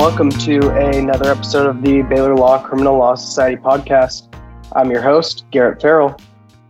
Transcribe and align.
welcome, 0.00 0.30
welcome 0.30 0.46
to 0.46 0.70
another 0.96 1.30
episode 1.30 1.66
of 1.66 1.82
the 1.82 2.00
Baylor 2.00 2.34
Law 2.34 2.62
Criminal 2.62 2.96
Law 2.96 3.16
Society 3.16 3.56
podcast. 3.56 4.34
I'm 4.74 4.90
your 4.90 5.02
host, 5.02 5.44
Garrett 5.50 5.82
Farrell, 5.82 6.18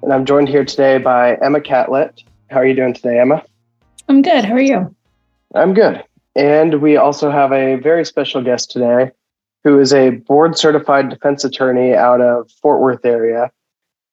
and 0.02 0.12
I'm 0.12 0.25
joined 0.25 0.48
here 0.48 0.65
today 0.65 0.98
by 0.98 1.37
Emma 1.37 1.61
Catlett. 1.61 2.24
How 2.51 2.57
are 2.57 2.66
you 2.66 2.74
doing 2.74 2.93
today, 2.93 3.21
Emma? 3.21 3.45
I'm 4.09 4.21
good. 4.21 4.45
How 4.45 4.55
are 4.55 4.61
you? 4.61 4.93
I'm 5.55 5.74
good. 5.74 6.02
And 6.35 6.83
we 6.83 6.97
also 6.97 7.30
have 7.30 7.52
a 7.52 7.77
very 7.77 8.05
special 8.05 8.43
guest 8.43 8.73
today 8.73 9.12
who 9.62 9.79
is 9.79 9.93
a 9.93 10.10
board 10.10 10.59
certified 10.59 11.09
defense 11.09 11.45
attorney 11.45 11.95
out 11.95 12.21
of 12.21 12.51
Fort 12.60 12.80
Worth 12.80 13.05
area, 13.05 13.52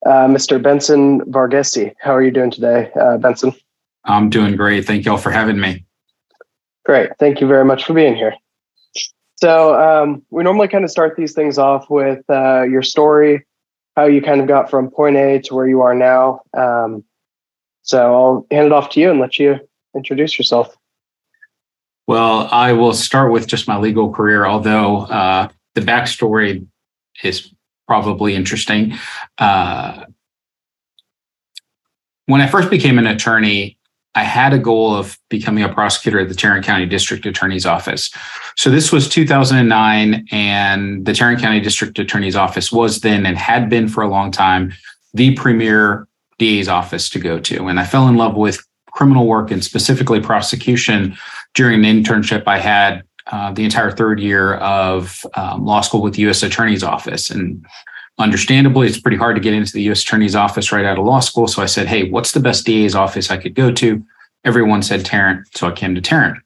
uh, 0.05 0.27
Mr. 0.27 0.61
Benson 0.61 1.21
Varghese. 1.21 1.91
How 1.99 2.13
are 2.13 2.21
you 2.21 2.29
doing 2.29 2.51
today, 2.51 2.91
uh, 3.01 3.17
Benson? 3.17 3.51
I'm 4.03 4.29
doing 4.29 4.55
great. 4.55 4.85
Thank 4.85 5.05
you 5.05 5.11
all 5.11 5.17
for 5.17 5.31
having 5.31 5.59
me. 5.59 5.85
Great. 6.85 7.09
Thank 7.17 7.41
you 7.41 7.47
very 7.47 7.65
much 7.65 7.83
for 7.83 7.95
being 7.95 8.15
here. 8.15 8.35
So, 9.39 9.79
um, 9.79 10.23
we 10.31 10.43
normally 10.43 10.67
kind 10.67 10.83
of 10.83 10.89
start 10.89 11.15
these 11.15 11.33
things 11.33 11.57
off 11.59 11.89
with 11.89 12.23
uh, 12.29 12.63
your 12.63 12.81
story, 12.81 13.45
how 13.95 14.05
you 14.05 14.21
kind 14.21 14.41
of 14.41 14.47
got 14.47 14.69
from 14.69 14.89
point 14.89 15.15
A 15.15 15.39
to 15.41 15.55
where 15.55 15.67
you 15.67 15.81
are 15.81 15.93
now. 15.93 16.41
Um, 16.57 17.03
so, 17.83 18.15
I'll 18.15 18.47
hand 18.51 18.65
it 18.65 18.71
off 18.71 18.89
to 18.91 18.99
you 18.99 19.11
and 19.11 19.19
let 19.19 19.37
you 19.37 19.59
introduce 19.95 20.37
yourself. 20.39 20.75
Well, 22.07 22.47
I 22.51 22.73
will 22.73 22.93
start 22.93 23.31
with 23.31 23.47
just 23.47 23.67
my 23.67 23.77
legal 23.77 24.11
career, 24.11 24.45
although 24.45 25.01
uh, 25.01 25.49
the 25.75 25.81
backstory 25.81 26.65
is 27.23 27.53
probably 27.85 28.33
interesting. 28.33 28.95
Uh, 29.37 30.05
when 32.25 32.41
I 32.41 32.47
first 32.47 32.69
became 32.69 32.97
an 32.97 33.07
attorney, 33.07 33.76
I 34.17 34.23
had 34.23 34.51
a 34.51 34.57
goal 34.57 34.95
of 34.95 35.15
becoming 35.29 35.63
a 35.63 35.69
prosecutor 35.71 36.19
at 36.19 36.27
the 36.27 36.33
Tarrant 36.33 36.65
County 36.65 36.87
District 36.87 37.23
Attorney's 37.27 37.67
Office. 37.67 38.09
So 38.55 38.71
this 38.71 38.91
was 38.91 39.07
2009, 39.07 40.25
and 40.31 41.05
the 41.05 41.13
Tarrant 41.13 41.39
County 41.39 41.59
District 41.59 41.99
Attorney's 41.99 42.35
Office 42.35 42.71
was 42.71 43.01
then 43.01 43.27
and 43.27 43.37
had 43.37 43.69
been 43.69 43.87
for 43.87 44.01
a 44.01 44.07
long 44.07 44.31
time 44.31 44.73
the 45.13 45.35
premier 45.35 46.07
DA's 46.39 46.67
office 46.67 47.11
to 47.11 47.19
go 47.19 47.39
to. 47.41 47.67
And 47.67 47.79
I 47.79 47.85
fell 47.85 48.07
in 48.07 48.15
love 48.15 48.35
with 48.35 48.59
criminal 48.91 49.27
work 49.27 49.51
and 49.51 49.63
specifically 49.63 50.19
prosecution 50.19 51.15
during 51.53 51.85
an 51.85 52.03
internship 52.03 52.43
I 52.47 52.57
had 52.57 53.03
uh, 53.27 53.51
the 53.51 53.65
entire 53.65 53.91
third 53.91 54.19
year 54.19 54.55
of 54.55 55.23
um, 55.35 55.63
law 55.63 55.81
school 55.81 56.01
with 56.01 56.15
the 56.15 56.23
U.S. 56.23 56.41
Attorney's 56.41 56.83
Office. 56.83 57.29
And 57.29 57.63
understandably, 58.17 58.87
it's 58.87 58.99
pretty 58.99 59.17
hard 59.17 59.35
to 59.35 59.41
get 59.41 59.53
into 59.53 59.71
the 59.71 59.83
U.S. 59.83 60.01
Attorney's 60.01 60.35
Office 60.35 60.71
right 60.71 60.85
out 60.85 60.97
of 60.97 61.05
law 61.05 61.19
school. 61.19 61.47
So 61.47 61.61
I 61.61 61.67
said, 61.67 61.87
hey, 61.87 62.09
what's 62.09 62.31
the 62.31 62.39
best 62.39 62.65
DA's 62.65 62.95
office 62.95 63.29
I 63.29 63.37
could 63.37 63.55
go 63.55 63.71
to? 63.71 64.03
Everyone 64.43 64.81
said 64.81 65.05
Tarrant. 65.05 65.47
So 65.55 65.67
I 65.67 65.71
came 65.71 65.95
to 65.95 66.01
Tarrant. 66.01 66.37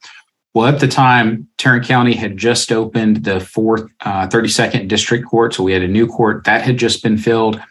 Well, 0.53 0.67
at 0.67 0.81
the 0.81 0.87
time, 0.87 1.47
Tarrant 1.57 1.85
County 1.85 2.13
had 2.13 2.35
just 2.35 2.71
opened 2.71 3.23
the 3.23 3.39
fourth, 3.39 3.89
uh, 4.01 4.27
32nd 4.27 4.89
District 4.89 5.25
Court. 5.25 5.53
So 5.53 5.63
we 5.63 5.71
had 5.71 5.81
a 5.81 5.87
new 5.87 6.07
court 6.07 6.43
that 6.43 6.63
had 6.63 6.77
just 6.77 7.01
been 7.03 7.17
filled. 7.17 7.61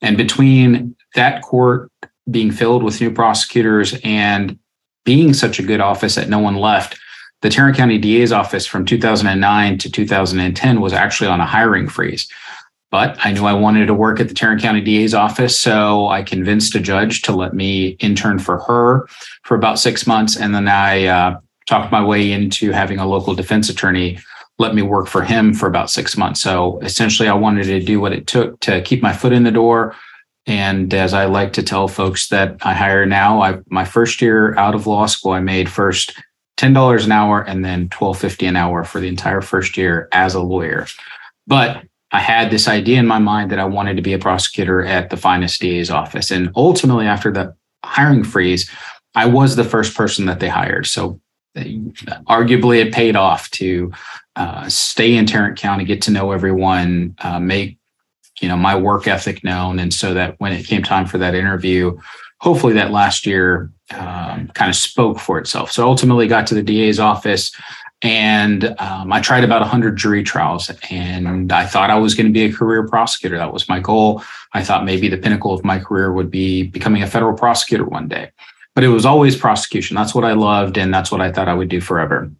And 0.00 0.16
between 0.16 0.96
that 1.14 1.42
court 1.42 1.90
being 2.30 2.50
filled 2.50 2.82
with 2.82 3.00
new 3.00 3.10
prosecutors 3.10 3.98
and 4.02 4.58
being 5.04 5.34
such 5.34 5.58
a 5.58 5.62
good 5.62 5.80
office 5.80 6.14
that 6.14 6.28
no 6.28 6.38
one 6.38 6.56
left, 6.56 6.98
the 7.42 7.50
Tarrant 7.50 7.76
County 7.76 7.98
DA's 7.98 8.32
office 8.32 8.66
from 8.66 8.86
2009 8.86 9.78
to 9.78 9.90
2010 9.90 10.80
was 10.80 10.92
actually 10.92 11.28
on 11.28 11.40
a 11.40 11.46
hiring 11.46 11.88
freeze. 11.88 12.28
But 12.92 13.16
I 13.24 13.32
knew 13.32 13.44
I 13.46 13.54
wanted 13.54 13.86
to 13.86 13.94
work 13.94 14.20
at 14.20 14.28
the 14.28 14.34
Tarrant 14.34 14.62
County 14.62 14.80
DA's 14.80 15.14
office. 15.14 15.58
So 15.58 16.06
I 16.08 16.22
convinced 16.22 16.76
a 16.76 16.80
judge 16.80 17.22
to 17.22 17.34
let 17.34 17.54
me 17.54 17.96
intern 17.98 18.38
for 18.38 18.60
her 18.60 19.08
for 19.42 19.56
about 19.56 19.80
six 19.80 20.06
months. 20.06 20.36
And 20.36 20.54
then 20.54 20.68
I 20.68 21.06
uh, 21.06 21.40
talked 21.68 21.90
my 21.90 22.04
way 22.04 22.30
into 22.30 22.70
having 22.70 23.00
a 23.00 23.06
local 23.06 23.34
defense 23.34 23.68
attorney 23.68 24.20
let 24.58 24.74
me 24.74 24.82
work 24.82 25.08
for 25.08 25.22
him 25.22 25.52
for 25.52 25.66
about 25.66 25.90
six 25.90 26.16
months. 26.16 26.40
So 26.40 26.78
essentially, 26.80 27.28
I 27.28 27.34
wanted 27.34 27.64
to 27.64 27.80
do 27.80 28.00
what 28.00 28.12
it 28.12 28.26
took 28.26 28.60
to 28.60 28.80
keep 28.82 29.02
my 29.02 29.12
foot 29.12 29.32
in 29.32 29.42
the 29.42 29.50
door, 29.50 29.96
and 30.46 30.92
as 30.92 31.14
I 31.14 31.26
like 31.26 31.52
to 31.54 31.62
tell 31.62 31.88
folks 31.88 32.28
that 32.28 32.56
I 32.62 32.74
hire 32.74 33.06
now, 33.06 33.40
I 33.40 33.58
my 33.68 33.84
first 33.84 34.20
year 34.20 34.56
out 34.56 34.74
of 34.74 34.86
law 34.86 35.06
school, 35.06 35.32
I 35.32 35.40
made 35.40 35.68
first 35.68 36.20
ten 36.56 36.72
dollars 36.72 37.04
an 37.04 37.12
hour 37.12 37.42
and 37.42 37.64
then 37.64 37.88
twelve 37.88 38.18
fifty 38.18 38.46
an 38.46 38.56
hour 38.56 38.84
for 38.84 39.00
the 39.00 39.08
entire 39.08 39.40
first 39.40 39.76
year 39.76 40.08
as 40.12 40.34
a 40.34 40.40
lawyer. 40.40 40.86
But 41.46 41.84
I 42.12 42.20
had 42.20 42.50
this 42.50 42.68
idea 42.68 42.98
in 42.98 43.06
my 43.06 43.18
mind 43.18 43.50
that 43.50 43.58
I 43.58 43.64
wanted 43.64 43.96
to 43.96 44.02
be 44.02 44.12
a 44.12 44.18
prosecutor 44.18 44.84
at 44.84 45.10
the 45.10 45.16
finest 45.16 45.60
DA's 45.60 45.90
office. 45.90 46.30
And 46.30 46.50
ultimately, 46.54 47.06
after 47.06 47.32
the 47.32 47.54
hiring 47.84 48.22
freeze, 48.22 48.70
I 49.14 49.26
was 49.26 49.56
the 49.56 49.64
first 49.64 49.96
person 49.96 50.26
that 50.26 50.40
they 50.40 50.48
hired. 50.48 50.86
So 50.86 51.20
arguably, 51.56 52.84
it 52.84 52.92
paid 52.92 53.16
off 53.16 53.50
to 53.52 53.92
uh, 54.36 54.68
stay 54.68 55.14
in 55.16 55.26
Tarrant 55.26 55.58
County, 55.58 55.84
get 55.84 56.02
to 56.02 56.10
know 56.10 56.32
everyone, 56.32 57.14
uh, 57.20 57.40
make 57.40 57.78
you 58.40 58.48
know 58.48 58.56
my 58.56 58.74
work 58.74 59.06
ethic 59.06 59.44
known 59.44 59.78
and 59.78 59.92
so 59.92 60.14
that 60.14 60.34
when 60.38 60.52
it 60.52 60.66
came 60.66 60.82
time 60.82 61.06
for 61.06 61.18
that 61.18 61.34
interview 61.34 61.96
hopefully 62.40 62.72
that 62.72 62.90
last 62.90 63.26
year 63.26 63.70
um, 63.94 64.48
kind 64.48 64.68
of 64.68 64.74
spoke 64.74 65.18
for 65.18 65.38
itself 65.38 65.70
so 65.70 65.86
ultimately 65.86 66.26
got 66.26 66.46
to 66.46 66.54
the 66.54 66.62
da's 66.62 66.98
office 66.98 67.54
and 68.02 68.74
um, 68.78 69.12
i 69.12 69.20
tried 69.20 69.44
about 69.44 69.60
100 69.60 69.96
jury 69.96 70.22
trials 70.22 70.70
and 70.90 71.52
i 71.52 71.64
thought 71.64 71.90
i 71.90 71.98
was 71.98 72.14
going 72.14 72.26
to 72.26 72.32
be 72.32 72.44
a 72.44 72.52
career 72.52 72.86
prosecutor. 72.86 73.38
That 73.38 73.52
was 73.52 73.68
my 73.68 73.80
goal. 73.80 74.22
I 74.52 74.62
thought 74.62 74.84
maybe 74.84 75.08
the 75.08 75.16
pinnacle 75.16 75.52
of 75.52 75.64
my 75.64 75.78
career 75.78 76.12
would 76.12 76.30
be 76.30 76.64
becoming 76.64 77.02
a 77.02 77.06
federal 77.06 77.36
prosecutor 77.36 77.84
one 77.84 78.08
day. 78.08 78.30
But 78.74 78.84
it 78.84 78.88
was 78.88 79.04
always 79.04 79.36
prosecution. 79.36 79.96
That's 79.96 80.14
what 80.14 80.24
i 80.24 80.32
loved 80.32 80.78
and 80.78 80.92
that's 80.92 81.10
what 81.10 81.20
i 81.20 81.30
thought 81.30 81.48
i 81.48 81.54
would 81.54 81.68
do 81.68 81.80
forever. 81.80 82.30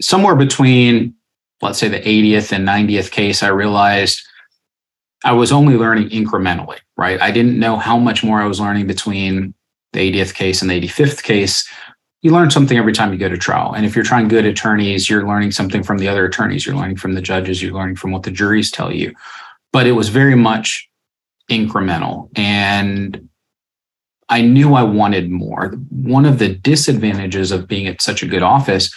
Somewhere 0.00 0.36
between 0.36 1.14
let's 1.62 1.78
say 1.78 1.88
the 1.88 2.00
80th 2.00 2.52
and 2.52 2.68
90th 2.68 3.10
case, 3.10 3.42
I 3.42 3.48
realized 3.48 4.22
I 5.24 5.32
was 5.32 5.52
only 5.52 5.76
learning 5.76 6.10
incrementally, 6.10 6.78
right? 6.96 7.20
I 7.20 7.30
didn't 7.30 7.58
know 7.58 7.76
how 7.76 7.98
much 7.98 8.22
more 8.22 8.40
I 8.40 8.46
was 8.46 8.60
learning 8.60 8.86
between 8.86 9.54
the 9.92 10.12
80th 10.12 10.34
case 10.34 10.60
and 10.60 10.70
the 10.70 10.80
85th 10.80 11.22
case. 11.22 11.68
You 12.26 12.32
learn 12.32 12.50
something 12.50 12.76
every 12.76 12.92
time 12.92 13.12
you 13.12 13.20
go 13.20 13.28
to 13.28 13.38
trial. 13.38 13.72
And 13.72 13.86
if 13.86 13.94
you're 13.94 14.04
trying 14.04 14.26
good 14.26 14.46
attorneys, 14.46 15.08
you're 15.08 15.28
learning 15.28 15.52
something 15.52 15.84
from 15.84 15.98
the 15.98 16.08
other 16.08 16.24
attorneys, 16.24 16.66
you're 16.66 16.74
learning 16.74 16.96
from 16.96 17.14
the 17.14 17.22
judges, 17.22 17.62
you're 17.62 17.72
learning 17.72 17.94
from 17.94 18.10
what 18.10 18.24
the 18.24 18.32
juries 18.32 18.68
tell 18.68 18.92
you. 18.92 19.14
But 19.72 19.86
it 19.86 19.92
was 19.92 20.08
very 20.08 20.34
much 20.34 20.90
incremental. 21.48 22.28
And 22.36 23.28
I 24.28 24.40
knew 24.40 24.74
I 24.74 24.82
wanted 24.82 25.30
more. 25.30 25.68
One 25.90 26.24
of 26.24 26.40
the 26.40 26.52
disadvantages 26.52 27.52
of 27.52 27.68
being 27.68 27.86
at 27.86 28.02
such 28.02 28.24
a 28.24 28.26
good 28.26 28.42
office, 28.42 28.92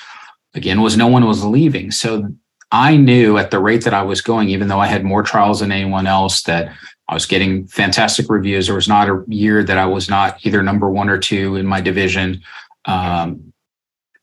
again, 0.55 0.81
was 0.81 0.97
no 0.97 1.05
one 1.05 1.27
was 1.27 1.45
leaving. 1.45 1.91
So 1.91 2.33
I 2.71 2.97
knew 2.97 3.37
at 3.37 3.51
the 3.51 3.59
rate 3.59 3.83
that 3.83 3.93
I 3.93 4.01
was 4.01 4.21
going, 4.21 4.49
even 4.49 4.69
though 4.69 4.79
I 4.79 4.87
had 4.87 5.05
more 5.05 5.21
trials 5.21 5.59
than 5.59 5.71
anyone 5.71 6.07
else, 6.07 6.41
that 6.43 6.75
I 7.07 7.13
was 7.13 7.27
getting 7.27 7.67
fantastic 7.67 8.27
reviews. 8.27 8.65
There 8.65 8.75
was 8.75 8.87
not 8.87 9.07
a 9.07 9.23
year 9.27 9.63
that 9.63 9.77
I 9.77 9.85
was 9.85 10.09
not 10.09 10.43
either 10.47 10.63
number 10.63 10.89
one 10.89 11.09
or 11.09 11.19
two 11.19 11.57
in 11.57 11.67
my 11.67 11.79
division. 11.79 12.41
Um, 12.89 13.53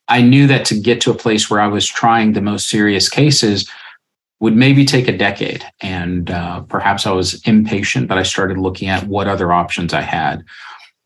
I 0.09 0.23
knew 0.23 0.47
that 0.49 0.65
to 0.67 0.79
get 0.79 1.01
to 1.03 1.11
a 1.11 1.17
place 1.17 1.51
where 1.51 1.61
I 1.61 1.69
was 1.69 1.87
trying 1.87 2.33
the 2.33 2.41
most 2.41 2.69
serious 2.69 3.09
cases 3.09 3.69
would 4.41 4.57
maybe 4.57 4.85
take 4.85 5.09
a 5.09 5.17
decade. 5.17 5.65
And 5.81 6.31
uh, 6.31 6.61
perhaps 6.63 7.07
I 7.07 7.13
was 7.13 7.41
impatient, 7.47 8.09
but 8.09 8.19
I 8.19 8.23
started 8.23 8.59
looking 8.59 8.89
at 8.89 9.07
what 9.07 9.29
other 9.29 9.53
options 9.53 9.95
I 9.95 10.03
had. 10.03 10.45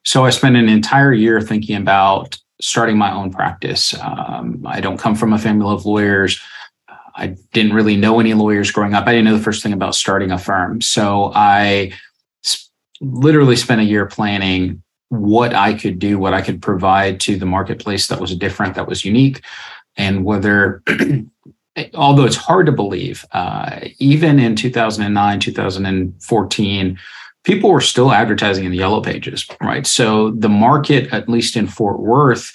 So 0.04 0.24
I 0.24 0.30
spent 0.30 0.56
an 0.56 0.68
entire 0.68 1.12
year 1.12 1.40
thinking 1.40 1.76
about 1.76 2.38
starting 2.60 2.98
my 2.98 3.12
own 3.12 3.30
practice. 3.30 3.94
Um, 4.00 4.62
I 4.66 4.80
don't 4.80 4.98
come 4.98 5.14
from 5.14 5.32
a 5.32 5.38
family 5.38 5.66
of 5.66 5.86
lawyers. 5.86 6.40
I 7.14 7.36
didn't 7.52 7.74
really 7.74 7.96
know 7.96 8.20
any 8.20 8.34
lawyers 8.34 8.70
growing 8.70 8.94
up. 8.94 9.06
I 9.06 9.12
didn't 9.12 9.26
know 9.26 9.36
the 9.36 9.42
first 9.42 9.62
thing 9.62 9.72
about 9.72 9.94
starting 9.94 10.30
a 10.30 10.38
firm. 10.38 10.80
So 10.80 11.32
I 11.34 11.92
literally 13.00 13.56
spent 13.56 13.80
a 13.80 13.84
year 13.84 14.06
planning 14.06 14.82
what 15.10 15.54
I 15.54 15.74
could 15.74 15.98
do, 15.98 16.18
what 16.18 16.34
I 16.34 16.40
could 16.40 16.62
provide 16.62 17.20
to 17.20 17.36
the 17.36 17.46
marketplace 17.46 18.06
that 18.06 18.20
was 18.20 18.34
different, 18.34 18.76
that 18.76 18.86
was 18.86 19.04
unique, 19.04 19.42
and 19.96 20.24
whether, 20.24 20.82
although 21.94 22.24
it's 22.24 22.36
hard 22.36 22.66
to 22.66 22.72
believe, 22.72 23.24
uh, 23.32 23.80
even 23.98 24.38
in 24.38 24.56
2009, 24.56 25.40
2014, 25.40 26.98
people 27.42 27.70
were 27.70 27.80
still 27.80 28.12
advertising 28.12 28.64
in 28.64 28.70
the 28.70 28.78
yellow 28.78 29.02
pages, 29.02 29.46
right? 29.60 29.86
So 29.86 30.30
the 30.30 30.48
market, 30.48 31.12
at 31.12 31.28
least 31.28 31.56
in 31.56 31.66
Fort 31.66 31.98
Worth, 31.98 32.52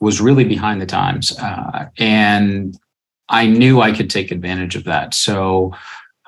was 0.00 0.20
really 0.20 0.44
behind 0.44 0.80
the 0.80 0.86
times. 0.86 1.36
Uh, 1.38 1.86
and 1.98 2.78
I 3.28 3.46
knew 3.46 3.80
I 3.80 3.92
could 3.92 4.08
take 4.08 4.30
advantage 4.30 4.76
of 4.76 4.84
that. 4.84 5.14
So 5.14 5.74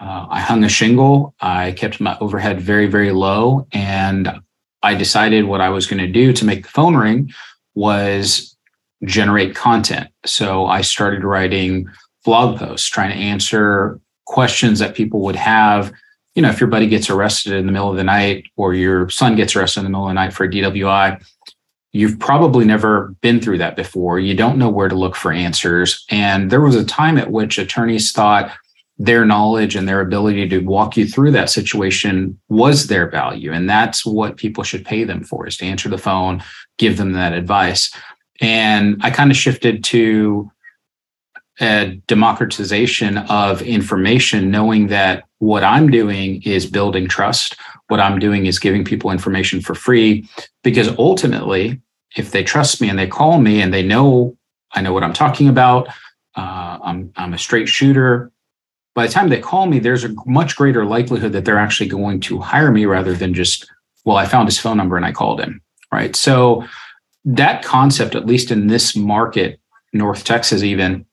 uh, 0.01 0.27
I 0.29 0.41
hung 0.41 0.65
a 0.65 0.69
shingle. 0.69 1.35
I 1.41 1.73
kept 1.73 2.01
my 2.01 2.19
overhead 2.21 2.61
very, 2.61 2.87
very 2.87 3.13
low. 3.13 3.69
And 3.73 4.41
I 4.83 4.95
decided 4.95 5.45
what 5.45 5.61
I 5.61 5.69
was 5.69 5.87
going 5.87 6.01
to 6.01 6.11
do 6.11 6.33
to 6.33 6.45
make 6.45 6.63
the 6.63 6.71
phone 6.71 6.97
ring 6.97 7.33
was 7.75 8.57
generate 9.05 9.55
content. 9.55 10.09
So 10.25 10.67
I 10.67 10.83
started 10.83 11.25
writing 11.25 11.89
blog 12.25 12.59
posts, 12.59 12.89
trying 12.89 13.11
to 13.11 13.17
answer 13.17 14.01
questions 14.27 14.79
that 14.79 14.95
people 14.95 15.21
would 15.21 15.37
have. 15.37 15.93
You 16.35 16.43
know, 16.43 16.51
if 16.51 16.61
your 16.61 16.69
buddy 16.69 16.87
gets 16.87 17.11
arrested 17.11 17.55
in 17.55 17.67
the 17.67 17.73
middle 17.73 17.91
of 17.91 17.97
the 17.97 18.05
night 18.05 18.45
or 18.57 18.75
your 18.75 19.09
son 19.09 19.37
gets 19.37 19.57
arrested 19.57 19.81
in 19.81 19.85
the 19.85 19.91
middle 19.91 20.07
of 20.07 20.11
the 20.11 20.15
night 20.15 20.33
for 20.33 20.45
a 20.45 20.49
DWI, 20.49 21.23
you've 21.93 22.19
probably 22.19 22.65
never 22.65 23.15
been 23.21 23.41
through 23.41 23.59
that 23.59 23.77
before. 23.77 24.21
You 24.21 24.35
don't 24.35 24.59
know 24.59 24.71
where 24.71 24.89
to 24.89 24.95
look 24.95 25.17
for 25.17 25.33
answers. 25.33 26.05
And 26.09 26.51
there 26.51 26.61
was 26.61 26.77
a 26.77 26.85
time 26.85 27.19
at 27.19 27.33
which 27.33 27.59
attorneys 27.59 28.13
thought 28.13 28.53
their 29.01 29.25
knowledge 29.25 29.77
and 29.77 29.89
their 29.89 30.03
ability 30.03 30.47
to 30.47 30.59
walk 30.59 30.95
you 30.95 31.07
through 31.07 31.31
that 31.31 31.49
situation 31.49 32.39
was 32.51 32.87
their 32.87 33.09
value. 33.09 33.51
And 33.51 33.69
that's 33.69 34.05
what 34.05 34.37
people 34.37 34.63
should 34.63 34.85
pay 34.85 35.05
them 35.05 35.25
for 35.25 35.47
is 35.47 35.57
to 35.57 35.65
answer 35.65 35.89
the 35.89 35.97
phone, 35.97 36.43
give 36.77 36.99
them 36.99 37.15
that 37.15 37.33
advice. 37.33 37.91
And 38.43 39.01
I 39.03 39.11
kind 39.11 39.31
of 39.31 39.39
shifted 39.39 39.83
to 39.85 40.51
a 41.63 41.99
democratization 42.07 43.17
of 43.17 43.63
information, 43.63 44.51
knowing 44.51 44.89
that 44.89 45.25
what 45.39 45.65
I'm 45.65 45.91
doing 45.91 46.43
is 46.43 46.67
building 46.67 47.09
trust. 47.09 47.57
What 47.89 48.01
I'm 48.01 48.19
doing 48.19 48.45
is 48.45 48.59
giving 48.59 48.85
people 48.85 49.11
information 49.11 49.63
for 49.63 49.75
free 49.75 50.29
because 50.63 50.89
ultimately, 50.99 51.81
if 52.17 52.33
they 52.33 52.45
trust 52.45 52.83
me 52.83 52.91
and 52.91 52.99
they 52.99 53.07
call 53.07 53.41
me 53.41 53.63
and 53.63 53.73
they 53.73 53.83
know 53.83 54.37
I 54.73 54.83
know 54.83 54.93
what 54.93 55.03
I'm 55.03 55.13
talking 55.13 55.49
about, 55.49 55.89
uh, 56.37 56.79
I'm, 56.83 57.13
I'm 57.17 57.35
a 57.35 57.39
straight 57.39 57.69
shooter. 57.69 58.31
By 58.95 59.07
the 59.07 59.13
time 59.13 59.29
they 59.29 59.41
call 59.41 59.67
me, 59.67 59.79
there's 59.79 60.05
a 60.05 60.15
much 60.27 60.57
greater 60.57 60.85
likelihood 60.85 61.33
that 61.33 61.45
they're 61.45 61.59
actually 61.59 61.89
going 61.89 62.21
to 62.21 62.41
hire 62.41 62.73
me 62.73 62.87
rather 62.87 63.15
than 63.15 63.35
just, 63.35 63.71
well, 64.05 64.17
I 64.17 64.27
found 64.27 64.49
his 64.49 64.59
phone 64.59 64.77
number 64.77 64.97
and 64.97 65.07
I 65.07 65.13
called 65.13 65.41
him. 65.41 65.61
Right. 65.93 66.15
So 66.15 66.65
that 67.25 67.65
concept, 67.65 68.15
at 68.15 68.27
least 68.27 68.51
in 68.51 68.67
this 68.69 68.97
market, 68.97 69.61
North 69.93 70.25
Texas, 70.25 70.63
even, 70.63 71.05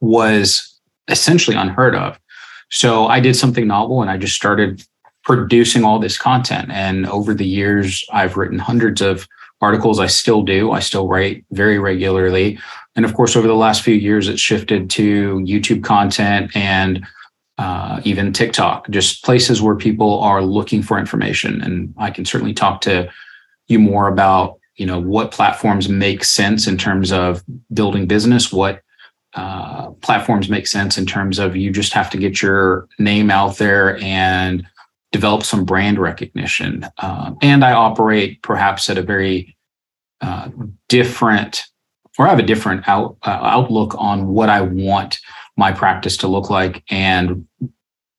was 0.00 0.78
essentially 1.08 1.56
unheard 1.56 1.94
of. 1.94 2.18
So 2.70 3.06
I 3.06 3.20
did 3.20 3.36
something 3.36 3.66
novel 3.66 4.00
and 4.00 4.10
I 4.10 4.16
just 4.16 4.36
started 4.36 4.84
producing 5.24 5.84
all 5.84 5.98
this 5.98 6.16
content. 6.16 6.70
And 6.70 7.06
over 7.06 7.34
the 7.34 7.46
years, 7.46 8.04
I've 8.12 8.36
written 8.36 8.58
hundreds 8.58 9.00
of 9.00 9.26
articles. 9.60 9.98
I 9.98 10.06
still 10.06 10.42
do. 10.42 10.72
I 10.72 10.80
still 10.80 11.06
write 11.06 11.44
very 11.50 11.78
regularly. 11.78 12.58
And 13.00 13.06
of 13.06 13.14
course, 13.14 13.34
over 13.34 13.48
the 13.48 13.54
last 13.54 13.80
few 13.80 13.94
years, 13.94 14.28
it's 14.28 14.42
shifted 14.42 14.90
to 14.90 15.36
YouTube 15.36 15.82
content 15.82 16.54
and 16.54 17.02
uh, 17.56 18.02
even 18.04 18.30
TikTok, 18.30 18.90
just 18.90 19.24
places 19.24 19.62
where 19.62 19.74
people 19.74 20.20
are 20.20 20.42
looking 20.42 20.82
for 20.82 20.98
information. 20.98 21.62
And 21.62 21.94
I 21.96 22.10
can 22.10 22.26
certainly 22.26 22.52
talk 22.52 22.82
to 22.82 23.10
you 23.68 23.78
more 23.78 24.06
about 24.06 24.58
you 24.76 24.84
know 24.84 25.00
what 25.00 25.30
platforms 25.30 25.88
make 25.88 26.24
sense 26.24 26.66
in 26.66 26.76
terms 26.76 27.10
of 27.10 27.42
building 27.72 28.06
business 28.06 28.52
what 28.52 28.82
uh, 29.32 29.92
platforms 30.02 30.50
make 30.50 30.66
sense 30.66 30.98
in 30.98 31.06
terms 31.06 31.38
of 31.38 31.56
you 31.56 31.70
just 31.70 31.94
have 31.94 32.10
to 32.10 32.18
get 32.18 32.42
your 32.42 32.86
name 32.98 33.30
out 33.30 33.56
there 33.56 33.96
and 34.02 34.66
develop 35.10 35.42
some 35.42 35.64
brand 35.64 35.98
recognition. 35.98 36.86
Uh, 36.98 37.32
and 37.40 37.64
I 37.64 37.72
operate 37.72 38.42
perhaps 38.42 38.90
at 38.90 38.98
a 38.98 39.02
very 39.02 39.56
uh, 40.20 40.50
different, 40.90 41.64
or 42.20 42.26
I 42.26 42.28
have 42.28 42.38
a 42.38 42.42
different 42.42 42.86
out, 42.86 43.16
uh, 43.22 43.30
outlook 43.30 43.94
on 43.96 44.26
what 44.26 44.50
I 44.50 44.60
want 44.60 45.18
my 45.56 45.72
practice 45.72 46.18
to 46.18 46.28
look 46.28 46.50
like 46.50 46.84
and 46.90 47.48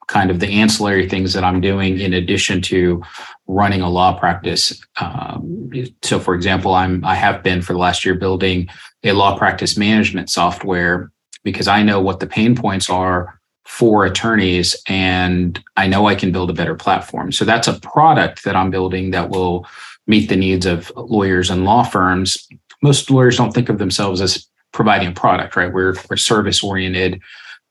kind 0.07 0.31
of 0.31 0.39
the 0.39 0.47
ancillary 0.47 1.07
things 1.07 1.33
that 1.33 1.43
I'm 1.43 1.61
doing 1.61 1.99
in 1.99 2.11
addition 2.11 2.63
to 2.63 3.03
running 3.45 3.81
a 3.81 3.89
law 3.89 4.17
practice. 4.17 4.83
Um, 4.99 5.71
so, 6.01 6.19
for 6.19 6.33
example, 6.33 6.73
I'm 6.73 7.05
I 7.05 7.13
have 7.13 7.43
been 7.43 7.61
for 7.61 7.73
the 7.73 7.79
last 7.79 8.03
year 8.03 8.15
building 8.15 8.69
a 9.03 9.11
law 9.11 9.37
practice 9.37 9.77
management 9.77 10.31
software 10.31 11.11
because 11.43 11.67
I 11.67 11.83
know 11.83 12.01
what 12.01 12.19
the 12.19 12.27
pain 12.27 12.55
points 12.55 12.89
are 12.89 13.39
for 13.67 14.03
attorneys 14.05 14.75
and 14.87 15.63
I 15.77 15.85
know 15.85 16.07
I 16.07 16.15
can 16.15 16.31
build 16.31 16.49
a 16.49 16.53
better 16.53 16.75
platform. 16.75 17.31
So 17.31 17.45
that's 17.45 17.67
a 17.67 17.79
product 17.79 18.45
that 18.45 18.55
I'm 18.55 18.71
building 18.71 19.11
that 19.11 19.29
will 19.29 19.67
meet 20.07 20.29
the 20.29 20.35
needs 20.35 20.65
of 20.65 20.91
lawyers 20.95 21.49
and 21.49 21.63
law 21.63 21.83
firms. 21.83 22.47
Most 22.81 23.09
lawyers 23.09 23.37
don't 23.37 23.53
think 23.53 23.69
of 23.69 23.77
themselves 23.77 24.21
as 24.21 24.47
providing 24.71 25.09
a 25.09 25.13
product, 25.13 25.55
right? 25.55 25.71
We're, 25.71 25.95
we're 26.09 26.17
service 26.17 26.63
oriented 26.63 27.21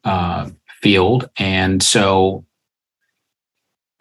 uh, 0.05 0.51
field. 0.81 1.29
And 1.37 1.83
so 1.83 2.45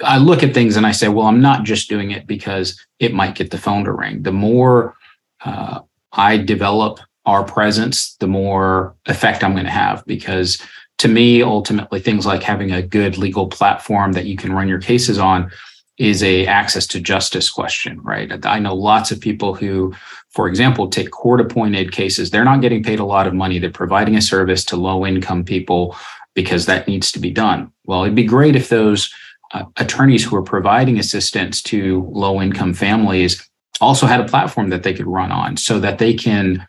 I 0.04 0.18
look 0.18 0.44
at 0.44 0.54
things 0.54 0.78
and 0.78 0.86
I 0.86 0.92
say, 0.92 1.08
well, 1.08 1.28
I'm 1.28 1.42
not 1.42 1.64
just 1.64 1.90
doing 1.90 2.12
it 2.12 2.28
because 2.28 2.80
it 3.00 3.14
might 3.14 3.36
get 3.36 3.52
the 3.52 3.58
phone 3.58 3.86
to 3.86 3.92
ring. 3.92 4.24
The 4.24 4.32
more 4.32 4.96
uh, 5.44 5.80
I 6.14 6.38
develop 6.38 7.00
our 7.26 7.44
presence, 7.44 8.16
the 8.16 8.28
more 8.28 8.96
effect 9.06 9.44
I'm 9.44 9.54
going 9.54 9.66
to 9.66 9.72
have. 9.72 10.06
Because 10.06 10.62
to 11.00 11.08
me, 11.08 11.42
ultimately, 11.42 12.00
things 12.00 12.26
like 12.26 12.44
having 12.44 12.72
a 12.72 12.82
good 12.82 13.18
legal 13.18 13.48
platform 13.48 14.14
that 14.14 14.26
you 14.26 14.36
can 14.36 14.54
run 14.54 14.68
your 14.68 14.80
cases 14.80 15.18
on 15.18 15.52
is 15.98 16.24
a 16.24 16.46
access 16.48 16.88
to 16.88 17.00
justice 17.00 17.50
question, 17.50 18.02
right? 18.02 18.46
I 18.46 18.60
know 18.60 18.74
lots 18.74 19.12
of 19.12 19.20
people 19.20 19.54
who, 19.54 19.94
for 20.40 20.48
example, 20.48 20.88
take 20.88 21.12
court 21.12 21.42
appointed 21.42 21.92
cases. 21.92 22.32
They're 22.32 22.46
not 22.46 22.62
getting 22.62 22.82
paid 22.82 23.00
a 23.00 23.04
lot 23.04 23.28
of 23.28 23.34
money. 23.34 23.60
They're 23.60 23.70
providing 23.70 24.16
a 24.16 24.22
service 24.22 24.64
to 24.66 24.78
low 24.78 25.06
income 25.06 25.44
people 25.44 25.98
because 26.34 26.66
that 26.66 26.88
needs 26.88 27.12
to 27.12 27.20
be 27.20 27.30
done. 27.30 27.74
Well, 27.84 28.04
it'd 28.04 28.16
be 28.16 28.24
great 28.24 28.56
if 28.56 28.70
those 28.70 29.14
uh, 29.54 29.66
attorneys 29.76 30.24
who 30.24 30.38
are 30.38 30.42
providing 30.42 30.98
assistance 30.98 31.62
to 31.64 32.10
low 32.14 32.42
income 32.42 32.74
families 32.74 33.50
also 33.82 34.06
had 34.06 34.22
a 34.22 34.30
platform 34.30 34.70
that 34.70 34.84
they 34.84 34.94
could 34.94 35.08
run 35.08 35.30
on 35.30 35.58
so 35.58 35.78
that 35.78 35.98
they 35.98 36.14
can 36.14 36.66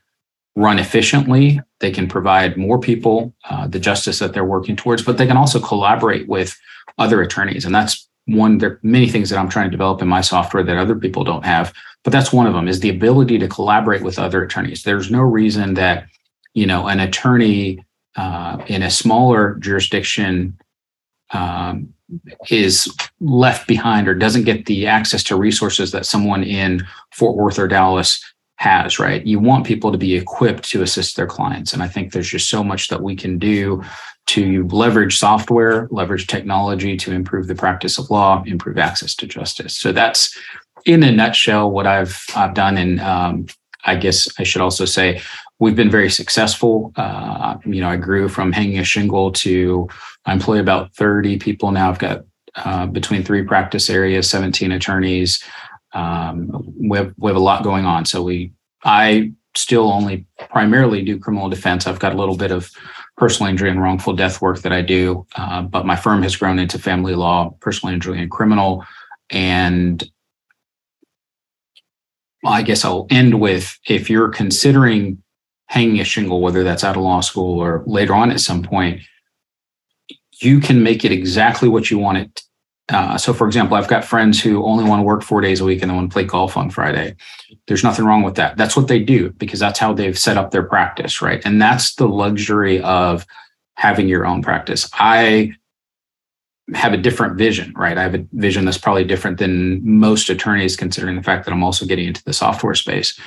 run 0.56 0.80
efficiently 0.80 1.60
they 1.78 1.92
can 1.92 2.08
provide 2.08 2.56
more 2.56 2.80
people 2.80 3.32
uh, 3.48 3.68
the 3.68 3.78
justice 3.78 4.18
that 4.18 4.32
they're 4.32 4.44
working 4.44 4.74
towards 4.74 5.00
but 5.00 5.16
they 5.16 5.28
can 5.28 5.36
also 5.36 5.60
collaborate 5.60 6.26
with 6.26 6.58
other 6.98 7.22
attorneys 7.22 7.64
and 7.64 7.72
that's 7.72 8.08
one 8.26 8.58
there 8.58 8.72
are 8.72 8.80
many 8.82 9.08
things 9.08 9.30
that 9.30 9.38
i'm 9.38 9.48
trying 9.48 9.66
to 9.66 9.70
develop 9.70 10.02
in 10.02 10.08
my 10.08 10.20
software 10.20 10.64
that 10.64 10.76
other 10.76 10.96
people 10.96 11.22
don't 11.22 11.44
have 11.44 11.72
but 12.04 12.12
that's 12.12 12.32
one 12.32 12.46
of 12.46 12.54
them 12.54 12.68
is 12.68 12.80
the 12.80 12.90
ability 12.90 13.38
to 13.38 13.48
collaborate 13.48 14.02
with 14.02 14.18
other 14.18 14.42
attorneys 14.42 14.82
there's 14.82 15.10
no 15.10 15.20
reason 15.20 15.74
that 15.74 16.06
you 16.54 16.66
know 16.66 16.86
an 16.86 17.00
attorney 17.00 17.84
uh, 18.16 18.62
in 18.66 18.82
a 18.82 18.90
smaller 18.90 19.54
jurisdiction 19.60 20.58
um, 21.32 21.94
is 22.48 22.92
left 23.20 23.68
behind 23.68 24.08
or 24.08 24.14
doesn't 24.14 24.44
get 24.44 24.66
the 24.66 24.86
access 24.86 25.22
to 25.22 25.36
resources 25.36 25.92
that 25.92 26.06
someone 26.06 26.42
in 26.42 26.86
Fort 27.12 27.36
Worth 27.36 27.58
or 27.58 27.68
Dallas 27.68 28.22
has, 28.56 28.98
right? 28.98 29.24
You 29.24 29.38
want 29.38 29.66
people 29.66 29.92
to 29.92 29.98
be 29.98 30.16
equipped 30.16 30.68
to 30.70 30.82
assist 30.82 31.16
their 31.16 31.26
clients. 31.26 31.72
And 31.72 31.82
I 31.82 31.88
think 31.88 32.12
there's 32.12 32.28
just 32.28 32.50
so 32.50 32.62
much 32.62 32.88
that 32.88 33.02
we 33.02 33.16
can 33.16 33.38
do 33.38 33.82
to 34.26 34.66
leverage 34.68 35.18
software, 35.18 35.88
leverage 35.90 36.26
technology 36.26 36.96
to 36.96 37.12
improve 37.12 37.46
the 37.46 37.54
practice 37.54 37.98
of 37.98 38.10
law, 38.10 38.42
improve 38.44 38.76
access 38.76 39.14
to 39.16 39.26
justice. 39.26 39.74
So 39.74 39.92
that's 39.92 40.36
in 40.86 41.02
a 41.02 41.12
nutshell 41.12 41.70
what 41.70 41.86
I've 41.86 42.24
I've 42.34 42.54
done. 42.54 42.76
And 42.76 43.00
um, 43.00 43.46
I 43.84 43.96
guess 43.96 44.28
I 44.38 44.42
should 44.42 44.62
also 44.62 44.84
say 44.84 45.20
we've 45.58 45.76
been 45.76 45.90
very 45.90 46.10
successful. 46.10 46.92
Uh, 46.96 47.56
you 47.64 47.80
know, 47.80 47.88
I 47.88 47.96
grew 47.96 48.28
from 48.28 48.52
hanging 48.52 48.78
a 48.78 48.84
shingle 48.84 49.32
to 49.32 49.88
I 50.24 50.32
employ 50.32 50.60
about 50.60 50.94
30 50.94 51.38
people 51.38 51.70
now. 51.70 51.90
I've 51.90 51.98
got 51.98 52.24
uh, 52.56 52.86
between 52.86 53.22
three 53.22 53.42
practice 53.42 53.88
areas, 53.88 54.28
17 54.28 54.72
attorneys. 54.72 55.42
Um, 55.92 56.74
we, 56.78 56.98
have, 56.98 57.14
we 57.16 57.28
have 57.28 57.36
a 57.36 57.40
lot 57.40 57.64
going 57.64 57.84
on. 57.84 58.04
So 58.04 58.22
we, 58.22 58.52
I 58.84 59.32
still 59.56 59.90
only 59.90 60.26
primarily 60.50 61.02
do 61.02 61.18
criminal 61.18 61.48
defense. 61.48 61.86
I've 61.86 61.98
got 61.98 62.12
a 62.12 62.16
little 62.16 62.36
bit 62.36 62.52
of 62.52 62.70
personal 63.16 63.50
injury 63.50 63.70
and 63.70 63.82
wrongful 63.82 64.14
death 64.14 64.40
work 64.40 64.60
that 64.60 64.72
I 64.72 64.82
do, 64.82 65.26
uh, 65.36 65.62
but 65.62 65.84
my 65.84 65.96
firm 65.96 66.22
has 66.22 66.36
grown 66.36 66.58
into 66.58 66.78
family 66.78 67.14
law, 67.14 67.50
personal 67.60 67.94
injury, 67.94 68.20
and 68.20 68.30
criminal. 68.30 68.84
And 69.30 70.02
I 72.44 72.62
guess 72.62 72.84
I'll 72.84 73.06
end 73.10 73.40
with 73.40 73.78
if 73.88 74.08
you're 74.08 74.28
considering 74.28 75.22
hanging 75.66 76.00
a 76.00 76.04
shingle, 76.04 76.40
whether 76.40 76.64
that's 76.64 76.84
out 76.84 76.96
of 76.96 77.02
law 77.02 77.20
school 77.20 77.60
or 77.60 77.82
later 77.86 78.14
on 78.14 78.30
at 78.30 78.40
some 78.40 78.62
point, 78.62 79.02
you 80.40 80.58
can 80.58 80.82
make 80.82 81.04
it 81.04 81.12
exactly 81.12 81.68
what 81.68 81.90
you 81.90 81.98
want 81.98 82.18
it. 82.18 82.42
Uh, 82.88 83.16
so, 83.16 83.32
for 83.32 83.46
example, 83.46 83.76
I've 83.76 83.86
got 83.86 84.04
friends 84.04 84.42
who 84.42 84.64
only 84.64 84.82
want 84.82 85.00
to 85.00 85.04
work 85.04 85.22
four 85.22 85.40
days 85.40 85.60
a 85.60 85.64
week 85.64 85.80
and 85.80 85.90
they 85.90 85.94
want 85.94 86.10
to 86.10 86.12
play 86.12 86.24
golf 86.24 86.56
on 86.56 86.70
Friday. 86.70 87.14
There's 87.68 87.84
nothing 87.84 88.04
wrong 88.04 88.22
with 88.22 88.34
that. 88.34 88.56
That's 88.56 88.76
what 88.76 88.88
they 88.88 88.98
do 88.98 89.30
because 89.30 89.60
that's 89.60 89.78
how 89.78 89.92
they've 89.92 90.18
set 90.18 90.36
up 90.36 90.50
their 90.50 90.64
practice, 90.64 91.22
right? 91.22 91.40
And 91.44 91.62
that's 91.62 91.94
the 91.94 92.08
luxury 92.08 92.82
of 92.82 93.24
having 93.74 94.08
your 94.08 94.26
own 94.26 94.42
practice. 94.42 94.90
I 94.94 95.52
have 96.74 96.92
a 96.92 96.96
different 96.96 97.36
vision, 97.36 97.72
right? 97.76 97.98
I 97.98 98.02
have 98.02 98.14
a 98.14 98.24
vision 98.32 98.64
that's 98.64 98.78
probably 98.78 99.04
different 99.04 99.38
than 99.38 99.80
most 99.84 100.30
attorneys, 100.30 100.76
considering 100.76 101.16
the 101.16 101.22
fact 101.22 101.44
that 101.44 101.52
I'm 101.52 101.64
also 101.64 101.86
getting 101.86 102.08
into 102.08 102.22
the 102.24 102.32
software 102.32 102.74
space 102.74 103.18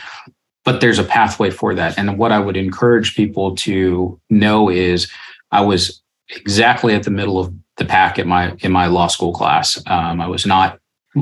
but 0.63 0.81
there's 0.81 1.00
a 1.00 1.03
pathway 1.03 1.50
for 1.50 1.75
that. 1.75 1.97
And 1.97 2.17
what 2.17 2.31
I 2.31 2.39
would 2.39 2.57
encourage 2.57 3.15
people 3.15 3.55
to 3.57 4.19
know 4.29 4.69
is 4.69 5.12
I 5.51 5.62
was 5.62 6.01
exactly 6.29 6.93
at 6.93 7.03
the 7.03 7.12
middle 7.12 7.39
of 7.39 7.53
the 7.77 7.85
pack 7.85 8.17
in 8.19 8.27
my 8.27 8.53
in 8.59 8.71
my 8.71 8.88
law 8.88 9.07
school 9.07 9.33
class. 9.33 9.81
Um, 9.88 10.21
I 10.21 10.27
was 10.27 10.45
not 10.45 10.79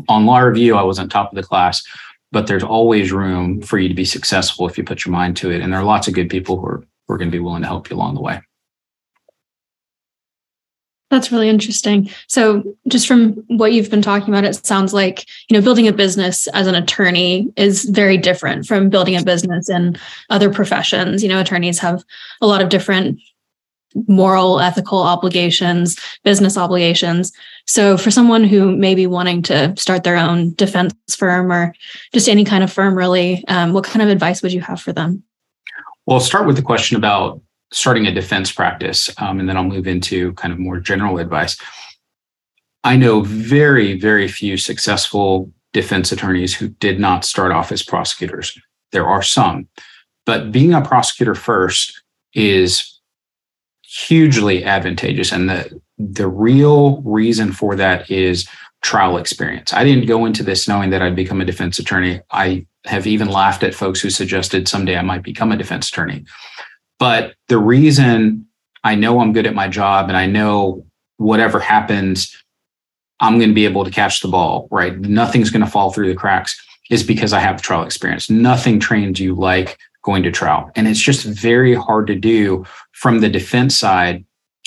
on 0.08 0.26
law 0.26 0.40
review. 0.40 0.76
I 0.76 0.84
wasn't 0.84 1.12
top 1.12 1.32
of 1.32 1.36
the 1.36 1.44
class, 1.44 1.84
but 2.32 2.48
there's 2.48 2.64
always 2.64 3.12
room 3.12 3.62
for 3.62 3.80
you 3.80 3.88
to 3.90 3.96
be 3.96 4.06
successful 4.06 4.68
if 4.68 4.78
you 4.78 4.84
put 4.84 5.06
your 5.06 5.12
mind 5.12 5.38
to 5.38 5.52
it. 5.52 5.62
And 5.62 5.74
there 5.74 5.80
are 5.80 5.86
lots 5.86 6.08
of 6.08 6.14
good 6.14 6.30
people 6.30 6.60
who 6.60 6.66
are 6.68 6.84
who 7.08 7.14
are 7.14 7.18
going 7.18 7.32
to 7.32 7.36
be 7.36 7.44
willing 7.44 7.62
to 7.64 7.68
help 7.68 7.90
you 7.90 7.96
along 7.96 8.16
the 8.16 8.22
way. 8.22 8.42
That's 11.12 11.30
really 11.30 11.50
interesting. 11.50 12.10
So, 12.28 12.64
just 12.88 13.06
from 13.06 13.34
what 13.48 13.74
you've 13.74 13.92
been 13.92 14.02
talking 14.02 14.30
about, 14.30 14.46
it 14.46 14.66
sounds 14.66 14.94
like 14.94 15.28
you 15.50 15.58
know 15.58 15.62
building 15.62 15.88
a 15.88 15.94
business 15.94 16.48
as 16.48 16.68
an 16.68 16.74
attorney 16.74 17.52
is 17.58 17.84
very 17.84 18.18
different 18.18 18.66
from 18.66 18.90
building 18.90 19.18
a 19.18 19.24
business 19.24 19.70
in 19.70 19.98
other 20.30 20.50
professions. 20.50 21.22
You 21.22 21.28
know, 21.28 21.42
attorneys 21.42 21.80
have 21.80 22.04
a 22.40 22.48
lot 22.48 22.62
of 22.62 22.70
different 22.70 23.20
moral, 24.08 24.62
ethical 24.62 25.00
obligations, 25.00 26.00
business 26.24 26.58
obligations. 26.58 27.34
So, 27.68 27.98
for 27.98 28.10
someone 28.10 28.46
who 28.46 28.74
may 28.78 28.96
be 28.96 29.06
wanting 29.06 29.42
to 29.44 29.76
start 29.76 30.06
their 30.06 30.16
own 30.16 30.54
defense 30.54 30.94
firm 31.14 31.52
or 31.52 31.76
just 32.14 32.30
any 32.30 32.46
kind 32.46 32.64
of 32.64 32.72
firm, 32.72 32.96
really, 32.96 33.44
um, 33.50 33.74
what 33.74 33.84
kind 33.84 34.02
of 34.02 34.08
advice 34.08 34.42
would 34.42 34.54
you 34.54 34.62
have 34.62 34.82
for 34.82 34.94
them? 34.94 35.24
Well, 36.06 36.16
I'll 36.16 36.24
start 36.24 36.48
with 36.48 36.56
the 36.56 36.62
question 36.62 36.96
about 36.96 37.42
starting 37.72 38.06
a 38.06 38.14
defense 38.14 38.52
practice, 38.52 39.10
um, 39.18 39.40
and 39.40 39.48
then 39.48 39.58
I'll 39.58 39.64
move 39.64 39.88
into 39.88 40.34
kind 40.34 40.54
of 40.54 40.60
more 40.60 40.80
general 40.80 41.18
advice. 41.18 41.58
I 42.84 42.98
know 42.98 43.22
very, 43.22 44.00
very 44.00 44.28
few 44.28 44.58
successful 44.58 45.52
defense 45.74 46.12
attorneys 46.12 46.54
who 46.54 46.68
did 46.68 47.00
not 47.00 47.24
start 47.24 47.52
off 47.52 47.72
as 47.72 47.84
prosecutors. 47.84 48.58
There 48.92 49.08
are 49.08 49.24
some, 49.24 49.68
but 50.26 50.52
being 50.52 50.74
a 50.74 50.82
prosecutor 50.82 51.36
first 51.36 52.02
is 52.34 53.00
hugely 53.84 54.64
advantageous. 54.64 55.32
And 55.32 55.50
the, 55.50 55.82
the 55.98 56.28
real 56.28 57.02
reason 57.02 57.52
for 57.52 57.76
that 57.76 58.10
is 58.10 58.48
trial 58.82 59.18
experience. 59.18 59.74
I 59.74 59.84
didn't 59.84 60.08
go 60.08 60.26
into 60.26 60.44
this 60.44 60.68
knowing 60.68 60.90
that 60.90 61.02
I'd 61.02 61.16
become 61.16 61.40
a 61.42 61.46
defense 61.46 61.78
attorney. 61.78 62.22
I 62.32 62.66
have 62.86 63.06
even 63.06 63.30
laughed 63.30 63.64
at 63.64 63.76
folks 63.76 64.02
who 64.02 64.10
suggested 64.10 64.68
someday 64.68 64.98
I 64.98 65.04
might 65.04 65.24
become 65.24 65.52
a 65.52 65.58
defense 65.58 65.90
attorney. 65.90 66.26
But 67.02 67.34
the 67.48 67.58
reason 67.58 68.46
I 68.84 68.94
know 68.94 69.22
I'm 69.22 69.34
good 69.34 69.48
at 69.48 69.56
my 69.56 69.68
job 69.68 70.08
and 70.08 70.16
I 70.16 70.28
know 70.28 70.86
whatever 71.18 71.60
happens, 71.60 72.32
I'm 73.20 73.40
going 73.40 73.50
to 73.50 73.56
be 73.56 73.66
able 73.66 73.84
to 73.84 73.90
catch 73.90 74.22
the 74.22 74.28
ball, 74.28 74.68
right? 74.70 74.96
Nothing's 75.00 75.50
going 75.50 75.66
to 75.66 75.72
fall 75.72 75.92
through 75.92 76.10
the 76.10 76.16
cracks 76.16 76.64
is 76.92 77.02
because 77.02 77.34
I 77.34 77.40
have 77.40 77.60
trial 77.60 77.82
experience. 77.84 78.30
Nothing 78.30 78.80
trains 78.80 79.20
you 79.20 79.34
like 79.34 79.80
going 80.04 80.22
to 80.22 80.32
trial. 80.32 80.70
And 80.76 80.88
it's 80.88 81.00
just 81.00 81.26
very 81.26 81.74
hard 81.74 82.06
to 82.06 82.16
do 82.16 82.68
from 82.92 83.22
the 83.22 83.30
defense 83.30 83.76
side, 83.76 84.24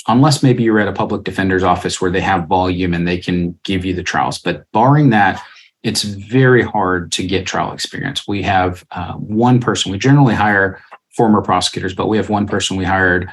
unless 0.09 0.43
maybe 0.43 0.65
you're 0.65 0.81
at 0.81 0.89
a 0.89 0.93
public 0.93 1.23
defender's 1.23 1.63
office 1.63 2.01
where 2.01 2.11
they 2.11 2.21
have 2.21 2.49
volume 2.49 2.95
and 2.95 3.07
they 3.07 3.19
can 3.19 3.57
give 3.63 3.85
you 3.85 3.95
the 3.95 4.03
trials. 4.03 4.41
But 4.41 4.65
barring 4.73 5.11
that, 5.11 5.41
it's 5.85 6.03
very 6.03 6.63
hard 6.63 7.13
to 7.13 7.25
get 7.25 7.47
trial 7.47 7.73
experience. 7.73 8.27
We 8.27 8.43
have 8.43 8.85
uh, 8.91 9.13
one 9.13 9.61
person, 9.61 9.93
we 9.93 9.99
generally 9.99 10.35
hire 10.35 10.83
former 11.17 11.41
prosecutors, 11.43 11.95
but 11.95 12.09
we 12.09 12.17
have 12.17 12.29
one 12.29 12.47
person 12.47 12.77
we 12.77 12.85
hired 12.85 13.31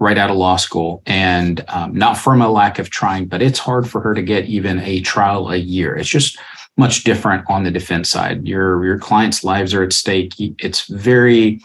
right 0.00 0.18
out 0.18 0.30
of 0.30 0.36
law 0.36 0.56
school 0.56 1.02
and 1.06 1.64
um, 1.68 1.94
not 1.94 2.16
from 2.16 2.42
a 2.42 2.50
lack 2.50 2.78
of 2.78 2.90
trying, 2.90 3.26
but 3.26 3.40
it's 3.40 3.58
hard 3.58 3.88
for 3.88 4.00
her 4.00 4.14
to 4.14 4.22
get 4.22 4.46
even 4.46 4.80
a 4.80 5.00
trial 5.00 5.50
a 5.50 5.56
year. 5.56 5.94
It's 5.94 6.08
just 6.08 6.38
much 6.76 7.04
different 7.04 7.44
on 7.48 7.64
the 7.64 7.70
defense 7.70 8.08
side. 8.08 8.46
Your 8.46 8.84
your 8.84 8.98
clients' 8.98 9.44
lives 9.44 9.74
are 9.74 9.82
at 9.82 9.92
stake. 9.92 10.32
It's 10.38 10.86
very 10.88 11.60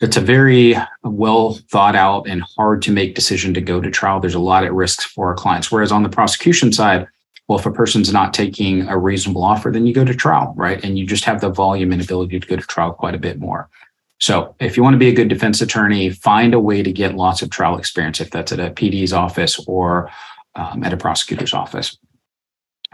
it's 0.00 0.16
a 0.16 0.20
very 0.20 0.76
well 1.02 1.54
thought 1.70 1.96
out 1.96 2.28
and 2.28 2.44
hard 2.56 2.82
to 2.82 2.92
make 2.92 3.14
decision 3.14 3.54
to 3.54 3.60
go 3.60 3.80
to 3.80 3.90
trial. 3.90 4.20
There's 4.20 4.34
a 4.34 4.38
lot 4.38 4.64
at 4.64 4.74
risks 4.74 5.04
for 5.04 5.28
our 5.28 5.34
clients. 5.34 5.72
Whereas 5.72 5.90
on 5.90 6.02
the 6.02 6.08
prosecution 6.10 6.72
side, 6.72 7.08
well, 7.48 7.58
if 7.58 7.66
a 7.66 7.70
person's 7.70 8.12
not 8.12 8.34
taking 8.34 8.88
a 8.88 8.98
reasonable 8.98 9.42
offer, 9.42 9.70
then 9.70 9.86
you 9.86 9.94
go 9.94 10.04
to 10.04 10.14
trial, 10.14 10.52
right? 10.56 10.82
And 10.84 10.98
you 10.98 11.06
just 11.06 11.24
have 11.24 11.40
the 11.40 11.48
volume 11.48 11.92
and 11.92 12.02
ability 12.02 12.40
to 12.40 12.46
go 12.46 12.56
to 12.56 12.66
trial 12.66 12.92
quite 12.92 13.14
a 13.14 13.18
bit 13.18 13.38
more. 13.38 13.70
So 14.18 14.54
if 14.60 14.76
you 14.76 14.82
want 14.82 14.94
to 14.94 14.98
be 14.98 15.08
a 15.08 15.14
good 15.14 15.28
defense 15.28 15.60
attorney, 15.60 16.10
find 16.10 16.54
a 16.54 16.60
way 16.60 16.82
to 16.82 16.92
get 16.92 17.16
lots 17.16 17.42
of 17.42 17.50
trial 17.50 17.78
experience, 17.78 18.20
if 18.20 18.30
that's 18.30 18.52
at 18.52 18.60
a 18.60 18.70
PD's 18.70 19.12
office 19.12 19.62
or 19.66 20.10
um, 20.54 20.82
at 20.84 20.92
a 20.92 20.96
prosecutor's 20.96 21.52
office. 21.52 21.98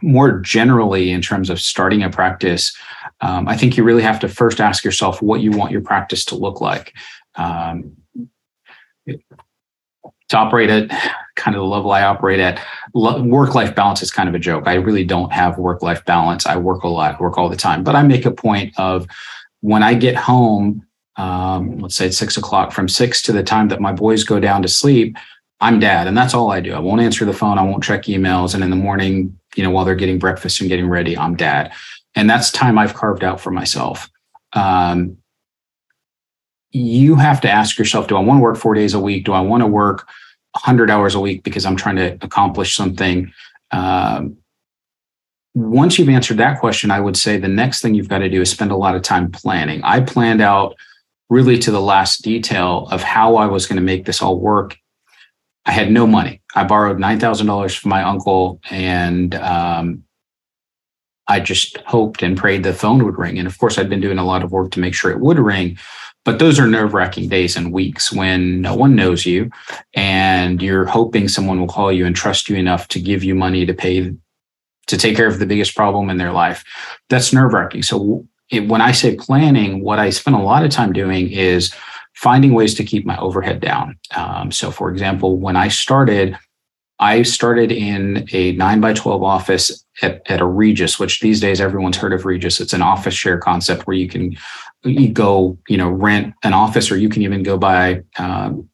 More 0.02 0.40
generally, 0.40 1.12
in 1.12 1.22
terms 1.22 1.48
of 1.48 1.60
starting 1.60 2.02
a 2.02 2.10
practice, 2.10 2.76
um, 3.20 3.46
I 3.46 3.56
think 3.56 3.76
you 3.76 3.84
really 3.84 4.02
have 4.02 4.18
to 4.20 4.28
first 4.28 4.60
ask 4.60 4.84
yourself 4.84 5.22
what 5.22 5.42
you 5.42 5.52
want 5.52 5.70
your 5.70 5.80
practice 5.80 6.24
to 6.26 6.34
look 6.34 6.60
like. 6.60 6.92
Um, 7.36 7.96
to 9.06 10.38
operate 10.38 10.70
at 10.70 10.88
kind 11.36 11.54
of 11.54 11.60
the 11.60 11.66
level 11.66 11.92
I 11.92 12.02
operate 12.02 12.40
at, 12.40 12.60
work 12.94 13.54
life 13.54 13.74
balance 13.74 14.02
is 14.02 14.10
kind 14.10 14.28
of 14.28 14.34
a 14.34 14.38
joke. 14.38 14.66
I 14.66 14.74
really 14.74 15.04
don't 15.04 15.32
have 15.32 15.58
work 15.58 15.82
life 15.82 16.04
balance. 16.04 16.46
I 16.46 16.56
work 16.56 16.82
a 16.82 16.88
lot, 16.88 17.20
work 17.20 17.38
all 17.38 17.48
the 17.48 17.56
time, 17.56 17.84
but 17.84 17.94
I 17.94 18.02
make 18.02 18.24
a 18.24 18.30
point 18.30 18.72
of 18.78 19.06
when 19.60 19.82
I 19.82 19.94
get 19.94 20.16
home, 20.16 20.84
um, 21.16 21.78
let's 21.78 21.94
say 21.94 22.10
six 22.10 22.36
o'clock, 22.36 22.72
from 22.72 22.88
six 22.88 23.22
to 23.22 23.32
the 23.32 23.42
time 23.42 23.68
that 23.68 23.80
my 23.80 23.92
boys 23.92 24.24
go 24.24 24.40
down 24.40 24.62
to 24.62 24.68
sleep, 24.68 25.16
I'm 25.60 25.78
dad, 25.78 26.08
and 26.08 26.16
that's 26.16 26.34
all 26.34 26.50
I 26.50 26.60
do. 26.60 26.74
I 26.74 26.80
won't 26.80 27.00
answer 27.00 27.24
the 27.24 27.32
phone. 27.32 27.56
I 27.56 27.62
won't 27.62 27.84
check 27.84 28.02
emails. 28.04 28.54
And 28.54 28.64
in 28.64 28.70
the 28.70 28.76
morning, 28.76 29.38
you 29.54 29.62
know, 29.62 29.70
while 29.70 29.84
they're 29.84 29.94
getting 29.94 30.18
breakfast 30.18 30.60
and 30.60 30.68
getting 30.68 30.88
ready, 30.88 31.16
I'm 31.16 31.36
dad. 31.36 31.72
And 32.16 32.28
that's 32.28 32.50
time 32.50 32.78
I've 32.78 32.94
carved 32.94 33.22
out 33.22 33.40
for 33.40 33.52
myself. 33.52 34.10
Um, 34.54 35.18
you 36.72 37.14
have 37.14 37.40
to 37.42 37.50
ask 37.50 37.78
yourself 37.78 38.08
do 38.08 38.16
I 38.16 38.20
want 38.20 38.38
to 38.38 38.42
work 38.42 38.56
four 38.56 38.74
days 38.74 38.94
a 38.94 39.00
week? 39.00 39.24
Do 39.24 39.32
I 39.32 39.40
want 39.40 39.62
to 39.62 39.66
work 39.66 40.08
100 40.54 40.90
hours 40.90 41.14
a 41.14 41.20
week 41.20 41.44
because 41.44 41.64
I'm 41.64 41.76
trying 41.76 41.96
to 41.96 42.18
accomplish 42.22 42.74
something? 42.74 43.32
Um, 43.70 44.38
once 45.54 45.98
you've 45.98 46.08
answered 46.08 46.38
that 46.38 46.60
question, 46.60 46.90
I 46.90 46.98
would 46.98 47.16
say 47.16 47.36
the 47.36 47.46
next 47.46 47.82
thing 47.82 47.94
you've 47.94 48.08
got 48.08 48.18
to 48.18 48.28
do 48.28 48.40
is 48.40 48.50
spend 48.50 48.72
a 48.72 48.76
lot 48.76 48.96
of 48.96 49.02
time 49.02 49.30
planning. 49.30 49.82
I 49.84 50.00
planned 50.00 50.40
out 50.40 50.74
really 51.32 51.58
to 51.58 51.70
the 51.70 51.80
last 51.80 52.22
detail 52.22 52.86
of 52.90 53.02
how 53.02 53.36
I 53.36 53.46
was 53.46 53.66
going 53.66 53.76
to 53.76 53.82
make 53.82 54.04
this 54.04 54.20
all 54.20 54.38
work. 54.38 54.76
I 55.64 55.72
had 55.72 55.90
no 55.90 56.06
money. 56.06 56.42
I 56.54 56.64
borrowed 56.64 56.98
$9,000 56.98 57.78
from 57.78 57.88
my 57.88 58.02
uncle 58.02 58.60
and 58.70 59.34
um, 59.36 60.02
I 61.28 61.40
just 61.40 61.78
hoped 61.86 62.22
and 62.22 62.36
prayed 62.36 62.64
the 62.64 62.74
phone 62.74 63.02
would 63.04 63.16
ring. 63.16 63.38
And 63.38 63.48
of 63.48 63.56
course, 63.56 63.78
I'd 63.78 63.88
been 63.88 64.02
doing 64.02 64.18
a 64.18 64.24
lot 64.24 64.42
of 64.42 64.52
work 64.52 64.72
to 64.72 64.80
make 64.80 64.94
sure 64.94 65.10
it 65.10 65.20
would 65.20 65.38
ring. 65.38 65.78
But 66.26 66.38
those 66.38 66.60
are 66.60 66.66
nerve 66.66 66.92
wracking 66.92 67.30
days 67.30 67.56
and 67.56 67.72
weeks 67.72 68.12
when 68.12 68.60
no 68.60 68.74
one 68.74 68.94
knows 68.94 69.24
you 69.24 69.50
and 69.94 70.60
you're 70.60 70.84
hoping 70.84 71.28
someone 71.28 71.58
will 71.58 71.66
call 71.66 71.90
you 71.90 72.04
and 72.04 72.14
trust 72.14 72.50
you 72.50 72.56
enough 72.56 72.88
to 72.88 73.00
give 73.00 73.24
you 73.24 73.34
money 73.34 73.64
to 73.64 73.72
pay 73.72 74.12
to 74.88 74.98
take 74.98 75.16
care 75.16 75.28
of 75.28 75.38
the 75.38 75.46
biggest 75.46 75.74
problem 75.74 76.10
in 76.10 76.18
their 76.18 76.32
life. 76.32 76.62
That's 77.08 77.32
nerve 77.32 77.54
wracking. 77.54 77.82
So 77.82 78.26
it, 78.52 78.68
when 78.68 78.80
I 78.80 78.92
say 78.92 79.16
planning, 79.16 79.82
what 79.82 79.98
I 79.98 80.10
spend 80.10 80.36
a 80.36 80.40
lot 80.40 80.64
of 80.64 80.70
time 80.70 80.92
doing 80.92 81.30
is 81.30 81.74
finding 82.14 82.52
ways 82.52 82.74
to 82.74 82.84
keep 82.84 83.06
my 83.06 83.16
overhead 83.16 83.60
down. 83.60 83.98
Um, 84.14 84.52
so, 84.52 84.70
for 84.70 84.90
example, 84.90 85.38
when 85.38 85.56
I 85.56 85.68
started, 85.68 86.38
I 87.00 87.22
started 87.22 87.72
in 87.72 88.28
a 88.32 88.52
nine 88.52 88.80
by 88.80 88.92
12 88.92 89.22
office 89.22 89.84
at, 90.02 90.22
at 90.30 90.40
a 90.40 90.46
Regus, 90.46 90.98
which 90.98 91.20
these 91.20 91.40
days 91.40 91.60
everyone's 91.60 91.96
heard 91.96 92.12
of 92.12 92.26
Regus. 92.26 92.60
It's 92.60 92.74
an 92.74 92.82
office 92.82 93.14
share 93.14 93.38
concept 93.38 93.86
where 93.86 93.96
you 93.96 94.08
can 94.08 94.36
you 94.84 95.08
go, 95.08 95.58
you 95.68 95.78
know, 95.78 95.88
rent 95.88 96.34
an 96.42 96.52
office, 96.52 96.90
or 96.90 96.98
you 96.98 97.08
can 97.08 97.22
even 97.22 97.42
go 97.42 97.56
buy 97.56 98.02
um, 98.18 98.68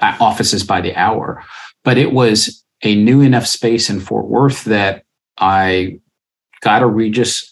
offices 0.00 0.62
by 0.62 0.80
the 0.80 0.94
hour. 0.94 1.42
But 1.84 1.98
it 1.98 2.12
was 2.12 2.64
a 2.82 2.94
new 2.94 3.22
enough 3.22 3.46
space 3.46 3.88
in 3.88 4.00
Fort 4.00 4.26
Worth 4.26 4.64
that 4.64 5.04
I 5.38 6.00
got 6.60 6.82
a 6.82 6.86
Regus 6.86 7.51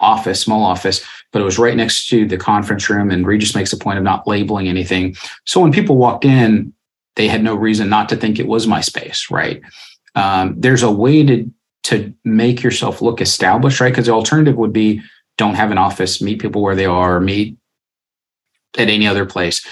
office, 0.00 0.40
small 0.40 0.64
office, 0.64 1.04
but 1.32 1.40
it 1.40 1.44
was 1.44 1.58
right 1.58 1.76
next 1.76 2.08
to 2.08 2.26
the 2.26 2.36
conference 2.36 2.88
room. 2.90 3.10
And 3.10 3.26
Regus 3.26 3.54
makes 3.54 3.72
a 3.72 3.76
point 3.76 3.98
of 3.98 4.04
not 4.04 4.26
labeling 4.26 4.68
anything. 4.68 5.14
So 5.46 5.60
when 5.60 5.72
people 5.72 5.96
walked 5.96 6.24
in, 6.24 6.72
they 7.16 7.28
had 7.28 7.42
no 7.42 7.54
reason 7.54 7.88
not 7.88 8.08
to 8.08 8.16
think 8.16 8.38
it 8.38 8.46
was 8.46 8.66
my 8.66 8.80
space, 8.80 9.30
right? 9.30 9.60
Um, 10.14 10.54
there's 10.58 10.82
a 10.82 10.90
way 10.90 11.24
to 11.24 11.50
to 11.82 12.12
make 12.24 12.62
yourself 12.62 13.00
look 13.00 13.20
established, 13.20 13.80
right? 13.80 13.88
Because 13.88 14.06
the 14.06 14.12
alternative 14.12 14.56
would 14.56 14.72
be 14.72 15.00
don't 15.38 15.54
have 15.54 15.70
an 15.70 15.78
office, 15.78 16.20
meet 16.20 16.40
people 16.40 16.62
where 16.62 16.76
they 16.76 16.84
are, 16.84 17.20
meet 17.20 17.56
at 18.76 18.88
any 18.88 19.06
other 19.06 19.24
place. 19.24 19.66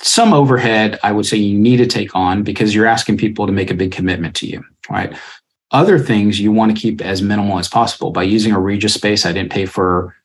Some 0.00 0.32
overhead, 0.32 0.98
I 1.02 1.10
would 1.10 1.26
say 1.26 1.36
you 1.36 1.58
need 1.58 1.78
to 1.78 1.86
take 1.86 2.14
on 2.14 2.44
because 2.44 2.74
you're 2.74 2.86
asking 2.86 3.16
people 3.16 3.46
to 3.46 3.52
make 3.52 3.70
a 3.70 3.74
big 3.74 3.90
commitment 3.90 4.36
to 4.36 4.46
you, 4.46 4.64
right? 4.88 5.16
Other 5.70 5.98
things 5.98 6.40
you 6.40 6.50
want 6.50 6.74
to 6.74 6.80
keep 6.80 7.00
as 7.00 7.20
minimal 7.20 7.58
as 7.58 7.68
possible. 7.68 8.10
By 8.10 8.22
using 8.22 8.52
a 8.52 8.60
Regus 8.60 8.94
space, 8.94 9.26
I 9.26 9.32
didn't 9.32 9.52
pay 9.52 9.66
for 9.66 10.16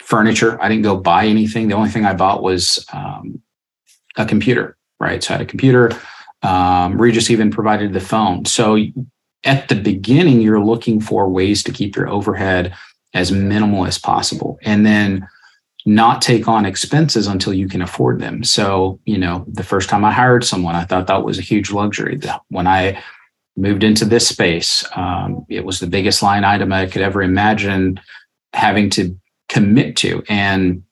furniture. 0.00 0.60
I 0.62 0.68
didn't 0.68 0.84
go 0.84 0.96
buy 0.96 1.26
anything. 1.26 1.68
The 1.68 1.74
only 1.74 1.90
thing 1.90 2.06
I 2.06 2.14
bought 2.14 2.42
was 2.42 2.84
um, 2.92 3.42
a 4.16 4.24
computer, 4.24 4.76
right? 4.98 5.22
So 5.22 5.34
I 5.34 5.38
had 5.38 5.46
a 5.46 5.50
computer. 5.50 5.92
Um, 6.42 6.98
Regus 7.00 7.30
even 7.30 7.50
provided 7.50 7.92
the 7.92 8.00
phone. 8.00 8.46
So 8.46 8.78
at 9.44 9.68
the 9.68 9.74
beginning, 9.74 10.40
you're 10.40 10.64
looking 10.64 11.00
for 11.00 11.28
ways 11.28 11.62
to 11.64 11.72
keep 11.72 11.94
your 11.94 12.08
overhead 12.08 12.74
as 13.12 13.30
minimal 13.30 13.86
as 13.86 13.98
possible. 13.98 14.58
And 14.62 14.86
then 14.86 15.28
not 15.86 16.20
take 16.20 16.48
on 16.48 16.66
expenses 16.66 17.26
until 17.26 17.54
you 17.54 17.68
can 17.68 17.80
afford 17.80 18.20
them. 18.20 18.44
So, 18.44 19.00
you 19.04 19.16
know, 19.16 19.44
the 19.48 19.62
first 19.62 19.88
time 19.88 20.04
I 20.04 20.12
hired 20.12 20.44
someone, 20.44 20.74
I 20.74 20.84
thought 20.84 21.06
that 21.06 21.24
was 21.24 21.38
a 21.38 21.42
huge 21.42 21.70
luxury. 21.70 22.20
When 22.48 22.66
I 22.66 23.02
moved 23.58 23.82
into 23.82 24.04
this 24.04 24.28
space. 24.28 24.84
Um, 24.94 25.44
it 25.48 25.64
was 25.64 25.80
the 25.80 25.86
biggest 25.86 26.22
line 26.22 26.44
item 26.44 26.72
I 26.72 26.86
could 26.86 27.02
ever 27.02 27.22
imagine 27.22 28.00
having 28.52 28.88
to 28.90 29.18
commit 29.48 29.96
to. 29.96 30.22
And 30.28 30.84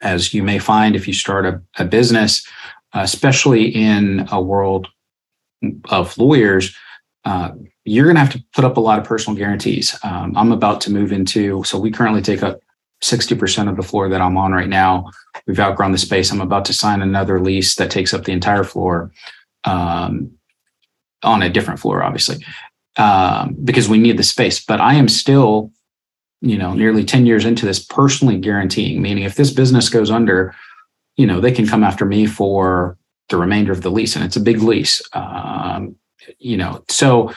as 0.00 0.32
you 0.32 0.42
may 0.42 0.58
find, 0.58 0.96
if 0.96 1.06
you 1.06 1.14
start 1.14 1.44
a, 1.44 1.62
a 1.76 1.84
business, 1.84 2.46
especially 2.94 3.66
in 3.66 4.26
a 4.32 4.40
world 4.40 4.88
of 5.90 6.16
lawyers, 6.16 6.74
uh, 7.24 7.50
you're 7.84 8.04
going 8.04 8.16
to 8.16 8.20
have 8.20 8.32
to 8.32 8.44
put 8.54 8.64
up 8.64 8.76
a 8.76 8.80
lot 8.80 8.98
of 8.98 9.04
personal 9.04 9.36
guarantees. 9.36 9.98
Um, 10.02 10.36
I'm 10.36 10.52
about 10.52 10.80
to 10.82 10.92
move 10.92 11.12
into, 11.12 11.64
so 11.64 11.78
we 11.78 11.90
currently 11.90 12.22
take 12.22 12.42
up 12.42 12.60
60% 13.02 13.68
of 13.68 13.76
the 13.76 13.82
floor 13.82 14.08
that 14.08 14.22
I'm 14.22 14.38
on 14.38 14.52
right 14.52 14.68
now. 14.68 15.10
We've 15.46 15.60
outgrown 15.60 15.92
the 15.92 15.98
space. 15.98 16.30
I'm 16.30 16.40
about 16.40 16.64
to 16.66 16.72
sign 16.72 17.02
another 17.02 17.40
lease 17.40 17.74
that 17.74 17.90
takes 17.90 18.14
up 18.14 18.24
the 18.24 18.32
entire 18.32 18.64
floor 18.64 19.12
um, 19.64 20.30
on 21.24 21.42
a 21.42 21.50
different 21.50 21.80
floor, 21.80 22.02
obviously, 22.02 22.44
um, 22.96 23.56
because 23.64 23.88
we 23.88 23.98
need 23.98 24.18
the 24.18 24.22
space. 24.22 24.64
But 24.64 24.80
I 24.80 24.94
am 24.94 25.08
still, 25.08 25.72
you 26.40 26.56
know, 26.58 26.74
nearly 26.74 27.04
10 27.04 27.26
years 27.26 27.44
into 27.44 27.66
this 27.66 27.84
personally 27.84 28.38
guaranteeing, 28.38 29.02
meaning 29.02 29.24
if 29.24 29.34
this 29.34 29.50
business 29.50 29.88
goes 29.88 30.10
under, 30.10 30.54
you 31.16 31.26
know, 31.26 31.40
they 31.40 31.52
can 31.52 31.66
come 31.66 31.82
after 31.82 32.04
me 32.04 32.26
for 32.26 32.96
the 33.28 33.36
remainder 33.36 33.72
of 33.72 33.82
the 33.82 33.90
lease. 33.90 34.16
And 34.16 34.24
it's 34.24 34.36
a 34.36 34.40
big 34.40 34.62
lease. 34.62 35.02
Um, 35.12 35.96
you 36.38 36.56
know, 36.56 36.84
so 36.88 37.32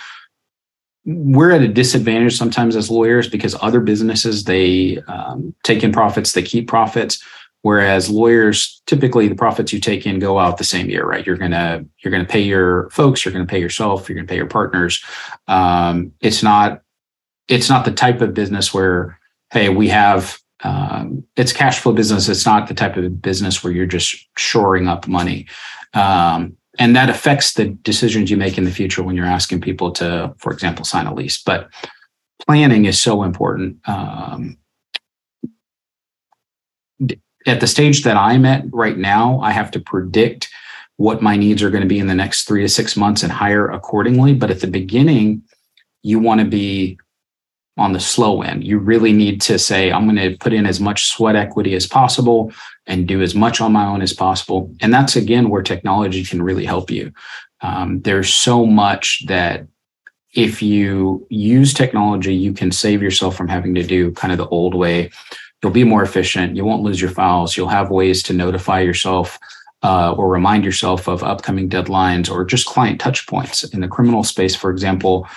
we're 1.06 1.52
at 1.52 1.62
a 1.62 1.68
disadvantage 1.70 2.38
sometimes 2.38 2.76
as 2.76 2.92
lawyers 2.92 3.30
because 3.30 3.56
other 3.62 3.80
businesses 3.80 4.44
they 4.44 5.00
um, 5.08 5.56
take 5.64 5.82
in 5.82 5.94
profits 5.94 6.34
they 6.34 6.42
keep 6.42 6.68
profits 6.68 7.24
whereas 7.68 8.10
lawyers 8.10 8.82
typically 8.86 9.28
the 9.28 9.36
profits 9.36 9.74
you 9.74 9.80
take 9.80 10.08
in 10.08 10.20
go 10.20 10.40
out 10.40 10.58
the 10.58 10.64
same 10.64 10.90
year 10.90 11.06
right 11.06 11.26
you're 11.26 11.36
gonna 11.36 11.84
you're 12.00 12.12
gonna 12.12 12.24
pay 12.24 12.40
your 12.40 12.90
folks 12.92 13.26
you're 13.26 13.34
gonna 13.34 13.46
pay 13.46 13.60
yourself 13.60 14.08
you're 14.08 14.16
gonna 14.16 14.28
pay 14.28 14.38
your 14.38 14.48
partners 14.48 15.04
um, 15.50 16.14
it's 16.22 16.42
not 16.42 16.82
it's 17.50 17.70
not 17.70 17.84
the 17.84 17.92
type 17.92 18.22
of 18.22 18.34
business 18.34 18.74
where 18.74 19.20
hey 19.52 19.68
we 19.68 19.90
have 19.90 20.38
um, 20.64 21.24
it's 21.36 21.52
cash 21.52 21.80
flow 21.80 21.92
business 21.92 22.30
it's 22.30 22.46
not 22.46 22.70
the 22.70 22.74
type 22.74 22.96
of 22.96 23.22
business 23.22 23.62
where 23.62 23.74
you're 23.74 23.86
just 23.86 24.16
shoring 24.38 24.88
up 24.88 25.06
money 25.06 25.46
um, 25.94 26.56
and 26.80 26.96
that 26.96 27.10
affects 27.10 27.54
the 27.54 27.66
decisions 27.66 28.32
you 28.32 28.38
make 28.38 28.58
in 28.58 28.64
the 28.64 28.72
future 28.72 29.04
when 29.04 29.16
you're 29.16 29.26
asking 29.26 29.62
people 29.62 29.92
to, 29.94 30.34
for 30.38 30.54
example, 30.54 30.86
sign 30.86 31.08
a 31.08 31.14
lease. 31.14 31.42
But 31.42 31.70
planning 32.46 32.86
is 32.86 33.02
so 33.02 33.24
important. 33.24 33.78
Um, 33.90 34.58
at 37.46 37.60
the 37.60 37.68
stage 37.68 38.04
that 38.04 38.18
I'm 38.18 38.46
at 38.46 38.66
right 38.72 38.98
now, 38.98 39.40
I 39.40 39.52
have 39.52 39.72
to 39.72 39.80
predict 39.80 40.50
what 40.98 41.22
my 41.22 41.38
needs 41.38 41.62
are 41.62 41.70
going 41.70 41.84
to 41.84 41.88
be 41.88 42.00
in 42.00 42.08
the 42.08 42.16
next 42.16 42.46
three 42.46 42.62
to 42.64 42.70
six 42.70 42.98
months 42.98 43.24
and 43.24 43.32
hire 43.32 43.70
accordingly. 43.70 44.34
But 44.34 44.50
at 44.50 44.62
the 44.62 44.68
beginning, 44.68 45.44
you 46.02 46.20
want 46.20 46.42
to 46.42 46.48
be 46.48 46.98
on 47.78 47.94
the 47.94 48.00
slow 48.00 48.42
end. 48.42 48.64
You 48.64 48.80
really 48.80 49.14
need 49.14 49.40
to 49.42 49.60
say, 49.60 49.92
I'm 49.92 50.06
going 50.06 50.32
to 50.32 50.38
put 50.38 50.54
in 50.54 50.66
as 50.66 50.80
much 50.80 51.06
sweat 51.06 51.36
equity 51.36 51.76
as 51.76 51.86
possible 51.86 52.52
and 52.88 53.08
do 53.08 53.22
as 53.22 53.36
much 53.36 53.62
on 53.62 53.72
my 53.72 53.86
own 53.86 54.02
as 54.02 54.14
possible. 54.14 54.74
And 54.82 54.92
that's 54.92 55.16
again 55.16 55.50
where 55.50 55.62
technology 55.62 56.24
can 56.24 56.42
really 56.42 56.66
help 56.66 56.90
you. 56.90 57.14
Um, 57.62 58.02
there's 58.02 58.34
so 58.34 58.66
much 58.66 59.24
that 59.28 59.68
if 60.34 60.62
you 60.62 61.26
use 61.30 61.74
technology, 61.74 62.34
you 62.36 62.54
can 62.54 62.72
save 62.72 63.02
yourself 63.02 63.36
from 63.36 63.48
having 63.48 63.76
to 63.76 63.84
do 63.84 64.12
kind 64.12 64.32
of 64.32 64.38
the 64.38 64.48
old 64.48 64.74
way. 64.74 65.12
You'll 65.62 65.72
be 65.72 65.84
more 65.84 66.04
efficient. 66.04 66.56
You 66.56 66.66
won't 66.66 66.84
lose 66.84 67.02
your 67.02 67.10
files. 67.10 67.58
You'll 67.58 67.68
have 67.68 67.90
ways 67.90 68.22
to 68.24 68.34
notify 68.34 68.82
yourself 68.82 69.40
uh, 69.84 70.14
or 70.14 70.30
remind 70.30 70.64
yourself 70.64 71.08
of 71.08 71.24
upcoming 71.24 71.70
deadlines 71.70 72.30
or 72.30 72.46
just 72.46 72.66
client 72.66 73.00
touch 73.00 73.28
points. 73.28 73.64
In 73.64 73.82
the 73.82 73.88
criminal 73.88 74.24
space, 74.24 74.56
for 74.56 74.70
example, 74.70 75.28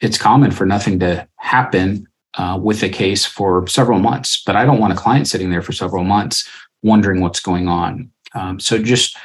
it's 0.00 0.18
common 0.18 0.50
for 0.50 0.66
nothing 0.66 0.98
to 1.00 1.26
happen 1.36 2.06
uh, 2.34 2.58
with 2.60 2.82
a 2.82 2.88
case 2.88 3.24
for 3.24 3.66
several 3.66 3.98
months, 3.98 4.42
but 4.44 4.56
I 4.56 4.64
don't 4.64 4.80
want 4.80 4.92
a 4.92 4.96
client 4.96 5.28
sitting 5.28 5.50
there 5.50 5.62
for 5.62 5.72
several 5.72 6.04
months 6.04 6.48
wondering 6.82 7.20
what's 7.20 7.40
going 7.40 7.68
on. 7.68 8.10
Um, 8.34 8.58
so 8.58 8.78
just 8.78 9.16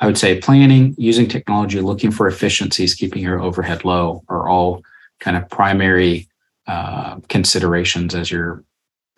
I 0.00 0.06
would 0.06 0.18
say 0.18 0.40
planning, 0.40 0.94
using 0.96 1.26
technology, 1.26 1.80
looking 1.80 2.10
for 2.10 2.28
efficiencies, 2.28 2.94
keeping 2.94 3.22
your 3.22 3.40
overhead 3.40 3.84
low 3.84 4.22
are 4.28 4.48
all 4.48 4.82
kind 5.18 5.36
of 5.36 5.48
primary 5.48 6.28
uh, 6.66 7.16
considerations 7.28 8.14
as 8.14 8.30
you're 8.30 8.62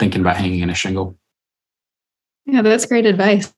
thinking 0.00 0.20
about 0.20 0.36
hanging 0.36 0.60
in 0.60 0.70
a 0.70 0.74
shingle. 0.74 1.16
Yeah, 2.46 2.62
that's 2.62 2.86
great 2.86 3.06
advice. 3.06 3.52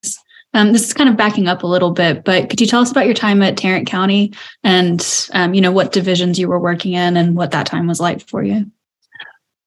Um, 0.54 0.74
this 0.74 0.84
is 0.84 0.92
kind 0.92 1.08
of 1.08 1.16
backing 1.16 1.48
up 1.48 1.62
a 1.62 1.66
little 1.66 1.92
bit, 1.92 2.24
but 2.24 2.50
could 2.50 2.60
you 2.60 2.66
tell 2.66 2.82
us 2.82 2.90
about 2.90 3.06
your 3.06 3.14
time 3.14 3.40
at 3.40 3.56
Tarrant 3.56 3.86
County 3.86 4.34
and 4.62 5.26
um, 5.32 5.54
you 5.54 5.62
know 5.62 5.72
what 5.72 5.92
divisions 5.92 6.38
you 6.38 6.46
were 6.46 6.60
working 6.60 6.92
in 6.92 7.16
and 7.16 7.34
what 7.34 7.52
that 7.52 7.64
time 7.64 7.86
was 7.86 8.00
like 8.00 8.28
for 8.28 8.42
you? 8.42 8.70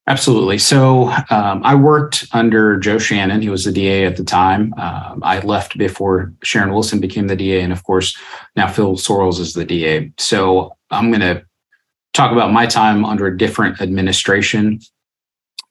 Absolutely. 0.08 0.60
So 0.60 1.10
um, 1.32 1.64
I 1.64 1.74
worked 1.74 2.28
under 2.32 2.78
Joe 2.78 3.00
Shannon. 3.00 3.42
He 3.42 3.50
was 3.50 3.66
the 3.66 3.72
DA 3.72 4.06
at 4.06 4.18
the 4.18 4.24
time. 4.24 4.72
Um, 4.78 5.24
I 5.24 5.40
left 5.40 5.80
before 5.80 6.32
Sharon 6.44 6.72
Wilson 6.72 7.00
became 7.00 7.26
the 7.26 7.36
DA, 7.36 7.62
and 7.62 7.74
of 7.74 7.84
course 7.84 8.16
now 8.56 8.68
Phil 8.68 8.96
Sorrells 8.98 9.40
is 9.40 9.54
the 9.54 9.66
DA. 9.66 10.12
So 10.20 10.76
I'm 10.92 11.10
going 11.10 11.22
to 11.22 11.44
talk 12.14 12.32
about 12.32 12.54
my 12.54 12.68
time 12.68 13.04
under 13.04 13.26
a 13.26 13.36
different 13.36 13.82
administration 13.82 14.80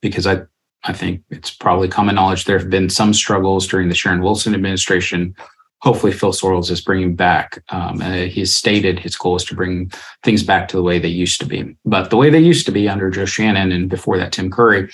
because 0.00 0.26
I 0.26 0.42
I 0.84 0.92
think 0.92 1.22
it's 1.30 1.50
probably 1.50 1.88
common 1.88 2.14
knowledge 2.14 2.44
there 2.44 2.58
have 2.58 2.70
been 2.70 2.90
some 2.90 3.14
struggles 3.14 3.66
during 3.66 3.88
the 3.88 3.94
Sharon 3.94 4.22
Wilson 4.22 4.54
administration. 4.54 5.34
Hopefully, 5.80 6.12
Phil 6.12 6.32
Sorrells 6.32 6.70
is 6.70 6.80
bringing 6.80 7.14
back. 7.14 7.62
Um, 7.68 8.00
uh, 8.00 8.24
he's 8.24 8.54
stated 8.54 8.98
his 8.98 9.16
goal 9.16 9.36
is 9.36 9.44
to 9.44 9.54
bring 9.54 9.90
things 10.22 10.42
back 10.42 10.68
to 10.68 10.76
the 10.76 10.82
way 10.82 10.98
they 10.98 11.08
used 11.08 11.40
to 11.40 11.46
be. 11.46 11.76
But 11.84 12.10
the 12.10 12.16
way 12.16 12.30
they 12.30 12.38
used 12.38 12.64
to 12.66 12.72
be 12.72 12.88
under 12.88 13.10
Joe 13.10 13.26
Shannon 13.26 13.72
and 13.72 13.90
before 13.90 14.16
that, 14.18 14.32
Tim 14.32 14.50
Curry, 14.50 14.90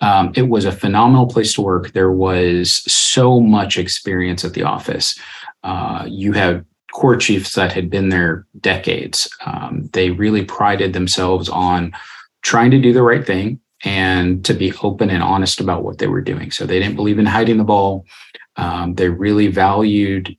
um, 0.00 0.32
it 0.34 0.48
was 0.48 0.64
a 0.64 0.72
phenomenal 0.72 1.26
place 1.26 1.52
to 1.54 1.62
work. 1.62 1.92
There 1.92 2.12
was 2.12 2.72
so 2.90 3.40
much 3.40 3.76
experience 3.76 4.44
at 4.44 4.54
the 4.54 4.62
office. 4.62 5.18
Uh, 5.62 6.06
you 6.08 6.32
had 6.32 6.64
court 6.92 7.20
chiefs 7.20 7.54
that 7.54 7.72
had 7.72 7.90
been 7.90 8.08
there 8.08 8.46
decades. 8.60 9.28
Um, 9.44 9.88
they 9.92 10.10
really 10.10 10.44
prided 10.44 10.92
themselves 10.92 11.48
on 11.48 11.92
trying 12.42 12.70
to 12.70 12.80
do 12.80 12.92
the 12.92 13.02
right 13.02 13.26
thing, 13.26 13.60
and 13.84 14.44
to 14.44 14.54
be 14.54 14.72
open 14.82 15.10
and 15.10 15.22
honest 15.22 15.60
about 15.60 15.82
what 15.82 15.98
they 15.98 16.06
were 16.06 16.20
doing. 16.20 16.50
So 16.50 16.66
they 16.66 16.78
didn't 16.78 16.96
believe 16.96 17.18
in 17.18 17.26
hiding 17.26 17.56
the 17.56 17.64
ball. 17.64 18.06
Um, 18.56 18.94
they 18.94 19.08
really 19.08 19.46
valued, 19.46 20.36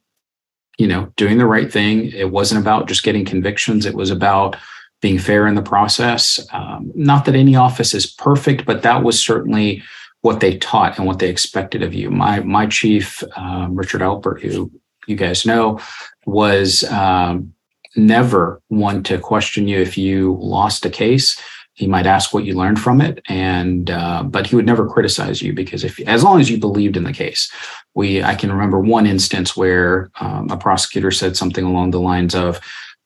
you 0.78 0.88
know, 0.88 1.12
doing 1.16 1.38
the 1.38 1.46
right 1.46 1.72
thing. 1.72 2.12
It 2.12 2.32
wasn't 2.32 2.62
about 2.62 2.88
just 2.88 3.04
getting 3.04 3.26
convictions. 3.26 3.86
It 3.86 3.96
was 3.96 4.12
about 4.12 4.58
being 5.02 5.18
fair 5.18 5.48
in 5.48 5.56
the 5.56 5.64
process. 5.64 6.40
Um, 6.54 6.92
not 6.94 7.26
that 7.26 7.36
any 7.36 7.56
office 7.56 7.94
is 7.94 8.06
perfect, 8.06 8.66
but 8.66 8.84
that 8.84 9.04
was 9.04 9.20
certainly 9.20 9.82
what 10.22 10.40
they 10.40 10.58
taught 10.58 10.98
and 10.98 11.08
what 11.08 11.18
they 11.18 11.30
expected 11.30 11.82
of 11.82 11.96
you. 11.96 12.12
My 12.12 12.42
my 12.42 12.68
chief, 12.68 13.24
um, 13.36 13.76
Richard 13.76 14.02
Alpert, 14.02 14.42
who 14.42 14.72
you 15.08 15.16
guys 15.16 15.48
know, 15.48 15.80
was 16.28 16.84
um, 16.86 17.54
never 17.96 18.62
one 18.68 19.02
to 19.04 19.18
question 19.18 19.68
you 19.68 19.80
if 19.80 19.98
you 19.98 20.38
lost 20.40 20.86
a 20.86 20.92
case 20.92 21.42
he 21.82 21.88
might 21.88 22.06
ask 22.06 22.32
what 22.32 22.44
you 22.44 22.54
learned 22.54 22.80
from 22.80 23.02
it 23.02 23.24
and 23.28 23.90
uh, 23.90 24.22
but 24.22 24.46
he 24.46 24.56
would 24.56 24.68
never 24.68 24.88
criticize 24.88 25.42
you 25.42 25.52
because 25.52 25.84
if 25.84 26.00
as 26.02 26.24
long 26.24 26.40
as 26.40 26.48
you 26.48 26.60
believed 26.60 26.96
in 26.96 27.04
the 27.04 27.12
case. 27.12 27.52
We 27.96 28.24
i 28.24 28.36
can 28.36 28.52
remember 28.52 28.80
one 28.80 29.08
instance 29.08 29.58
where 29.58 30.12
um, 30.22 30.48
a 30.52 30.58
prosecutor 30.58 31.10
said 31.10 31.36
something 31.36 31.66
along 31.66 31.90
the 31.90 32.00
lines 32.00 32.36
of 32.36 32.60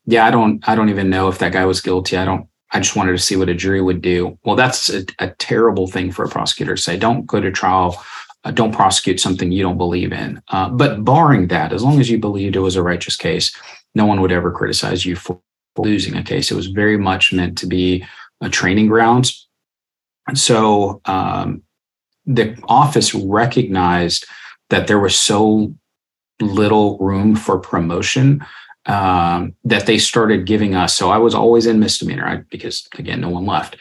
yeah 0.05 0.25
i 0.25 0.31
don't 0.31 0.67
i 0.67 0.75
don't 0.75 0.89
even 0.89 1.09
know 1.09 1.29
if 1.29 1.39
that 1.39 1.53
guy 1.53 1.65
was 1.65 1.79
guilty. 1.79 2.17
I 2.17 2.25
don't 2.25 2.47
i 2.71 2.79
just 2.79 2.97
wanted 2.97 3.13
to 3.13 3.25
see 3.27 3.38
what 3.38 3.47
a 3.47 3.61
jury 3.63 3.81
would 3.81 4.01
do. 4.01 4.38
Well 4.43 4.57
that's 4.57 4.89
a, 4.89 5.05
a 5.19 5.29
terrible 5.49 5.88
thing 5.88 6.11
for 6.11 6.25
a 6.25 6.29
prosecutor 6.29 6.75
to 6.75 6.81
say. 6.81 6.97
Don't 6.97 7.25
go 7.25 7.39
to 7.39 7.51
trial. 7.51 8.03
Uh, 8.43 8.51
don't 8.51 8.75
prosecute 8.75 9.19
something 9.21 9.51
you 9.51 9.63
don't 9.63 9.79
believe 9.85 10.11
in. 10.11 10.39
Uh, 10.49 10.69
but 10.69 11.03
barring 11.03 11.47
that 11.47 11.71
as 11.71 11.81
long 11.81 11.99
as 12.01 12.09
you 12.09 12.19
believed 12.19 12.57
it 12.57 12.67
was 12.67 12.75
a 12.75 12.83
righteous 12.83 13.15
case 13.15 13.55
no 13.95 14.05
one 14.05 14.19
would 14.19 14.33
ever 14.33 14.51
criticize 14.51 15.05
you 15.05 15.15
for 15.15 15.39
losing 15.77 16.15
a 16.15 16.23
case. 16.23 16.51
It 16.51 16.55
was 16.55 16.67
very 16.67 16.97
much 16.97 17.33
meant 17.33 17.57
to 17.59 17.67
be 17.67 18.05
a 18.45 18.49
training 18.49 18.88
grounds. 18.88 19.47
So 20.34 21.01
um, 21.05 21.63
the 22.25 22.58
office 22.67 23.13
recognized 23.13 24.25
that 24.69 24.88
there 24.88 24.99
was 24.99 25.17
so 25.17 25.73
little 26.41 26.97
room 26.99 27.36
for 27.36 27.60
promotion 27.60 28.45
um, 28.88 29.55
that 29.63 29.86
they 29.86 29.97
started 29.97 30.45
giving 30.45 30.75
us. 30.75 30.93
So 30.93 31.10
I 31.10 31.17
was 31.17 31.34
always 31.34 31.65
in 31.65 31.79
misdemeanor 31.79 32.25
I, 32.25 32.36
because, 32.49 32.88
again, 32.97 33.21
no 33.21 33.29
one 33.29 33.45
left. 33.45 33.77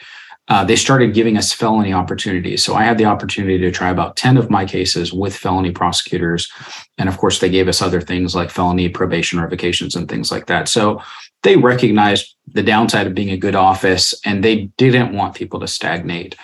Uh, 0.47 0.63
they 0.63 0.75
started 0.75 1.15
giving 1.15 1.37
us 1.37 1.51
felony 1.51 1.91
opportunities. 1.91 2.63
So 2.63 2.75
I 2.75 2.83
had 2.83 2.99
the 2.99 3.05
opportunity 3.05 3.57
to 3.57 3.71
try 3.71 3.89
about 3.89 4.15
10 4.15 4.37
of 4.37 4.51
my 4.51 4.63
cases 4.63 5.11
with 5.11 5.35
felony 5.35 5.71
prosecutors. 5.71 6.51
And 6.99 7.09
of 7.09 7.17
course, 7.17 7.39
they 7.39 7.49
gave 7.49 7.67
us 7.67 7.81
other 7.81 7.99
things 7.99 8.35
like 8.35 8.51
felony 8.51 8.87
probation 8.89 9.39
revocations 9.39 9.95
and 9.95 10.07
things 10.07 10.31
like 10.31 10.45
that. 10.45 10.67
So 10.67 11.01
they 11.45 11.55
recognized 11.55 12.35
the 12.47 12.63
downside 12.63 13.05
of 13.05 13.13
being 13.13 13.29
a 13.29 13.37
good 13.37 13.55
office 13.55 14.15
and 14.25 14.43
they 14.43 14.65
didn't 14.77 15.13
want 15.13 15.35
people 15.35 15.59
to 15.59 15.67
stagnate. 15.67 16.35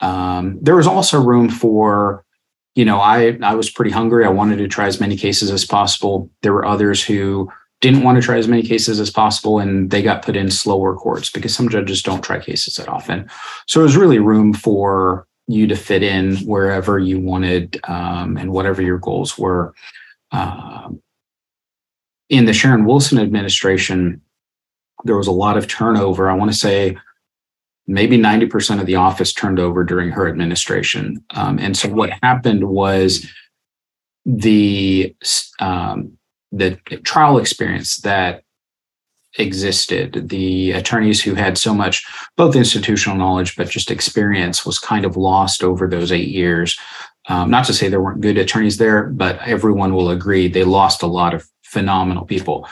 Um, 0.00 0.58
there 0.60 0.76
was 0.76 0.86
also 0.86 1.20
room 1.20 1.48
for, 1.48 2.24
you 2.74 2.84
know, 2.84 3.00
I, 3.00 3.38
I 3.42 3.54
was 3.54 3.70
pretty 3.70 3.90
hungry. 3.90 4.24
I 4.24 4.28
wanted 4.28 4.58
to 4.58 4.68
try 4.68 4.86
as 4.86 5.00
many 5.00 5.16
cases 5.16 5.50
as 5.50 5.64
possible. 5.64 6.30
There 6.42 6.52
were 6.52 6.66
others 6.66 7.02
who 7.02 7.50
didn't 7.80 8.02
want 8.02 8.16
to 8.16 8.22
try 8.22 8.36
as 8.36 8.48
many 8.48 8.62
cases 8.62 9.00
as 9.00 9.10
possible 9.10 9.58
and 9.58 9.90
they 9.90 10.02
got 10.02 10.22
put 10.22 10.36
in 10.36 10.50
slower 10.50 10.94
courts 10.94 11.30
because 11.30 11.54
some 11.54 11.70
judges 11.70 12.02
don't 12.02 12.22
try 12.22 12.38
cases 12.38 12.74
that 12.74 12.88
often. 12.88 13.30
So 13.66 13.80
there 13.80 13.86
was 13.86 13.96
really 13.96 14.18
room 14.18 14.52
for 14.52 15.26
you 15.48 15.66
to 15.68 15.74
fit 15.74 16.02
in 16.02 16.36
wherever 16.38 16.98
you 16.98 17.18
wanted 17.18 17.80
um, 17.84 18.36
and 18.36 18.52
whatever 18.52 18.82
your 18.82 18.98
goals 18.98 19.38
were. 19.38 19.72
Uh, 20.32 20.90
in 22.28 22.44
the 22.44 22.52
Sharon 22.52 22.84
Wilson 22.84 23.18
administration, 23.18 24.20
there 25.04 25.16
was 25.16 25.26
a 25.26 25.32
lot 25.32 25.56
of 25.56 25.66
turnover. 25.66 26.30
I 26.30 26.34
want 26.34 26.50
to 26.50 26.56
say 26.56 26.96
maybe 27.86 28.16
90% 28.18 28.80
of 28.80 28.86
the 28.86 28.96
office 28.96 29.32
turned 29.32 29.58
over 29.58 29.84
during 29.84 30.10
her 30.10 30.28
administration. 30.28 31.24
Um, 31.34 31.58
and 31.58 31.76
so 31.76 31.88
what 31.88 32.10
happened 32.22 32.68
was 32.68 33.26
the 34.24 35.14
um, 35.58 36.16
the 36.52 36.76
trial 37.04 37.38
experience 37.38 37.98
that 37.98 38.42
existed, 39.38 40.28
the 40.28 40.72
attorneys 40.72 41.22
who 41.22 41.34
had 41.34 41.56
so 41.56 41.72
much 41.72 42.04
both 42.36 42.56
institutional 42.56 43.16
knowledge 43.16 43.56
but 43.56 43.70
just 43.70 43.90
experience 43.90 44.66
was 44.66 44.78
kind 44.78 45.04
of 45.04 45.16
lost 45.16 45.62
over 45.62 45.86
those 45.86 46.10
eight 46.10 46.28
years. 46.28 46.78
Um, 47.28 47.50
not 47.50 47.64
to 47.66 47.72
say 47.72 47.88
there 47.88 48.02
weren't 48.02 48.20
good 48.20 48.38
attorneys 48.38 48.78
there, 48.78 49.04
but 49.04 49.38
everyone 49.46 49.94
will 49.94 50.10
agree 50.10 50.48
they 50.48 50.64
lost 50.64 51.02
a 51.02 51.06
lot 51.06 51.34
of 51.34 51.48
phenomenal 51.62 52.24
people. 52.24 52.66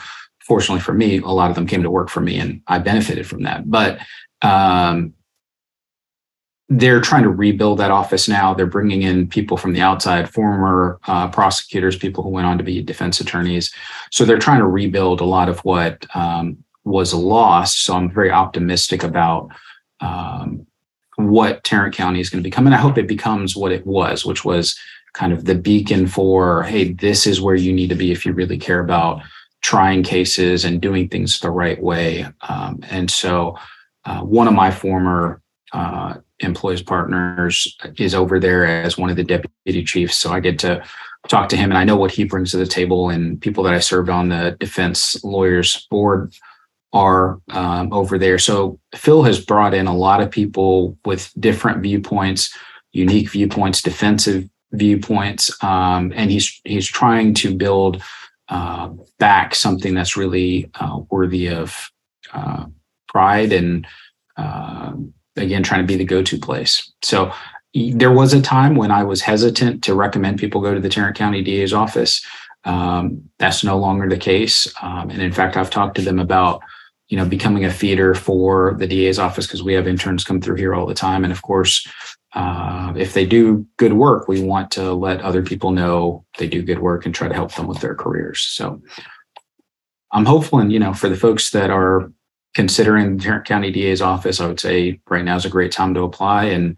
Fortunately 0.49 0.81
for 0.81 0.93
me, 0.93 1.19
a 1.19 1.27
lot 1.27 1.49
of 1.49 1.55
them 1.55 1.67
came 1.67 1.83
to 1.83 1.91
work 1.91 2.09
for 2.09 2.19
me, 2.19 2.37
and 2.37 2.61
I 2.67 2.79
benefited 2.79 3.25
from 3.25 3.43
that. 3.43 3.69
But 3.69 3.99
um, 4.41 5.13
they're 6.69 7.01
trying 7.01 7.23
to 7.23 7.29
rebuild 7.29 7.79
that 7.79 7.91
office 7.91 8.27
now. 8.27 8.53
They're 8.53 8.65
bringing 8.65 9.03
in 9.03 9.27
people 9.27 9.57
from 9.57 9.73
the 9.73 9.81
outside, 9.81 10.29
former 10.29 10.99
uh, 11.07 11.27
prosecutors, 11.29 11.95
people 11.95 12.23
who 12.23 12.29
went 12.29 12.45
on 12.47 12.57
to 12.57 12.63
be 12.63 12.81
defense 12.81 13.19
attorneys. 13.19 13.73
So 14.11 14.25
they're 14.25 14.37
trying 14.37 14.59
to 14.59 14.67
rebuild 14.67 15.21
a 15.21 15.25
lot 15.25 15.49
of 15.49 15.59
what 15.59 16.05
um, 16.15 16.63
was 16.83 17.13
lost. 17.13 17.85
So 17.85 17.95
I'm 17.95 18.11
very 18.11 18.31
optimistic 18.31 19.03
about 19.03 19.49
um, 19.99 20.65
what 21.15 21.63
Tarrant 21.63 21.95
County 21.95 22.19
is 22.19 22.29
going 22.29 22.43
to 22.43 22.47
become. 22.47 22.65
And 22.65 22.75
I 22.75 22.79
hope 22.79 22.97
it 22.97 23.07
becomes 23.07 23.55
what 23.55 23.71
it 23.71 23.85
was, 23.85 24.25
which 24.25 24.45
was 24.45 24.77
kind 25.13 25.33
of 25.33 25.45
the 25.45 25.55
beacon 25.55 26.07
for 26.07 26.63
hey, 26.63 26.93
this 26.93 27.25
is 27.25 27.41
where 27.41 27.55
you 27.55 27.73
need 27.73 27.89
to 27.89 27.95
be 27.95 28.11
if 28.11 28.25
you 28.25 28.33
really 28.33 28.57
care 28.57 28.79
about 28.79 29.21
trying 29.69 30.01
cases 30.01 30.65
and 30.65 30.81
doing 30.81 31.07
things 31.07 31.39
the 31.39 31.51
right 31.51 31.79
way. 31.79 32.25
Um, 32.49 32.79
and 32.89 33.11
so 33.11 33.55
uh, 34.03 34.21
one 34.21 34.47
of 34.47 34.55
my 34.55 34.71
former 34.71 35.43
uh, 35.73 36.15
employees 36.39 36.81
partners 36.81 37.77
is 37.99 38.15
over 38.15 38.39
there 38.39 38.65
as 38.65 38.97
one 38.97 39.11
of 39.11 39.15
the 39.15 39.23
deputy 39.23 39.83
chiefs. 39.83 40.17
So 40.17 40.33
I 40.33 40.39
get 40.39 40.57
to 40.59 40.83
talk 41.27 41.49
to 41.49 41.55
him 41.55 41.69
and 41.69 41.77
I 41.77 41.83
know 41.83 41.97
what 41.97 42.09
he 42.09 42.23
brings 42.23 42.49
to 42.49 42.57
the 42.57 42.65
table 42.65 43.11
and 43.11 43.39
people 43.39 43.63
that 43.65 43.75
I 43.75 43.79
served 43.79 44.09
on 44.09 44.29
the 44.29 44.57
defense 44.59 45.23
lawyers 45.23 45.85
board 45.91 46.33
are 46.91 47.39
um, 47.49 47.93
over 47.93 48.17
there. 48.17 48.39
So 48.39 48.79
Phil 48.95 49.21
has 49.21 49.39
brought 49.39 49.75
in 49.75 49.85
a 49.85 49.95
lot 49.95 50.19
of 50.19 50.31
people 50.31 50.97
with 51.05 51.31
different 51.39 51.83
viewpoints, 51.83 52.51
unique 52.91 53.29
viewpoints, 53.29 53.83
defensive 53.83 54.49
viewpoints, 54.71 55.63
um, 55.63 56.11
and 56.15 56.31
he's 56.31 56.59
he's 56.63 56.87
trying 56.87 57.35
to 57.35 57.55
build 57.55 58.01
uh, 58.49 58.89
back 59.19 59.53
something 59.53 59.93
that's 59.93 60.17
really 60.17 60.69
uh, 60.79 60.99
worthy 61.09 61.49
of 61.49 61.91
uh, 62.33 62.65
pride 63.07 63.53
and 63.53 63.85
um, 64.37 65.13
again 65.35 65.63
trying 65.63 65.81
to 65.81 65.87
be 65.87 65.97
the 65.97 66.05
go-to 66.05 66.37
place. 66.37 66.91
So 67.03 67.31
there 67.73 68.11
was 68.11 68.33
a 68.33 68.41
time 68.41 68.75
when 68.75 68.91
I 68.91 69.03
was 69.03 69.21
hesitant 69.21 69.83
to 69.83 69.93
recommend 69.93 70.39
people 70.39 70.61
go 70.61 70.73
to 70.73 70.79
the 70.79 70.89
Tarrant 70.89 71.17
County 71.17 71.43
DA's 71.43 71.73
office. 71.73 72.25
Um, 72.65 73.29
that's 73.37 73.63
no 73.63 73.77
longer 73.77 74.09
the 74.09 74.17
case, 74.17 74.71
um, 74.81 75.09
and 75.09 75.21
in 75.21 75.31
fact, 75.31 75.55
I've 75.55 75.69
talked 75.69 75.95
to 75.95 76.01
them 76.01 76.19
about 76.19 76.61
you 77.07 77.17
know 77.17 77.25
becoming 77.25 77.65
a 77.65 77.71
feeder 77.71 78.13
for 78.13 78.75
the 78.79 78.87
DA's 78.87 79.17
office 79.17 79.47
because 79.47 79.63
we 79.63 79.73
have 79.73 79.87
interns 79.87 80.25
come 80.25 80.41
through 80.41 80.55
here 80.55 80.75
all 80.75 80.85
the 80.85 80.93
time, 80.93 81.23
and 81.23 81.31
of 81.31 81.41
course. 81.41 81.87
Uh, 82.33 82.93
if 82.95 83.13
they 83.13 83.25
do 83.25 83.65
good 83.77 83.93
work, 83.93 84.27
we 84.27 84.41
want 84.41 84.69
to 84.71 84.93
let 84.93 85.21
other 85.21 85.41
people 85.41 85.71
know 85.71 86.23
they 86.37 86.47
do 86.47 86.61
good 86.61 86.79
work 86.79 87.05
and 87.05 87.15
try 87.15 87.27
to 87.27 87.33
help 87.33 87.53
them 87.55 87.67
with 87.67 87.79
their 87.79 87.95
careers. 87.95 88.41
So 88.41 88.81
I'm 90.11 90.25
hopeful, 90.25 90.59
and 90.59 90.71
you 90.71 90.79
know, 90.79 90.93
for 90.93 91.09
the 91.09 91.15
folks 91.15 91.51
that 91.51 91.69
are 91.69 92.11
considering 92.55 93.17
the 93.17 93.23
Tarrant 93.23 93.45
County 93.45 93.71
DA's 93.71 94.01
office, 94.01 94.39
I 94.39 94.47
would 94.47 94.59
say 94.59 94.99
right 95.09 95.25
now 95.25 95.35
is 95.35 95.45
a 95.45 95.49
great 95.49 95.71
time 95.71 95.93
to 95.93 96.01
apply 96.01 96.45
and 96.45 96.77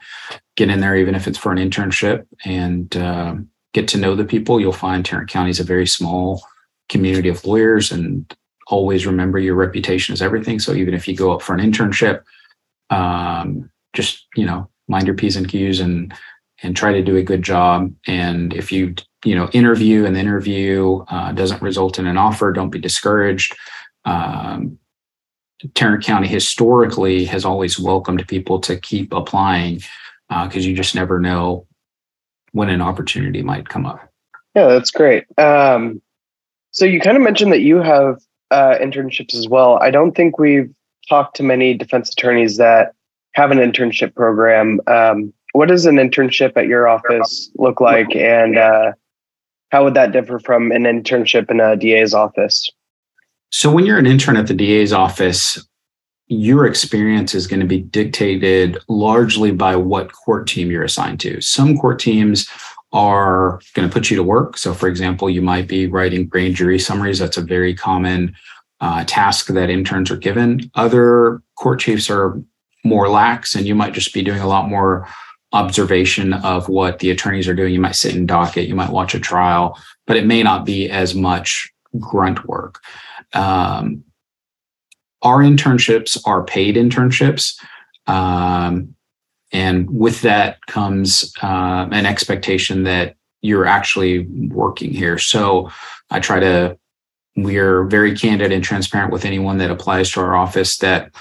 get 0.56 0.70
in 0.70 0.80
there, 0.80 0.96
even 0.96 1.16
if 1.16 1.28
it's 1.28 1.38
for 1.38 1.52
an 1.52 1.58
internship 1.58 2.26
and 2.46 2.96
uh, 2.96 3.36
get 3.74 3.88
to 3.90 3.98
know 3.98 4.16
the 4.16 4.26
people. 4.26 4.60
You'll 4.60 4.74
find 4.74 5.06
Tarrant 5.06 5.30
County 5.30 5.50
is 5.50 5.60
a 5.60 5.66
very 5.66 5.88
small 5.88 6.44
community 6.90 7.30
of 7.30 7.46
lawyers 7.46 7.92
and 7.92 8.36
always 8.68 9.06
remember 9.06 9.40
your 9.40 9.56
reputation 9.56 10.14
is 10.14 10.22
everything. 10.22 10.60
So 10.60 10.74
even 10.74 10.94
if 10.94 11.08
you 11.08 11.16
go 11.16 11.32
up 11.34 11.42
for 11.42 11.54
an 11.54 11.60
internship, 11.60 12.24
um, 12.90 13.70
just, 13.94 14.28
you 14.36 14.46
know, 14.46 14.70
mind 14.92 15.08
your 15.08 15.16
P's 15.16 15.36
and 15.36 15.48
Q's 15.48 15.80
and, 15.80 16.14
and 16.62 16.76
try 16.76 16.92
to 16.94 17.02
do 17.02 17.16
a 17.16 17.24
good 17.24 17.42
job. 17.42 17.92
And 18.06 18.54
if 18.54 18.72
you, 18.72 18.94
you 19.26 19.34
know, 19.34 19.50
interview 19.54 20.06
and 20.06 20.16
the 20.16 20.20
interview 20.20 21.04
uh, 21.08 21.32
doesn't 21.32 21.62
result 21.62 21.98
in 21.98 22.06
an 22.06 22.18
offer, 22.18 22.52
don't 22.52 22.70
be 22.70 22.80
discouraged. 22.80 23.56
Um, 24.06 24.78
Tarrant 25.74 26.04
County 26.04 26.28
historically 26.28 27.26
has 27.26 27.46
always 27.46 27.80
welcomed 27.80 28.28
people 28.28 28.60
to 28.62 28.78
keep 28.78 29.14
applying 29.14 29.82
because 30.30 30.66
uh, 30.66 30.68
you 30.68 30.76
just 30.76 30.96
never 30.96 31.20
know 31.20 31.68
when 32.52 32.70
an 32.70 32.82
opportunity 32.82 33.42
might 33.42 33.70
come 33.70 33.86
up. 33.86 34.00
Yeah, 34.56 34.68
that's 34.68 34.92
great. 34.92 35.26
Um, 35.38 36.02
so 36.72 36.86
you 36.86 37.00
kind 37.00 37.18
of 37.18 37.24
mentioned 37.24 37.52
that 37.52 37.62
you 37.62 37.78
have 37.78 38.22
uh, 38.50 38.76
internships 38.82 39.34
as 39.36 39.48
well. 39.48 39.78
I 39.82 39.92
don't 39.92 40.16
think 40.16 40.40
we've 40.40 40.74
talked 41.08 41.36
to 41.38 41.44
many 41.44 41.74
defense 41.74 42.10
attorneys 42.10 42.58
that 42.58 42.94
have 43.34 43.52
an 43.52 43.58
internship 43.58 44.15
program. 44.15 44.80
Um, 44.88 45.34
what 45.54 45.67
does 45.67 45.86
an 45.86 45.96
internship 45.96 46.54
at 46.56 46.67
your 46.67 46.88
office 46.88 47.52
look 47.56 47.82
like, 47.82 48.15
and 48.15 48.58
uh, 48.58 48.94
how 49.70 49.84
would 49.84 49.94
that 49.94 50.12
differ 50.12 50.39
from 50.39 50.72
an 50.72 50.84
internship 50.84 51.50
in 51.52 51.60
a 51.60 51.76
DA's 51.76 52.13
office? 52.13 52.70
So 53.52 53.70
when 53.72 53.86
you're 53.86 53.98
an 53.98 54.08
intern 54.08 54.38
at 54.38 54.48
the 54.48 54.54
DA's 54.54 54.94
office, 54.94 55.60
your 56.28 56.65
experience 56.65 57.36
is 57.36 57.48
going 57.48 57.60
to 57.60 57.65
be 57.65 57.82
dictated 57.82 58.78
largely 58.88 59.52
by 59.52 59.76
what 59.76 60.13
court 60.13 60.48
team 60.48 60.72
you're 60.72 60.86
assigned 60.86 61.20
to. 61.20 61.41
Some 61.41 61.78
court 61.78 62.00
teams 62.00 62.50
are 62.94 63.60
going 63.74 63.88
to 63.88 63.94
put 63.94 64.10
you 64.10 64.15
to 64.15 64.24
work. 64.24 64.58
So, 64.58 64.74
for 64.74 64.88
example, 64.88 65.30
you 65.30 65.41
might 65.41 65.67
be 65.67 65.88
writing 65.88 66.28
grand 66.28 66.56
jury 66.56 66.80
summaries. 66.80 67.20
That's 67.20 67.38
a 67.38 67.41
very 67.41 67.74
common 67.74 68.36
uh, 68.80 69.04
task 69.06 69.48
that 69.48 69.70
interns 69.70 70.10
are 70.10 70.17
given. 70.17 70.72
Other 70.76 71.41
court 71.56 71.80
chiefs 71.82 72.10
are 72.10 72.41
more 72.84 73.10
lax, 73.10 73.56
and 73.56 73.67
you 73.67 73.76
might 73.76 73.94
just 73.94 74.13
be 74.13 74.22
doing 74.22 74.39
a 74.41 74.48
lot 74.48 74.70
more 74.70 75.08
observation 75.54 76.34
of 76.34 76.70
what 76.70 77.00
the 77.00 77.12
attorneys 77.12 77.48
are 77.48 77.54
doing. 77.54 77.74
You 77.74 77.82
might 77.82 77.96
sit 77.96 78.15
in 78.15 78.26
docket, 78.26 78.67
you 78.67 78.76
might 78.76 78.89
watch 78.89 79.13
a 79.13 79.20
trial, 79.20 79.78
but 80.08 80.17
it 80.17 80.26
may 80.26 80.44
not 80.44 80.65
be 80.65 80.89
as 80.89 81.13
much 81.13 81.70
grunt 82.00 82.48
work. 82.48 82.80
Um, 83.34 84.04
our 85.22 85.39
internships 85.39 86.17
are 86.26 86.44
paid 86.44 86.76
internships. 86.76 87.60
Um, 88.08 88.96
and 89.52 89.89
with 89.89 90.22
that 90.22 90.65
comes 90.65 91.32
uh, 91.44 91.88
an 91.91 92.06
expectation 92.06 92.84
that 92.84 93.15
you're 93.41 93.65
actually 93.65 94.28
working 94.50 94.91
here. 94.91 95.17
So 95.17 95.70
I 96.10 96.20
try 96.20 96.39
to, 96.39 96.78
we're 97.36 97.84
very 97.84 98.15
candid 98.15 98.52
and 98.52 98.63
transparent 98.63 99.12
with 99.12 99.26
anyone 99.26 99.58
that 99.58 99.72
applies 99.72 100.12
to 100.12 100.22
our 100.22 100.36
office 100.36 100.78
that 100.78 101.13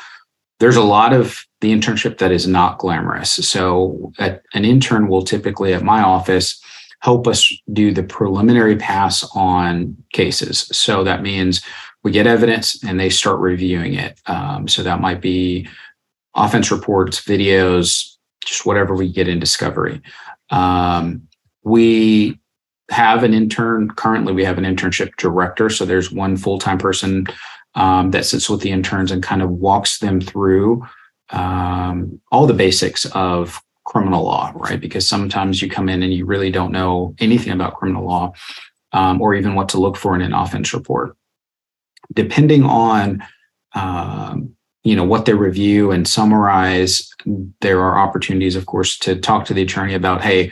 there's 0.61 0.77
a 0.77 0.83
lot 0.83 1.13
of 1.13 1.45
the 1.61 1.73
internship 1.73 2.19
that 2.19 2.33
is 2.33 2.47
not 2.47 2.79
glamorous. 2.79 3.31
So 3.31 4.13
an 4.19 4.65
intern 4.65 5.09
will 5.09 5.23
typically 5.23 5.75
at 5.75 5.83
my 5.83 6.03
office 6.03 6.61
help 7.01 7.27
us 7.27 7.53
do 7.73 7.93
the 7.93 8.03
preliminary 8.03 8.77
pass 8.77 9.25
on 9.35 9.97
cases. 10.13 10.61
So 10.73 11.05
that 11.05 11.23
means 11.23 11.63
we 12.03 12.13
get 12.13 12.27
evidence 12.27 12.83
and 12.83 12.99
they 12.99 13.11
start 13.11 13.41
reviewing 13.41 13.95
it. 13.95 14.21
Um, 14.27 14.69
so 14.69 14.83
that 14.83 15.01
might 15.01 15.21
be 15.21 15.69
offense 16.35 16.71
reports, 16.71 17.21
videos, 17.21 18.17
just 18.45 18.65
whatever 18.65 18.95
we 18.95 19.11
get 19.11 19.29
in 19.29 19.39
discovery. 19.39 20.01
Um, 20.51 21.29
we 21.63 22.39
have 22.91 23.23
an 23.23 23.33
intern 23.33 23.89
currently 23.89 24.33
we 24.33 24.45
have 24.45 24.59
an 24.59 24.65
internship 24.65 25.15
director 25.17 25.71
so 25.71 25.85
there's 25.85 26.11
one 26.11 26.37
full-time 26.37 26.79
person 26.79 27.25
um, 27.77 28.11
that 28.11 28.27
sits 28.27 28.51
with 28.51 28.61
the 28.63 28.71
interns 28.71 29.13
and 29.13 29.23
kind 29.23 29.43
of 29.43 29.51
walks 29.51 29.99
them 30.01 30.21
through 30.21 30.85
um, 31.33 32.21
all 32.31 32.47
the 32.47 32.55
basics 32.55 33.07
of 33.07 33.61
criminal 33.85 34.25
law 34.25 34.53
right? 34.55 34.81
Because 34.81 35.07
sometimes 35.07 35.61
you 35.61 35.69
come 35.69 35.89
in 35.89 36.03
and 36.03 36.13
you 36.13 36.25
really 36.25 36.51
don't 36.51 36.73
know 36.73 37.15
anything 37.19 37.53
about 37.53 37.75
criminal 37.75 38.05
law 38.05 38.33
um, 38.93 39.21
or 39.21 39.35
even 39.35 39.55
what 39.55 39.69
to 39.71 39.79
look 39.79 39.97
for 39.97 40.15
in 40.15 40.23
an 40.23 40.33
offense 40.33 40.73
report. 40.73 41.17
Depending 42.13 42.65
on 42.65 43.23
um, 43.75 44.55
you 44.83 44.97
know 44.97 45.05
what 45.05 45.27
they 45.27 45.35
review 45.35 45.91
and 45.91 46.09
summarize 46.09 47.09
there 47.61 47.81
are 47.81 47.99
opportunities 47.99 48.57
of 48.57 48.67
course 48.67 48.99
to 48.99 49.15
talk 49.15 49.45
to 49.45 49.55
the 49.55 49.63
attorney 49.63 49.93
about 49.95 50.23
hey 50.23 50.51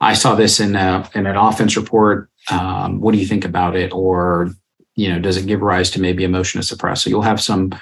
i 0.00 0.12
saw 0.12 0.34
this 0.34 0.60
in 0.60 0.76
a, 0.76 1.08
in 1.14 1.26
an 1.26 1.36
offense 1.36 1.74
report 1.74 2.28
um, 2.50 3.00
what 3.00 3.12
do 3.12 3.18
you 3.18 3.26
think 3.26 3.44
about 3.44 3.76
it? 3.76 3.92
Or 3.92 4.50
you 4.94 5.08
know 5.08 5.18
does 5.18 5.36
it 5.36 5.46
give 5.46 5.62
rise 5.62 5.90
to 5.92 6.00
maybe 6.00 6.24
a 6.24 6.28
motion 6.28 6.60
to 6.60 6.66
suppress? 6.66 7.02
So 7.02 7.10
you'll 7.10 7.22
have 7.22 7.40
some 7.40 7.72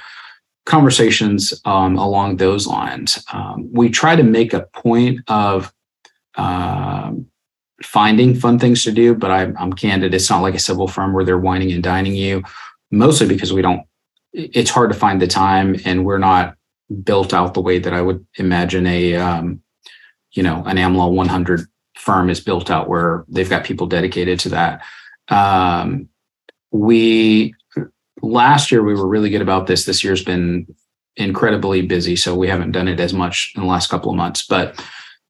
conversations 0.67 1.61
um, 1.65 1.97
along 1.97 2.37
those 2.37 2.67
lines 2.67 3.23
um, 3.33 3.69
we 3.73 3.89
try 3.89 4.15
to 4.15 4.23
make 4.23 4.53
a 4.53 4.67
point 4.73 5.21
of 5.29 5.73
um, 6.37 7.27
finding 7.83 8.35
fun 8.35 8.59
things 8.59 8.85
to 8.85 8.93
do 8.93 9.15
but 9.15 9.31
I, 9.31 9.53
i'm 9.59 9.73
candid 9.73 10.15
it's 10.15 10.31
not 10.31 10.43
like 10.43 10.55
a 10.55 10.61
civil 10.61 10.87
firm 10.87 11.13
where 11.13 11.25
they're 11.25 11.39
wining 11.39 11.73
and 11.73 11.83
dining 11.83 12.15
you 12.15 12.43
mostly 12.91 13.27
because 13.27 13.53
we 13.53 13.63
don't 13.63 13.83
it's 14.33 14.71
hard 14.71 14.93
to 14.93 14.99
find 14.99 15.21
the 15.21 15.27
time, 15.27 15.77
and 15.85 16.05
we're 16.05 16.19
not 16.19 16.57
built 17.03 17.33
out 17.33 17.55
the 17.55 17.61
way 17.61 17.79
that 17.79 17.93
I 17.93 18.01
would 18.01 18.25
imagine 18.37 18.87
a 18.87 19.17
um, 19.17 19.63
you 20.33 20.43
know 20.43 20.63
an 20.67 20.77
AmLaw 20.77 21.13
100 21.13 21.67
firm 21.97 22.31
is 22.31 22.41
built 22.41 22.71
out, 22.71 22.89
where 22.89 23.25
they've 23.29 23.51
got 23.51 23.65
people 23.65 23.87
dedicated 23.87 24.39
to 24.41 24.49
that. 24.51 24.83
Um, 25.29 26.09
we 26.71 27.55
last 28.23 28.71
year 28.71 28.83
we 28.83 28.95
were 28.95 29.07
really 29.07 29.31
good 29.31 29.43
about 29.43 29.67
this. 29.67 29.85
This 29.85 30.05
year's 30.05 30.25
been 30.25 30.67
incredibly 31.17 31.83
busy, 31.83 32.17
so 32.17 32.35
we 32.35 32.49
haven't 32.49 32.73
done 32.73 32.89
it 32.89 33.01
as 33.01 33.13
much 33.13 33.53
in 33.55 33.63
the 33.63 33.69
last 33.69 33.89
couple 33.89 34.11
of 34.11 34.17
months. 34.17 34.47
But 34.47 34.83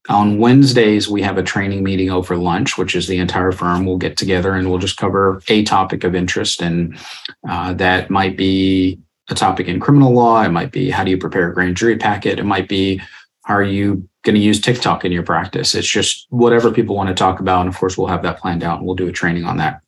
on 0.09 0.39
Wednesdays, 0.39 1.09
we 1.09 1.23
have 1.23 1.39
a 1.39 1.43
training 1.43 1.83
meeting 1.83 2.11
over 2.11 2.37
lunch, 2.37 2.79
which 2.79 2.95
is 2.95 3.07
the 3.07 3.19
entire 3.19 3.53
firm. 3.53 3.85
We'll 3.85 3.99
get 3.99 4.17
together 4.17 4.55
and 4.55 4.69
we'll 4.69 4.79
just 4.79 4.97
cover 4.97 5.43
a 5.49 5.63
topic 5.65 6.05
of 6.05 6.15
interest. 6.15 6.63
And 6.63 6.99
uh, 7.49 7.75
that 7.75 8.11
might 8.11 8.37
be 8.37 8.99
a 9.29 9.35
topic 9.35 9.69
in 9.69 9.79
criminal 9.79 10.13
law. 10.13 10.43
It 10.43 10.51
might 10.51 10.73
be 10.73 10.91
how 10.91 11.05
do 11.05 11.11
you 11.11 11.19
prepare 11.19 11.51
a 11.51 11.55
grand 11.55 11.77
jury 11.77 11.97
packet? 11.97 12.39
It 12.39 12.45
might 12.45 12.69
be 12.69 13.01
are 13.47 13.63
you 13.63 14.09
going 14.23 14.35
to 14.35 14.41
use 14.41 14.61
TikTok 14.61 15.05
in 15.05 15.13
your 15.13 15.23
practice? 15.23 15.75
It's 15.75 15.89
just 15.89 16.27
whatever 16.31 16.71
people 16.71 16.95
want 16.95 17.09
to 17.09 17.15
talk 17.15 17.41
about. 17.41 17.61
And 17.61 17.69
of 17.69 17.79
course, 17.79 17.97
we'll 17.97 18.07
have 18.07 18.23
that 18.23 18.39
planned 18.39 18.63
out 18.63 18.79
and 18.79 18.87
we'll 18.87 18.97
do 18.97 19.09
a 19.09 19.13
training 19.13 19.45
on 19.45 19.57
that. 19.57 19.81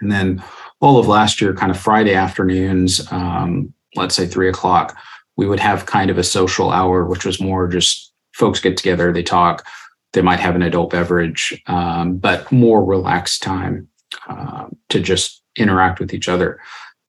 And 0.00 0.10
then 0.10 0.42
all 0.80 0.98
of 0.98 1.06
last 1.06 1.40
year, 1.40 1.54
kind 1.54 1.70
of 1.70 1.78
Friday 1.78 2.14
afternoons, 2.14 3.10
um, 3.12 3.72
let's 3.94 4.14
say 4.14 4.26
three 4.26 4.48
o'clock, 4.48 4.96
we 5.36 5.46
would 5.46 5.60
have 5.60 5.86
kind 5.86 6.10
of 6.10 6.18
a 6.18 6.24
social 6.24 6.70
hour, 6.70 7.04
which 7.04 7.24
was 7.24 7.40
more 7.40 7.68
just 7.68 8.12
folks 8.32 8.60
get 8.60 8.76
together, 8.76 9.12
they 9.12 9.22
talk, 9.22 9.66
they 10.12 10.22
might 10.22 10.40
have 10.40 10.56
an 10.56 10.62
adult 10.62 10.90
beverage, 10.90 11.60
um, 11.66 12.16
but 12.16 12.50
more 12.50 12.84
relaxed 12.84 13.42
time 13.42 13.88
uh, 14.28 14.66
to 14.88 15.00
just 15.00 15.42
interact 15.56 16.00
with 16.00 16.14
each 16.14 16.28
other. 16.28 16.60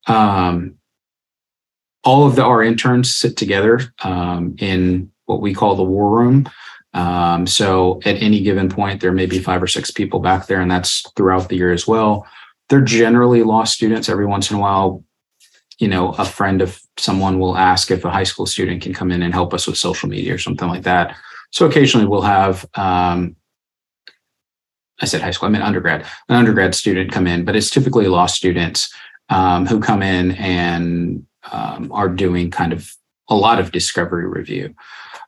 Um, 0.07 0.75
all 2.03 2.27
of 2.27 2.35
the, 2.35 2.43
our 2.43 2.63
interns 2.63 3.15
sit 3.15 3.37
together 3.37 3.93
um, 4.03 4.55
in 4.59 5.11
what 5.25 5.41
we 5.41 5.53
call 5.53 5.75
the 5.75 5.83
war 5.83 6.09
room. 6.09 6.49
Um, 6.93 7.47
so 7.47 8.01
at 8.03 8.21
any 8.21 8.41
given 8.41 8.67
point, 8.67 8.99
there 8.99 9.13
may 9.13 9.27
be 9.27 9.39
five 9.39 9.63
or 9.63 9.67
six 9.67 9.91
people 9.91 10.19
back 10.19 10.47
there, 10.47 10.59
and 10.59 10.69
that's 10.69 11.09
throughout 11.15 11.47
the 11.47 11.55
year 11.55 11.71
as 11.71 11.87
well 11.87 12.27
they're 12.71 12.79
generally 12.79 13.43
law 13.43 13.65
students. 13.65 14.07
Every 14.07 14.25
once 14.25 14.49
in 14.49 14.55
a 14.55 14.59
while, 14.59 15.03
you 15.77 15.89
know, 15.89 16.13
a 16.13 16.23
friend 16.23 16.61
of 16.61 16.81
someone 16.97 17.37
will 17.37 17.57
ask 17.57 17.91
if 17.91 18.05
a 18.05 18.09
high 18.09 18.23
school 18.23 18.45
student 18.45 18.81
can 18.81 18.93
come 18.93 19.11
in 19.11 19.21
and 19.21 19.33
help 19.33 19.53
us 19.53 19.67
with 19.67 19.77
social 19.77 20.07
media 20.07 20.33
or 20.33 20.37
something 20.37 20.69
like 20.69 20.83
that. 20.83 21.17
So 21.51 21.65
occasionally 21.65 22.07
we'll 22.07 22.21
have, 22.21 22.65
um, 22.75 23.35
I 25.01 25.05
said 25.05 25.21
high 25.21 25.31
school, 25.31 25.47
I 25.47 25.51
meant 25.51 25.65
undergrad, 25.65 26.05
an 26.29 26.35
undergrad 26.37 26.73
student 26.73 27.11
come 27.11 27.27
in, 27.27 27.43
but 27.43 27.57
it's 27.57 27.69
typically 27.69 28.07
law 28.07 28.25
students 28.25 28.93
um, 29.27 29.65
who 29.65 29.81
come 29.81 30.01
in 30.01 30.31
and 30.31 31.25
um, 31.51 31.91
are 31.91 32.07
doing 32.07 32.51
kind 32.51 32.71
of 32.71 32.89
a 33.27 33.35
lot 33.35 33.59
of 33.59 33.73
discovery 33.73 34.27
review. 34.27 34.73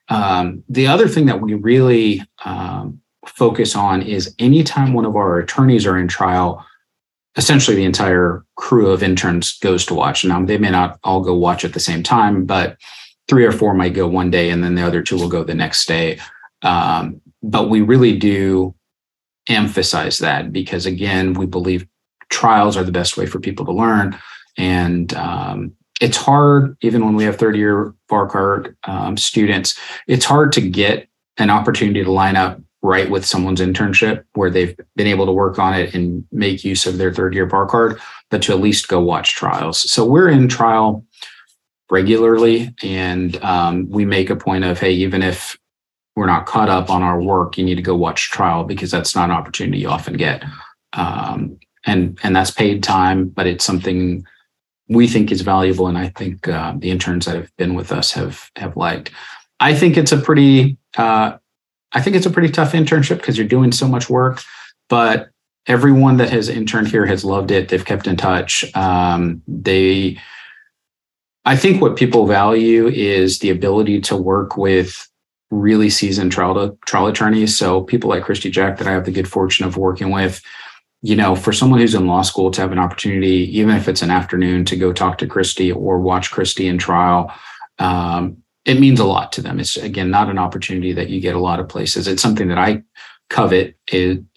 Um, 0.08 0.64
the 0.70 0.88
other 0.88 1.10
thing 1.10 1.26
that 1.26 1.42
we 1.42 1.56
really 1.56 2.24
um, 2.46 3.02
focus 3.26 3.76
on 3.76 4.02
is 4.02 4.34
anytime 4.40 4.94
one 4.94 5.04
of 5.06 5.18
our 5.18 5.40
attorneys 5.40 5.86
are 5.86 5.98
in 5.98 6.08
trial, 6.08 6.66
essentially 7.36 7.76
the 7.76 7.86
entire 7.86 8.46
crew 8.56 8.90
of 8.92 9.04
interns 9.04 9.58
goes 9.60 9.86
to 9.88 9.94
watch. 9.94 10.24
Now 10.24 10.44
they 10.46 10.58
may 10.58 10.70
not 10.70 11.00
all 11.04 11.22
go 11.22 11.34
watch 11.36 11.66
at 11.66 11.74
the 11.74 11.80
same 11.80 12.04
time, 12.04 12.46
but 12.46 12.78
three 13.28 13.46
or 13.46 13.52
four 13.52 13.74
might 13.74 13.94
go 13.94 14.08
one 14.08 14.30
day, 14.30 14.50
and 14.50 14.64
then 14.64 14.76
the 14.76 14.86
other 14.86 15.02
two 15.02 15.18
will 15.18 15.30
go 15.30 15.44
the 15.44 15.56
next 15.56 15.88
day. 15.88 16.20
Um, 16.62 17.22
but 17.42 17.70
we 17.70 17.82
really 17.82 18.18
do 18.18 18.76
emphasize 19.50 20.20
that 20.20 20.54
because 20.54 20.86
again, 20.86 21.34
we 21.34 21.46
believe 21.46 21.88
trials 22.30 22.78
are 22.78 22.84
the 22.84 22.92
best 22.92 23.18
way 23.18 23.26
for 23.26 23.40
people 23.40 23.66
to 23.66 23.72
learn, 23.72 24.18
and 24.58 25.14
um, 25.16 25.74
it's 26.02 26.18
hard 26.18 26.78
even 26.82 27.04
when 27.06 27.16
we 27.16 27.24
have 27.24 27.38
third 27.38 27.56
year 27.56 27.94
bar 28.10 28.28
card 28.28 28.76
um, 28.84 29.18
students. 29.18 29.78
It's 30.08 30.26
hard 30.26 30.52
to 30.54 30.62
get 30.62 31.08
an 31.38 31.50
opportunity 31.50 32.04
to 32.04 32.12
line 32.12 32.36
up 32.36 32.60
right 32.84 33.10
with 33.10 33.26
someone's 33.26 33.62
internship 33.62 34.26
where 34.34 34.50
they've 34.50 34.76
been 34.98 35.08
able 35.08 35.26
to 35.26 35.32
work 35.32 35.58
on 35.58 35.74
it 35.74 35.96
and 35.96 36.26
make 36.32 36.66
use 36.66 36.86
of 36.86 36.98
their 36.98 37.14
third 37.14 37.34
year 37.34 37.46
bar 37.46 37.66
card, 37.66 38.00
but 38.30 38.42
to 38.44 38.52
at 38.52 38.60
least 38.60 38.90
go 38.90 39.00
watch 39.00 39.34
trials. 39.36 39.90
So 39.90 40.06
we're 40.06 40.30
in 40.30 40.50
trial 40.50 41.06
regularly, 41.90 42.76
and 42.84 43.42
um, 43.44 43.90
we 43.90 44.04
make 44.04 44.30
a 44.30 44.36
point 44.36 44.66
of, 44.66 44.80
hey, 44.80 44.92
even 44.92 45.24
if 45.24 45.58
we're 46.16 46.28
not 46.28 46.46
caught 46.46 46.70
up 46.70 46.90
on 46.90 47.04
our 47.04 47.22
work, 47.22 47.58
you 47.58 47.64
need 47.64 47.76
to 47.76 47.82
go 47.82 47.96
watch 47.96 48.30
trial 48.30 48.66
because 48.66 48.92
that's 48.92 49.16
not 49.16 49.30
an 49.30 49.36
opportunity 49.36 49.80
you 49.80 49.90
often 49.90 50.16
get. 50.16 50.44
Um, 50.92 51.58
and 51.86 52.20
and 52.24 52.36
that's 52.36 52.52
paid 52.52 52.84
time, 52.84 53.30
but 53.30 53.48
it's 53.48 53.66
something 53.66 54.26
we 54.90 55.08
think 55.08 55.32
is 55.32 55.42
valuable, 55.42 55.88
and 55.88 55.98
I 55.98 56.10
think 56.10 56.48
uh, 56.48 56.74
the 56.78 56.92
interns 56.92 57.26
that 57.26 57.36
have 57.36 57.56
been 57.58 57.76
with 57.76 57.92
us 57.92 58.12
have 58.12 58.50
have 58.58 58.76
liked. 58.76 59.12
I 59.60 59.74
think 59.74 59.98
it's 59.98 60.12
a 60.12 60.18
pretty 60.18 60.78
uh, 60.98 61.38
I 61.94 62.02
think 62.02 62.16
it's 62.16 62.26
a 62.26 62.32
pretty 62.32 62.50
tough 62.50 62.74
internship 62.74 63.18
because 63.18 63.38
you're 63.38 63.48
doing 63.48 63.72
so 63.72 63.88
much 63.88 64.10
work, 64.10 64.42
but 64.90 65.30
everyone 65.68 66.18
that 66.18 66.30
has 66.30 66.50
interned 66.50 66.88
here 66.88 67.06
has 67.06 67.24
loved 67.24 67.52
it. 67.52 67.70
They've 67.70 67.86
kept 67.86 68.08
in 68.08 68.18
touch. 68.18 68.66
Um, 68.76 69.42
they, 69.48 70.20
I 71.46 71.56
think 71.56 71.82
what 71.82 71.96
people 71.96 72.26
value 72.26 72.88
is 72.88 73.40
the 73.40 73.50
ability 73.50 74.02
to 74.02 74.18
work 74.18 74.58
with 74.58 75.08
really 75.52 75.90
seasoned 75.90 76.32
trial, 76.32 76.78
trial 76.86 77.08
attorneys. 77.08 77.56
So 77.58 77.82
people 77.82 78.10
like 78.10 78.24
Christy 78.24 78.50
Jack 78.50 78.78
that 78.78 78.88
I 78.88 78.92
have 78.92 79.06
the 79.06 79.12
good 79.12 79.28
fortune 79.28 79.66
of 79.66 79.78
working 79.78 80.12
with, 80.12 80.42
you 81.02 81.16
know, 81.16 81.36
for 81.36 81.54
someone 81.54 81.80
who's 81.80 81.96
in 81.96 82.08
law 82.08 82.24
school 82.24 82.50
to 82.52 82.62
have 82.62 82.72
an 82.72 82.80
opportunity, 82.80 83.58
even 83.58 83.76
if 83.76 83.88
it's 83.88 84.02
an 84.02 84.10
afternoon, 84.10 84.66
to 84.66 84.76
go 84.76 84.92
talk 84.92 85.18
to 85.20 85.28
Christy 85.28 85.72
or 85.72 86.00
watch 86.00 86.32
Christy 86.32 86.68
in 86.68 86.78
trial, 86.78 87.32
um, 87.80 88.43
it 88.66 88.80
means 88.80 89.00
a 89.00 89.06
lot 89.06 89.32
to 89.34 89.42
them. 89.42 89.60
It's 89.60 89.78
again 89.78 90.10
not 90.10 90.30
an 90.30 90.38
opportunity 90.38 90.94
that 90.94 91.10
you 91.10 91.20
get 91.20 91.36
a 91.36 91.40
lot 91.40 91.60
of 91.60 91.68
places. 91.68 92.08
It's 92.08 92.22
something 92.22 92.48
that 92.48 92.58
I 92.58 92.84
covet 93.30 93.76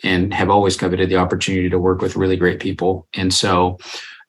and 0.03 0.33
have 0.33 0.51
always 0.51 0.77
coveted 0.77 1.09
the 1.09 1.17
opportunity 1.17 1.69
to 1.69 1.79
work 1.79 2.01
with 2.01 2.17
really 2.17 2.37
great 2.37 2.61
people. 2.61 3.07
And 3.15 3.33
so, 3.33 3.79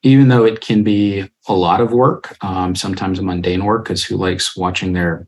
even 0.04 0.28
though 0.28 0.46
it 0.46 0.62
can 0.62 0.84
be 0.84 1.30
a 1.48 1.54
lot 1.54 1.82
of 1.82 1.92
work, 1.92 2.38
um, 2.42 2.76
sometimes 2.76 3.22
mundane 3.22 3.66
work, 3.66 3.86
because 3.86 4.04
who 4.04 4.18
likes 4.18 4.56
watching 4.56 4.94
their 4.94 5.28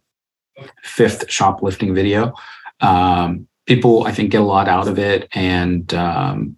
fifth 0.84 1.32
shoplifting 1.32 1.96
video? 1.96 2.34
Um, 2.82 3.48
people, 3.66 4.06
I 4.06 4.12
think, 4.12 4.32
get 4.32 4.42
a 4.42 4.46
lot 4.46 4.68
out 4.68 4.88
of 4.88 5.00
it, 5.00 5.28
and 5.34 5.92
um, 5.94 6.56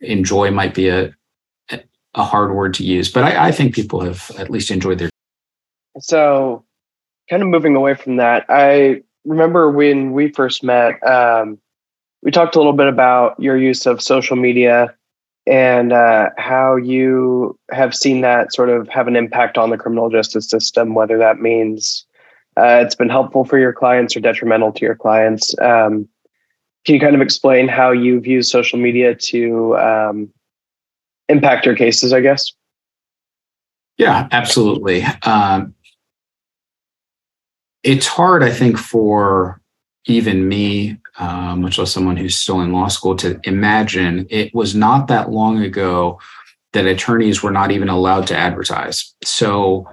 enjoy 0.00 0.50
might 0.50 0.74
be 0.74 0.88
a 0.88 1.12
a 2.14 2.24
hard 2.24 2.54
word 2.54 2.74
to 2.74 2.84
use, 2.84 3.10
but 3.10 3.24
I, 3.24 3.48
I 3.48 3.52
think 3.52 3.74
people 3.74 4.00
have 4.00 4.30
at 4.38 4.50
least 4.50 4.70
enjoyed 4.70 4.98
their. 4.98 5.10
So 6.00 6.64
kind 7.28 7.42
of 7.42 7.48
moving 7.48 7.76
away 7.76 7.94
from 7.94 8.16
that, 8.16 8.44
I 8.48 9.02
remember 9.24 9.70
when 9.70 10.12
we 10.12 10.30
first 10.30 10.62
met, 10.62 11.02
um, 11.06 11.58
we 12.22 12.30
talked 12.30 12.54
a 12.54 12.58
little 12.58 12.72
bit 12.72 12.88
about 12.88 13.38
your 13.38 13.56
use 13.56 13.86
of 13.86 14.02
social 14.02 14.36
media 14.36 14.94
and 15.46 15.92
uh, 15.92 16.30
how 16.36 16.76
you 16.76 17.58
have 17.70 17.94
seen 17.94 18.20
that 18.20 18.52
sort 18.52 18.68
of 18.68 18.88
have 18.88 19.08
an 19.08 19.16
impact 19.16 19.56
on 19.56 19.70
the 19.70 19.78
criminal 19.78 20.10
justice 20.10 20.48
system, 20.48 20.94
whether 20.94 21.16
that 21.18 21.40
means 21.40 22.06
uh, 22.56 22.82
it's 22.84 22.94
been 22.94 23.08
helpful 23.08 23.44
for 23.44 23.58
your 23.58 23.72
clients 23.72 24.16
or 24.16 24.20
detrimental 24.20 24.72
to 24.72 24.84
your 24.84 24.96
clients. 24.96 25.58
Um, 25.60 26.08
can 26.84 26.94
you 26.94 27.00
kind 27.00 27.14
of 27.14 27.20
explain 27.20 27.68
how 27.68 27.92
you've 27.92 28.26
used 28.26 28.50
social 28.50 28.78
media 28.78 29.14
to 29.14 29.76
um, 29.78 30.32
impact 31.28 31.66
your 31.66 31.76
cases, 31.76 32.12
I 32.12 32.20
guess? 32.20 32.52
Yeah, 33.96 34.28
absolutely. 34.30 35.02
Um, 35.22 35.74
it's 37.82 38.06
hard, 38.06 38.42
I 38.42 38.50
think, 38.50 38.78
for 38.78 39.60
even 40.06 40.48
me, 40.48 40.98
uh, 41.18 41.54
much 41.56 41.78
less 41.78 41.92
someone 41.92 42.16
who's 42.16 42.36
still 42.36 42.60
in 42.60 42.72
law 42.72 42.88
school, 42.88 43.16
to 43.16 43.38
imagine 43.44 44.26
it 44.30 44.54
was 44.54 44.74
not 44.74 45.08
that 45.08 45.30
long 45.30 45.62
ago 45.62 46.18
that 46.72 46.86
attorneys 46.86 47.42
were 47.42 47.50
not 47.50 47.70
even 47.70 47.88
allowed 47.88 48.26
to 48.28 48.36
advertise. 48.36 49.14
So 49.24 49.88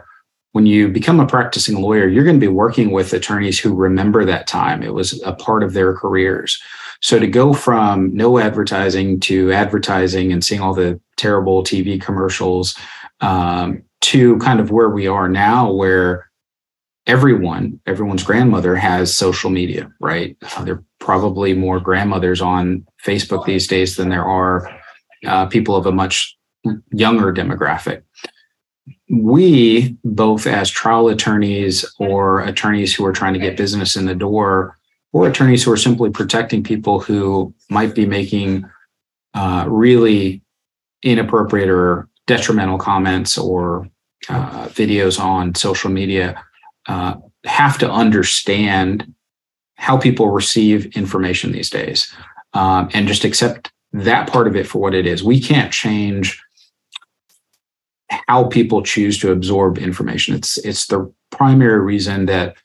when 0.52 0.66
you 0.66 0.88
become 0.88 1.20
a 1.20 1.28
practicing 1.28 1.82
lawyer, 1.82 2.08
you're 2.08 2.24
going 2.24 2.40
to 2.40 2.46
be 2.46 2.48
working 2.48 2.92
with 2.92 3.14
attorneys 3.14 3.60
who 3.60 3.74
remember 3.74 4.24
that 4.24 4.48
time. 4.48 4.84
It 4.84 4.94
was 4.94 5.22
a 5.24 5.34
part 5.34 5.64
of 5.64 5.74
their 5.74 5.94
careers. 5.94 6.62
So 7.02 7.20
to 7.20 7.28
go 7.28 7.54
from 7.54 8.16
no 8.16 8.40
advertising 8.40 9.20
to 9.22 9.52
advertising 9.52 10.32
and 10.32 10.44
seeing 10.44 10.62
all 10.62 10.74
the 10.74 11.00
terrible 11.18 11.64
TV 11.64 12.02
commercials 12.02 12.76
um, 13.20 13.84
to 14.02 14.38
kind 14.38 14.60
of 14.60 14.72
where 14.72 14.90
we 14.90 15.08
are 15.08 15.28
now, 15.28 15.72
where 15.72 16.30
everyone, 17.08 17.80
everyone's 17.86 18.24
grandmother 18.24 18.76
has 18.76 19.16
social 19.16 19.50
media, 19.50 19.92
right? 20.00 20.36
Uh, 20.42 20.64
there 20.64 20.76
are 20.76 20.84
probably 21.00 21.54
more 21.54 21.80
grandmothers 21.80 22.42
on 22.42 22.86
Facebook 23.04 23.46
these 23.46 23.68
days 23.68 23.96
than 23.96 24.10
there 24.10 24.26
are 24.26 24.70
uh, 25.26 25.46
people 25.46 25.76
of 25.76 25.86
a 25.86 25.92
much 25.92 26.38
younger 26.92 27.32
demographic. 27.32 28.02
We, 29.10 29.98
both 30.04 30.48
as 30.48 30.70
trial 30.70 31.08
attorneys 31.10 31.86
or 32.00 32.42
attorneys 32.42 32.94
who 32.96 33.06
are 33.06 33.14
trying 33.14 33.34
to 33.34 33.40
get 33.40 33.58
business 33.58 33.96
in 33.96 34.06
the 34.06 34.16
door, 34.16 34.78
or 35.14 35.28
attorneys 35.28 35.64
who 35.64 35.72
are 35.72 35.78
simply 35.78 36.10
protecting 36.10 36.64
people 36.64 37.00
who 37.00 37.54
might 37.70 37.96
be 37.96 38.06
making 38.06 38.66
uh, 39.34 39.66
really 39.68 40.42
inappropriate 41.04 41.70
or 41.70 42.10
detrimental 42.28 42.78
comments 42.78 43.38
or 43.38 43.88
uh, 44.28 44.66
videos 44.68 45.20
on 45.20 45.54
social 45.54 45.92
media 45.92 46.44
uh, 46.88 47.16
have 47.46 47.78
to 47.80 47.92
understand 47.92 49.14
how 49.76 49.98
people 49.98 50.30
receive 50.30 50.86
information 50.98 51.52
these 51.52 51.70
days 51.70 52.14
um, 52.54 52.90
and 52.94 53.08
just 53.08 53.26
accept 53.26 53.72
that 53.92 54.30
part 54.30 54.48
of 54.48 54.56
it 54.56 54.68
for 54.68 54.80
what 54.80 54.94
it 54.94 55.06
is. 55.06 55.24
We 55.24 55.40
can't 55.40 55.72
change 55.72 56.42
how 58.28 58.46
people 58.46 58.82
choose 58.84 59.18
to 59.20 59.32
absorb 59.32 59.78
information. 59.78 60.36
It's 60.36 60.58
it's 60.60 60.88
the 60.88 61.12
primary 61.32 61.80
reason 61.80 62.26
that 62.28 62.56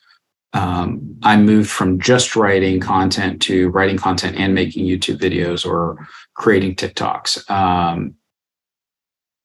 um, 0.52 1.16
I 1.22 1.36
moved 1.36 1.70
from 1.70 2.00
just 2.00 2.34
writing 2.36 2.80
content 2.80 3.40
to 3.42 3.68
writing 3.70 3.96
content 3.96 4.36
and 4.36 4.54
making 4.54 4.86
YouTube 4.86 5.18
videos 5.18 5.64
or 5.64 6.06
creating 6.34 6.74
TikToks 6.74 7.48
um, 7.50 8.14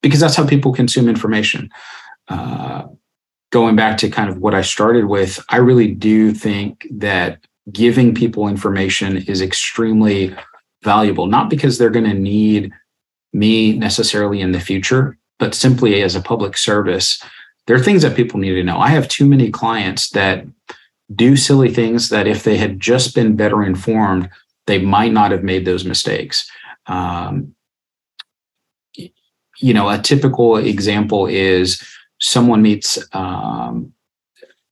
because 0.02 0.20
that's 0.20 0.36
how 0.36 0.46
people 0.46 0.74
consume 0.74 1.08
information. 1.08 1.70
Uh, 2.28 2.86
going 3.52 3.76
back 3.76 3.98
to 4.00 4.10
kind 4.10 4.30
of 4.30 4.38
what 4.38 4.54
I 4.54 4.62
started 4.62 5.06
with, 5.06 5.44
I 5.50 5.58
really 5.58 5.92
do 5.92 6.34
think 6.34 6.88
that 6.92 7.40
giving 7.72 8.14
people 8.14 8.48
information 8.48 9.18
is 9.18 9.42
extremely 9.42 10.36
valuable, 10.84 11.28
not 11.28 11.50
because 11.50 11.78
they're 11.78 11.90
going 11.90 12.10
to 12.10 12.14
need 12.14 12.72
me 13.34 13.78
necessarily 13.78 14.42
in 14.42 14.52
the 14.52 14.60
future, 14.60 15.18
but 15.40 15.54
simply 15.54 16.02
as 16.02 16.16
a 16.16 16.22
public 16.22 16.58
service. 16.58 17.22
There 17.68 17.76
are 17.76 17.84
things 17.84 18.04
that 18.04 18.16
people 18.16 18.40
need 18.40 18.54
to 18.54 18.64
know. 18.64 18.78
I 18.78 18.90
have 18.90 19.08
too 19.08 19.26
many 19.26 19.50
clients 19.52 20.10
that 20.12 20.46
do 21.14 21.36
silly 21.36 21.74
things 21.74 22.10
that 22.10 22.28
if 22.28 22.44
they 22.44 22.58
had 22.58 22.80
just 22.80 23.14
been 23.14 23.36
better 23.36 23.64
informed, 23.64 24.30
they 24.68 24.80
might 24.80 25.12
not 25.12 25.32
have 25.32 25.44
made 25.44 25.66
those 25.66 25.86
mistakes. 25.86 26.50
Um, 26.88 27.56
you 28.96 29.74
know, 29.74 29.90
a 29.90 29.98
typical 29.98 30.58
example 30.58 31.28
is 31.28 31.82
someone 32.26 32.62
meets 32.62 32.98
um, 33.14 33.94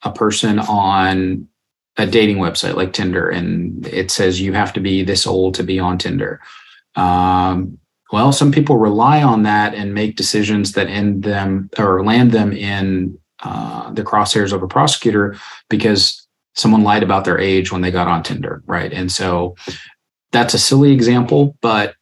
a 0.01 0.11
person 0.11 0.59
on 0.59 1.47
a 1.97 2.07
dating 2.07 2.37
website 2.37 2.75
like 2.75 2.93
Tinder, 2.93 3.29
and 3.29 3.85
it 3.87 4.09
says 4.09 4.41
you 4.41 4.53
have 4.53 4.73
to 4.73 4.79
be 4.79 5.03
this 5.03 5.27
old 5.27 5.53
to 5.55 5.63
be 5.63 5.79
on 5.79 5.99
Tinder. 5.99 6.41
Um, 6.95 7.77
well, 8.11 8.31
some 8.31 8.51
people 8.51 8.77
rely 8.77 9.21
on 9.21 9.43
that 9.43 9.75
and 9.75 9.93
make 9.93 10.15
decisions 10.15 10.71
that 10.71 10.87
end 10.87 11.23
them 11.23 11.69
or 11.77 12.03
land 12.03 12.31
them 12.31 12.51
in 12.51 13.17
uh, 13.43 13.91
the 13.91 14.03
crosshairs 14.03 14.51
of 14.51 14.63
a 14.63 14.67
prosecutor 14.67 15.35
because 15.69 16.27
someone 16.55 16.83
lied 16.83 17.03
about 17.03 17.25
their 17.25 17.39
age 17.39 17.71
when 17.71 17.81
they 17.81 17.91
got 17.91 18.07
on 18.07 18.23
Tinder, 18.23 18.63
right? 18.65 18.91
And 18.91 19.11
so 19.11 19.55
that's 20.31 20.53
a 20.55 20.59
silly 20.59 20.91
example, 20.91 21.55
but 21.61 21.95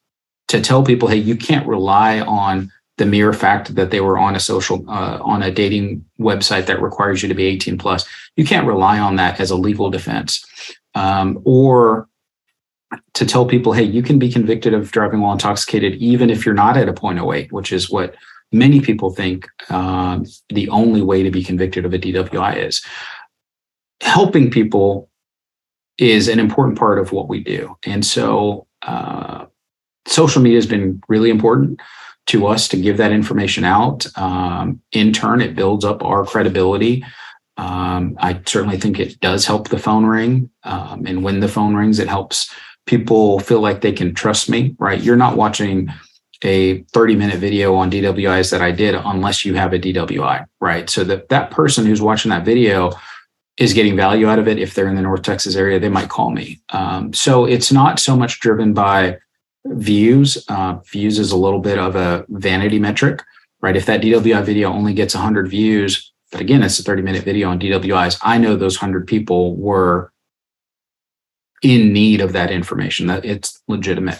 to 0.47 0.61
tell 0.61 0.83
people, 0.83 1.07
hey, 1.07 1.17
you 1.17 1.35
can't 1.35 1.67
rely 1.67 2.21
on 2.21 2.71
the 3.01 3.05
mere 3.07 3.33
fact 3.33 3.75
that 3.75 3.89
they 3.89 3.99
were 3.99 4.17
on 4.17 4.35
a 4.35 4.39
social 4.39 4.77
uh, 4.87 5.17
on 5.21 5.41
a 5.41 5.51
dating 5.51 6.05
website 6.19 6.67
that 6.67 6.81
requires 6.81 7.23
you 7.23 7.27
to 7.27 7.35
be 7.35 7.45
18 7.45 7.77
plus 7.77 8.07
you 8.35 8.45
can't 8.45 8.67
rely 8.67 8.99
on 8.99 9.15
that 9.15 9.39
as 9.39 9.49
a 9.49 9.55
legal 9.55 9.89
defense 9.89 10.45
um, 10.95 11.41
or 11.45 12.07
to 13.13 13.25
tell 13.25 13.45
people, 13.45 13.73
hey, 13.73 13.83
you 13.83 14.03
can 14.03 14.19
be 14.19 14.31
convicted 14.31 14.73
of 14.73 14.91
driving 14.91 15.21
while 15.21 15.33
intoxicated 15.33 15.95
even 15.95 16.29
if 16.29 16.45
you're 16.45 16.55
not 16.55 16.77
at 16.77 16.89
a 16.89 16.93
point 16.93 17.19
oh 17.19 17.33
eight, 17.33 17.51
which 17.51 17.71
is 17.71 17.89
what 17.89 18.15
many 18.51 18.81
people 18.81 19.11
think 19.11 19.47
um, 19.69 20.25
the 20.49 20.67
only 20.69 21.01
way 21.01 21.23
to 21.23 21.31
be 21.31 21.43
convicted 21.43 21.85
of 21.85 21.93
a 21.93 21.99
DWI 21.99 22.57
is. 22.57 22.85
Helping 24.01 24.49
people 24.49 25.09
is 25.97 26.27
an 26.27 26.39
important 26.39 26.77
part 26.77 26.99
of 26.99 27.11
what 27.11 27.29
we 27.29 27.39
do. 27.39 27.77
And 27.85 28.05
so 28.05 28.67
uh, 28.81 29.45
social 30.07 30.41
media 30.41 30.57
has 30.57 30.65
been 30.65 31.01
really 31.07 31.29
important 31.29 31.79
to 32.31 32.47
us 32.47 32.69
to 32.69 32.77
give 32.77 32.95
that 32.97 33.11
information 33.11 33.65
out. 33.65 34.05
Um, 34.17 34.81
in 34.93 35.11
turn, 35.11 35.41
it 35.41 35.53
builds 35.53 35.83
up 35.83 36.01
our 36.03 36.25
credibility. 36.25 37.03
Um, 37.57 38.15
I 38.19 38.39
certainly 38.45 38.77
think 38.77 38.99
it 38.99 39.19
does 39.19 39.45
help 39.45 39.67
the 39.67 39.77
phone 39.77 40.05
ring. 40.05 40.49
Um, 40.63 41.05
and 41.05 41.23
when 41.23 41.41
the 41.41 41.49
phone 41.49 41.75
rings, 41.75 41.99
it 41.99 42.07
helps 42.07 42.49
people 42.85 43.39
feel 43.39 43.59
like 43.59 43.81
they 43.81 43.91
can 43.91 44.15
trust 44.15 44.49
me, 44.49 44.75
right? 44.79 45.01
You're 45.01 45.17
not 45.17 45.35
watching 45.35 45.91
a 46.43 46.83
30 46.93 47.15
minute 47.17 47.37
video 47.37 47.75
on 47.75 47.91
DWIs 47.91 48.49
that 48.51 48.61
I 48.61 48.71
did 48.71 48.95
unless 48.95 49.43
you 49.43 49.53
have 49.55 49.73
a 49.73 49.79
DWI, 49.79 50.45
right? 50.61 50.89
So 50.89 51.03
that 51.03 51.27
that 51.29 51.51
person 51.51 51.85
who's 51.85 52.01
watching 52.01 52.29
that 52.29 52.45
video 52.45 52.93
is 53.57 53.73
getting 53.73 53.97
value 53.97 54.27
out 54.27 54.39
of 54.39 54.47
it. 54.47 54.57
If 54.57 54.73
they're 54.73 54.87
in 54.87 54.95
the 54.95 55.01
North 55.01 55.21
Texas 55.21 55.57
area, 55.57 55.79
they 55.79 55.89
might 55.89 56.09
call 56.09 56.31
me. 56.31 56.61
Um, 56.69 57.13
so 57.13 57.45
it's 57.45 57.71
not 57.73 57.99
so 57.99 58.15
much 58.15 58.39
driven 58.39 58.73
by 58.73 59.19
views. 59.65 60.43
Uh, 60.47 60.79
views 60.91 61.19
is 61.19 61.31
a 61.31 61.37
little 61.37 61.59
bit 61.59 61.77
of 61.77 61.95
a 61.95 62.25
vanity 62.29 62.79
metric, 62.79 63.23
right? 63.61 63.75
If 63.75 63.85
that 63.85 64.01
DWI 64.01 64.43
video 64.43 64.71
only 64.71 64.93
gets 64.93 65.13
100 65.13 65.47
views, 65.47 66.11
but 66.31 66.41
again, 66.41 66.63
it's 66.63 66.79
a 66.79 66.83
30 66.83 67.01
minute 67.01 67.23
video 67.23 67.49
on 67.49 67.59
DWIs, 67.59 68.17
I 68.21 68.37
know 68.37 68.55
those 68.55 68.81
100 68.81 69.07
people 69.07 69.55
were 69.55 70.11
in 71.61 71.93
need 71.93 72.21
of 72.21 72.33
that 72.33 72.51
information 72.51 73.07
that 73.07 73.23
it's 73.23 73.61
legitimate 73.67 74.19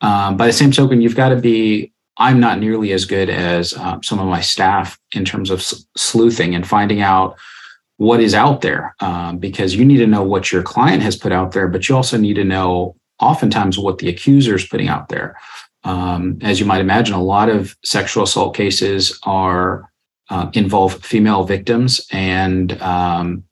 um, 0.00 0.36
by 0.36 0.46
the 0.46 0.52
same 0.52 0.70
token 0.70 1.00
you've 1.00 1.16
got 1.16 1.30
to 1.30 1.36
be 1.36 1.90
i'm 2.18 2.38
not 2.38 2.58
nearly 2.58 2.92
as 2.92 3.04
good 3.04 3.30
as 3.30 3.72
uh, 3.74 3.98
some 4.02 4.18
of 4.18 4.26
my 4.26 4.40
staff 4.40 4.98
in 5.14 5.24
terms 5.24 5.50
of 5.50 5.62
sleuthing 5.96 6.54
and 6.54 6.66
finding 6.66 7.00
out 7.00 7.36
what 7.96 8.20
is 8.20 8.34
out 8.34 8.60
there 8.60 8.94
um, 9.00 9.38
because 9.38 9.74
you 9.74 9.84
need 9.84 9.98
to 9.98 10.06
know 10.06 10.22
what 10.22 10.52
your 10.52 10.62
client 10.62 11.02
has 11.02 11.16
put 11.16 11.32
out 11.32 11.52
there 11.52 11.68
but 11.68 11.88
you 11.88 11.96
also 11.96 12.18
need 12.18 12.34
to 12.34 12.44
know 12.44 12.94
oftentimes 13.22 13.78
what 13.78 13.98
the 13.98 14.08
accuser 14.08 14.54
is 14.54 14.66
putting 14.66 14.88
out 14.88 15.08
there 15.08 15.36
um, 15.84 16.38
as 16.42 16.60
you 16.60 16.66
might 16.66 16.80
imagine 16.80 17.14
a 17.14 17.22
lot 17.22 17.48
of 17.48 17.76
sexual 17.84 18.24
assault 18.24 18.54
cases 18.54 19.18
are 19.24 19.90
uh, 20.30 20.50
involve 20.54 21.04
female 21.04 21.44
victims 21.44 22.06
and 22.10 22.80
um, 22.80 23.44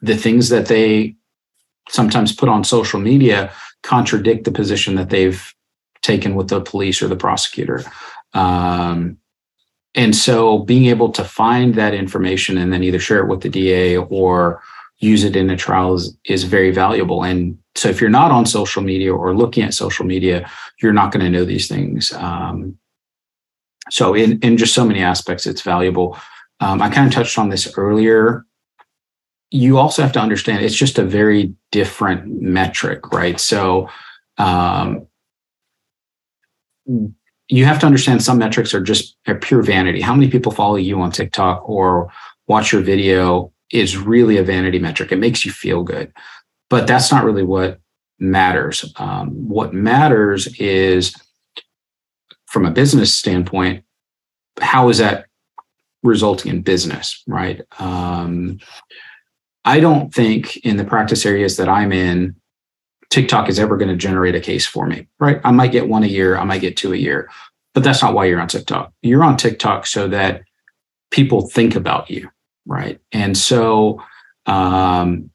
the 0.00 0.16
things 0.16 0.48
that 0.50 0.66
they 0.66 1.14
sometimes 1.88 2.34
put 2.34 2.48
on 2.48 2.64
social 2.64 3.00
media 3.00 3.52
contradict 3.82 4.44
the 4.44 4.52
position 4.52 4.94
that 4.94 5.10
they've 5.10 5.54
taken 6.02 6.34
with 6.34 6.48
the 6.48 6.60
police 6.60 7.02
or 7.02 7.08
the 7.08 7.16
prosecutor. 7.16 7.82
Um, 8.34 9.18
and 9.94 10.16
so 10.16 10.60
being 10.60 10.86
able 10.86 11.10
to 11.12 11.24
find 11.24 11.74
that 11.74 11.94
information 11.94 12.58
and 12.58 12.72
then 12.72 12.82
either 12.82 12.98
share 12.98 13.18
it 13.18 13.28
with 13.28 13.42
the 13.42 13.48
DA 13.48 13.96
or 13.96 14.62
use 15.02 15.24
it 15.24 15.36
in 15.36 15.50
a 15.50 15.56
trial 15.56 15.94
is, 15.94 16.16
is 16.24 16.44
very 16.44 16.70
valuable. 16.70 17.24
And 17.24 17.58
so 17.74 17.88
if 17.88 18.00
you're 18.00 18.08
not 18.08 18.30
on 18.30 18.46
social 18.46 18.82
media 18.82 19.14
or 19.14 19.34
looking 19.34 19.64
at 19.64 19.74
social 19.74 20.06
media, 20.06 20.48
you're 20.80 20.92
not 20.92 21.12
going 21.12 21.24
to 21.24 21.30
know 21.30 21.44
these 21.44 21.68
things. 21.68 22.12
Um, 22.12 22.78
so 23.90 24.14
in, 24.14 24.38
in 24.40 24.56
just 24.56 24.74
so 24.74 24.86
many 24.86 25.02
aspects, 25.02 25.46
it's 25.46 25.62
valuable. 25.62 26.16
Um, 26.60 26.80
I 26.80 26.88
kind 26.88 27.06
of 27.06 27.12
touched 27.12 27.38
on 27.38 27.50
this 27.50 27.76
earlier 27.76 28.46
you 29.52 29.76
also 29.76 30.00
have 30.00 30.12
to 30.12 30.20
understand 30.20 30.64
it's 30.64 30.74
just 30.74 30.98
a 30.98 31.04
very 31.04 31.54
different 31.70 32.40
metric, 32.40 33.12
right? 33.12 33.38
So 33.38 33.88
um, 34.38 35.06
you 36.86 37.64
have 37.66 37.78
to 37.80 37.86
understand 37.86 38.22
some 38.22 38.38
metrics 38.38 38.72
are 38.72 38.80
just 38.80 39.16
a 39.26 39.34
pure 39.34 39.62
vanity. 39.62 40.00
How 40.00 40.14
many 40.14 40.30
people 40.30 40.52
follow 40.52 40.76
you 40.76 40.98
on 41.02 41.12
TikTok 41.12 41.68
or 41.68 42.10
watch 42.46 42.72
your 42.72 42.80
video 42.80 43.51
is 43.72 43.96
really 43.96 44.36
a 44.36 44.44
vanity 44.44 44.78
metric. 44.78 45.10
It 45.10 45.16
makes 45.16 45.44
you 45.44 45.52
feel 45.52 45.82
good, 45.82 46.12
but 46.70 46.86
that's 46.86 47.10
not 47.10 47.24
really 47.24 47.42
what 47.42 47.80
matters. 48.18 48.92
Um, 48.96 49.30
what 49.48 49.74
matters 49.74 50.46
is 50.58 51.14
from 52.46 52.66
a 52.66 52.70
business 52.70 53.14
standpoint, 53.14 53.84
how 54.60 54.90
is 54.90 54.98
that 54.98 55.26
resulting 56.02 56.52
in 56.52 56.62
business, 56.62 57.22
right? 57.26 57.62
Um, 57.78 58.58
I 59.64 59.80
don't 59.80 60.12
think 60.12 60.56
in 60.58 60.76
the 60.76 60.84
practice 60.84 61.24
areas 61.24 61.56
that 61.56 61.68
I'm 61.68 61.92
in, 61.92 62.36
TikTok 63.10 63.48
is 63.48 63.58
ever 63.58 63.76
going 63.76 63.90
to 63.90 63.96
generate 63.96 64.34
a 64.34 64.40
case 64.40 64.66
for 64.66 64.86
me, 64.86 65.06
right? 65.18 65.40
I 65.44 65.50
might 65.50 65.72
get 65.72 65.88
one 65.88 66.02
a 66.02 66.08
year, 66.08 66.36
I 66.36 66.44
might 66.44 66.60
get 66.60 66.76
two 66.76 66.92
a 66.92 66.96
year, 66.96 67.30
but 67.74 67.84
that's 67.84 68.02
not 68.02 68.14
why 68.14 68.24
you're 68.24 68.40
on 68.40 68.48
TikTok. 68.48 68.92
You're 69.02 69.22
on 69.22 69.36
TikTok 69.36 69.86
so 69.86 70.08
that 70.08 70.42
people 71.10 71.48
think 71.48 71.76
about 71.76 72.10
you, 72.10 72.30
right? 72.66 73.00
And 73.12 73.36
so 73.36 74.02
um, 74.46 75.30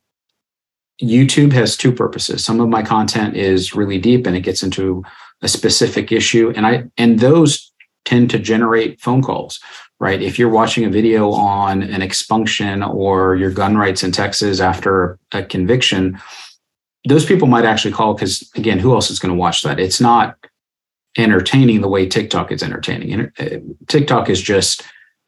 YouTube 1.01 1.51
has 1.53 1.77
two 1.77 1.91
purposes. 1.91 2.43
Some 2.43 2.59
of 2.59 2.69
my 2.69 2.83
content 2.83 3.35
is 3.35 3.75
really 3.75 3.99
deep 3.99 4.25
and 4.25 4.35
it 4.35 4.41
gets 4.41 4.63
into 4.63 5.03
a 5.41 5.47
specific 5.47 6.11
issue, 6.11 6.51
and 6.55 6.65
I 6.65 6.85
and 6.97 7.19
those 7.19 7.71
tend 8.05 8.31
to 8.31 8.39
generate 8.39 8.99
phone 8.99 9.21
calls 9.21 9.59
right? 9.99 10.21
If 10.21 10.37
you're 10.37 10.49
watching 10.49 10.85
a 10.85 10.89
video 10.89 11.31
on 11.31 11.81
an 11.81 12.01
expunction 12.01 12.83
or 12.83 13.35
your 13.35 13.51
gun 13.51 13.77
rights 13.77 14.03
in 14.03 14.11
Texas 14.11 14.59
after 14.59 15.17
a 15.31 15.43
conviction, 15.43 16.19
those 17.07 17.25
people 17.25 17.47
might 17.47 17.65
actually 17.65 17.93
call 17.93 18.13
because, 18.13 18.49
again, 18.55 18.79
who 18.79 18.93
else 18.93 19.09
is 19.09 19.19
going 19.19 19.33
to 19.33 19.39
watch 19.39 19.63
that? 19.63 19.79
It's 19.79 20.01
not 20.01 20.37
entertaining 21.17 21.81
the 21.81 21.87
way 21.87 22.07
TikTok 22.07 22.51
is 22.51 22.61
entertaining. 22.61 23.31
Uh, 23.39 23.45
TikTok 23.87 24.29
is 24.29 24.41
just 24.41 24.83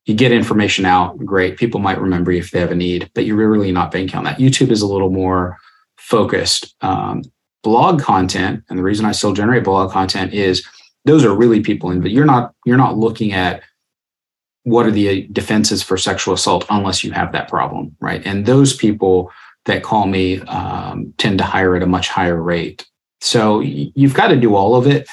you 0.10 0.16
get 0.16 0.32
information 0.32 0.86
out, 0.86 1.20
great. 1.20 1.58
People 1.58 1.80
might 1.80 2.02
remember 2.02 2.32
you 2.32 2.40
if 2.40 2.50
they 2.50 2.60
have 2.60 2.72
a 2.72 2.76
need, 2.76 3.12
but 3.14 3.26
you're 3.26 3.38
really 3.38 3.72
not 3.72 3.92
banking 3.92 4.18
on 4.18 4.24
that. 4.24 4.40
YouTube 4.40 4.72
is 4.72 4.82
a 4.82 4.88
little 4.88 5.12
more 5.12 5.60
focused. 5.98 6.76
Um, 6.82 7.22
blog 7.62 8.02
content, 8.02 8.64
and 8.70 8.80
the 8.80 8.82
reason 8.82 9.06
I 9.06 9.12
still 9.12 9.34
generate 9.34 9.64
blog 9.64 9.92
content 9.92 10.34
is 10.34 10.68
those 11.06 11.24
are 11.24 11.36
really 11.36 11.62
people 11.62 11.92
in, 11.92 12.02
but 12.02 12.10
you're 12.10 12.26
not 12.26 12.56
you're 12.66 12.76
not 12.76 12.98
looking 12.98 13.34
at 13.34 13.62
what 14.64 14.88
are 14.88 14.92
the 14.92 15.28
defenses 15.28 15.84
for 15.84 15.96
sexual 15.96 16.34
assault 16.34 16.66
unless 16.72 17.04
you 17.04 17.12
have 17.12 17.32
that 17.34 17.48
problem, 17.48 17.96
right? 18.00 18.24
And 18.26 18.48
those 18.48 18.76
people 18.76 19.32
that 19.66 19.84
call 19.84 20.08
me 20.08 20.42
um, 20.42 21.14
tend 21.20 21.38
to 21.38 21.44
hire 21.44 21.76
at 21.76 21.84
a 21.84 21.88
much 21.88 22.10
higher 22.10 22.42
rate. 22.42 22.84
So 23.22 23.60
you've 23.60 24.16
got 24.16 24.30
to 24.30 24.36
do 24.36 24.56
all 24.56 24.76
of 24.76 24.88
it, 24.88 25.08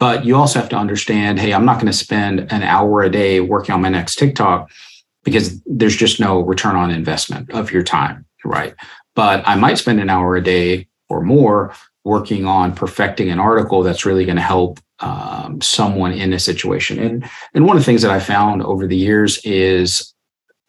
but 0.00 0.24
you 0.24 0.34
also 0.34 0.58
have 0.58 0.70
to 0.70 0.76
understand 0.76 1.38
hey, 1.38 1.54
I'm 1.54 1.64
not 1.64 1.76
going 1.76 1.86
to 1.86 1.92
spend 1.92 2.50
an 2.50 2.64
hour 2.64 3.02
a 3.02 3.10
day 3.10 3.38
working 3.38 3.72
on 3.72 3.82
my 3.82 3.90
next 3.90 4.16
TikTok 4.16 4.68
because 5.22 5.60
there's 5.64 5.94
just 5.94 6.18
no 6.18 6.40
return 6.40 6.74
on 6.74 6.90
investment 6.90 7.50
of 7.52 7.70
your 7.70 7.84
time, 7.84 8.26
right? 8.44 8.74
But 9.14 9.46
I 9.46 9.54
might 9.54 9.78
spend 9.78 10.00
an 10.00 10.10
hour 10.10 10.34
a 10.34 10.42
day 10.42 10.88
or 11.08 11.20
more 11.20 11.74
working 12.04 12.46
on 12.46 12.74
perfecting 12.74 13.28
an 13.30 13.38
article 13.38 13.82
that's 13.82 14.06
really 14.06 14.24
going 14.24 14.36
to 14.36 14.42
help 14.42 14.80
um, 15.00 15.60
someone 15.60 16.12
in 16.12 16.32
a 16.32 16.38
situation. 16.38 16.98
And 16.98 17.30
and 17.54 17.66
one 17.66 17.76
of 17.76 17.82
the 17.82 17.86
things 17.86 18.02
that 18.02 18.10
I 18.10 18.20
found 18.20 18.62
over 18.62 18.86
the 18.86 18.96
years 18.96 19.38
is 19.44 20.14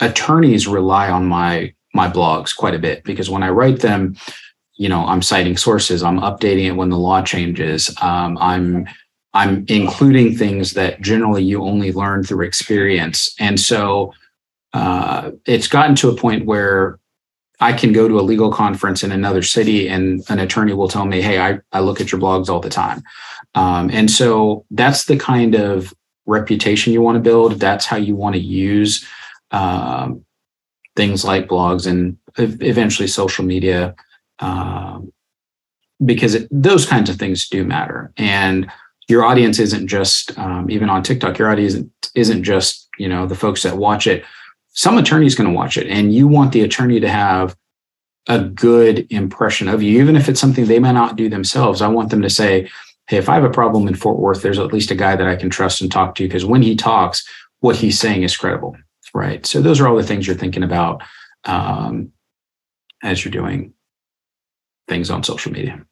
attorneys 0.02 0.68
rely 0.68 1.10
on 1.10 1.26
my 1.26 1.74
my 1.94 2.10
blogs 2.10 2.56
quite 2.56 2.76
a 2.76 2.80
bit 2.80 3.04
because 3.04 3.30
when 3.30 3.44
I 3.44 3.50
write 3.50 3.80
them, 3.80 4.18
you 4.76 4.90
know, 4.90 5.06
I'm 5.06 5.22
citing 5.22 5.58
sources, 5.58 6.04
I'm 6.04 6.20
updating 6.20 6.66
it 6.66 6.76
when 6.76 6.90
the 6.90 6.98
law 6.98 7.22
changes, 7.22 7.96
um, 8.02 8.38
I'm 8.40 8.88
I'm 9.34 9.66
including 9.68 10.36
things 10.36 10.74
that 10.74 11.02
generally 11.02 11.44
you 11.44 11.64
only 11.64 11.94
learn 11.94 12.24
through 12.24 12.46
experience, 12.46 13.34
and 13.40 13.60
so 13.60 14.14
uh, 14.74 15.32
it's 15.46 15.68
gotten 15.68 15.96
to 15.96 16.10
a 16.10 16.16
point 16.16 16.46
where 16.46 17.00
I 17.62 17.74
can 17.74 17.94
go 17.94 18.08
to 18.08 18.20
a 18.20 18.22
legal 18.22 18.52
conference 18.52 19.04
in 19.04 19.12
another 19.12 19.44
city 19.44 19.88
and 19.88 20.24
an 20.30 20.40
attorney 20.40 20.74
will 20.74 20.88
tell 20.88 21.06
me, 21.06 21.22
Hey, 21.22 21.40
I, 21.40 21.60
I 21.72 21.80
look 21.82 22.02
at 22.02 22.12
your 22.12 22.20
blogs 22.20 22.50
all 22.50 22.60
the 22.60 22.70
time. 22.70 23.04
Um, 23.54 23.90
and 23.92 24.10
so 24.10 24.66
that's 24.72 25.06
the 25.06 25.18
kind 25.18 25.56
of 25.56 25.94
reputation 26.26 26.92
you 26.92 27.02
want 27.02 27.18
to 27.18 27.22
build. 27.22 27.54
That's 27.54 27.86
how 27.86 27.98
you 27.98 28.16
want 28.16 28.36
to 28.36 28.42
use 28.42 29.06
um, 29.52 30.26
things 30.96 31.24
like 31.24 31.48
blogs 31.48 31.86
and 31.86 32.18
eventually 32.38 33.08
social 33.08 33.46
media, 33.46 33.96
um, 34.40 35.14
because 36.04 36.34
it, 36.34 36.48
those 36.50 36.86
kinds 36.86 37.10
of 37.10 37.18
things 37.18 37.48
do 37.48 37.64
matter. 37.64 38.12
And 38.18 38.72
your 39.08 39.24
audience 39.26 39.60
isn't 39.60 39.88
just 39.88 40.38
um, 40.38 40.70
even 40.70 40.90
on 40.90 41.04
TikTok. 41.04 41.38
Your 41.38 41.50
audience 41.50 41.74
isn't, 41.74 41.92
isn't 42.16 42.44
just 42.44 42.88
you 42.98 43.08
know 43.08 43.26
the 43.26 43.36
folks 43.36 43.64
that 43.64 43.78
watch 43.78 44.08
it. 44.08 44.24
Some 44.74 44.98
attorney's 44.98 45.36
going 45.36 45.50
to 45.50 45.56
watch 45.56 45.78
it, 45.78 45.88
and 45.88 46.14
you 46.14 46.28
want 46.28 46.52
the 46.52 46.62
attorney 46.62 47.00
to 47.00 47.10
have 47.10 47.56
a 48.28 48.40
good 48.40 49.08
impression 49.12 49.68
of 49.68 49.82
you, 49.82 50.02
even 50.02 50.16
if 50.16 50.30
it's 50.30 50.40
something 50.40 50.66
they 50.66 50.80
may 50.80 50.92
not 50.92 51.16
do 51.16 51.28
themselves. 51.30 51.82
I 51.82 51.88
want 51.88 52.12
them 52.12 52.22
to 52.22 52.30
say, 52.30 52.70
hey, 53.08 53.18
if 53.18 53.28
I 53.28 53.34
have 53.34 53.44
a 53.44 53.50
problem 53.50 53.88
in 53.88 53.96
Fort 53.96 54.20
Worth, 54.20 54.42
there's 54.42 54.60
at 54.60 54.72
least 54.72 54.92
a 54.92 54.96
guy 54.96 55.16
that 55.16 55.28
I 55.28 55.36
can 55.36 55.50
trust 55.50 55.82
and 55.82 55.92
talk 55.92 56.16
to 56.16 56.24
because 56.24 56.46
when 56.46 56.62
he 56.62 56.76
talks, 56.76 57.28
what 57.60 57.76
he's 57.76 58.00
saying 58.00 58.24
is 58.24 58.38
credible, 58.38 58.78
right? 59.14 59.46
So 59.46 59.62
those 59.62 59.80
are 59.80 59.88
all 59.88 59.98
the 59.98 60.04
things 60.04 60.28
you're 60.28 60.36
thinking 60.36 60.64
about 60.64 61.02
um, 61.46 62.12
as 63.04 63.26
you're 63.26 63.32
doing 63.32 63.74
things 64.88 65.10
on 65.10 65.24
social 65.24 65.52
media. 65.52 65.84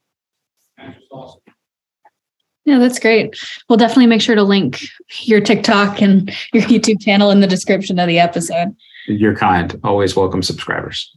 Yeah, 2.69 2.77
that's 2.77 2.99
great. 2.99 3.35
We'll 3.67 3.77
definitely 3.77 4.05
make 4.05 4.21
sure 4.21 4.35
to 4.35 4.43
link 4.43 4.83
your 5.21 5.41
TikTok 5.41 6.03
and 6.03 6.29
your 6.53 6.61
YouTube 6.65 7.01
channel 7.01 7.31
in 7.31 7.39
the 7.39 7.47
description 7.47 7.97
of 7.97 8.07
the 8.07 8.19
episode. 8.19 8.75
You're 9.07 9.35
kind. 9.35 9.79
Always 9.83 10.15
welcome 10.15 10.43
subscribers. 10.43 11.11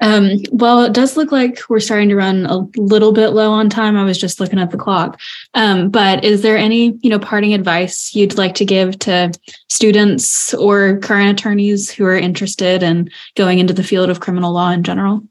Um, 0.00 0.38
well, 0.50 0.82
it 0.82 0.92
does 0.92 1.16
look 1.16 1.30
like 1.30 1.60
we're 1.68 1.78
starting 1.78 2.08
to 2.08 2.16
run 2.16 2.46
a 2.46 2.66
little 2.76 3.12
bit 3.12 3.28
low 3.28 3.52
on 3.52 3.70
time. 3.70 3.96
I 3.96 4.02
was 4.02 4.18
just 4.18 4.40
looking 4.40 4.58
at 4.58 4.72
the 4.72 4.76
clock. 4.76 5.20
Um, 5.54 5.88
but 5.88 6.24
is 6.24 6.42
there 6.42 6.56
any, 6.56 6.98
you 7.00 7.10
know, 7.10 7.20
parting 7.20 7.54
advice 7.54 8.12
you'd 8.12 8.36
like 8.36 8.56
to 8.56 8.64
give 8.64 8.98
to 9.00 9.32
students 9.68 10.52
or 10.54 10.98
current 10.98 11.38
attorneys 11.38 11.92
who 11.92 12.04
are 12.06 12.18
interested 12.18 12.82
in 12.82 13.08
going 13.36 13.60
into 13.60 13.72
the 13.72 13.84
field 13.84 14.10
of 14.10 14.18
criminal 14.18 14.52
law 14.52 14.72
in 14.72 14.82
general? 14.82 15.22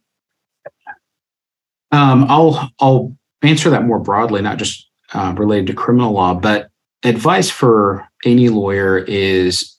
Um, 1.92 2.26
I'll 2.30 2.72
I'll 2.80 3.18
answer 3.42 3.70
that 3.72 3.84
more 3.84 4.00
broadly, 4.00 4.42
not 4.42 4.58
just 4.58 4.88
uh, 5.14 5.34
related 5.38 5.68
to 5.68 5.74
criminal 5.74 6.14
law, 6.14 6.34
but 6.34 6.70
advice 7.04 7.50
for 7.50 8.08
any 8.26 8.50
lawyer 8.50 9.00
is 9.00 9.78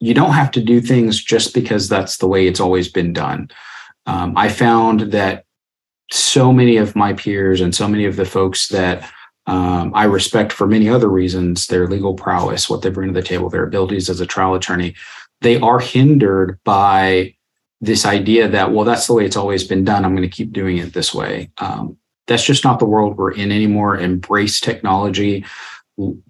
you 0.00 0.14
don't 0.14 0.32
have 0.32 0.50
to 0.50 0.60
do 0.60 0.80
things 0.80 1.22
just 1.22 1.54
because 1.54 1.88
that's 1.88 2.16
the 2.16 2.26
way 2.26 2.46
it's 2.46 2.60
always 2.60 2.88
been 2.88 3.12
done. 3.12 3.48
Um, 4.06 4.36
I 4.36 4.48
found 4.48 5.12
that 5.12 5.44
so 6.10 6.52
many 6.52 6.76
of 6.76 6.96
my 6.96 7.12
peers 7.12 7.60
and 7.60 7.74
so 7.74 7.86
many 7.86 8.04
of 8.04 8.16
the 8.16 8.24
folks 8.24 8.68
that 8.68 9.08
um, 9.46 9.92
I 9.94 10.04
respect 10.04 10.52
for 10.52 10.66
many 10.66 10.88
other 10.88 11.08
reasons, 11.08 11.66
their 11.66 11.86
legal 11.86 12.14
prowess, 12.14 12.68
what 12.68 12.82
they 12.82 12.90
bring 12.90 13.08
to 13.08 13.20
the 13.20 13.26
table, 13.26 13.48
their 13.48 13.64
abilities 13.64 14.10
as 14.10 14.20
a 14.20 14.26
trial 14.26 14.54
attorney, 14.54 14.94
they 15.40 15.58
are 15.60 15.78
hindered 15.78 16.58
by 16.64 17.34
this 17.80 18.06
idea 18.06 18.48
that, 18.48 18.72
well, 18.72 18.84
that's 18.84 19.06
the 19.06 19.14
way 19.14 19.24
it's 19.24 19.36
always 19.36 19.64
been 19.64 19.84
done. 19.84 20.04
I'm 20.04 20.14
going 20.14 20.28
to 20.28 20.36
keep 20.36 20.52
doing 20.52 20.78
it 20.78 20.92
this 20.92 21.12
way. 21.12 21.50
Um, 21.58 21.96
that's 22.32 22.44
just 22.44 22.64
not 22.64 22.78
the 22.78 22.86
world 22.86 23.16
we're 23.16 23.32
in 23.32 23.52
anymore. 23.52 23.98
Embrace 23.98 24.58
technology, 24.58 25.44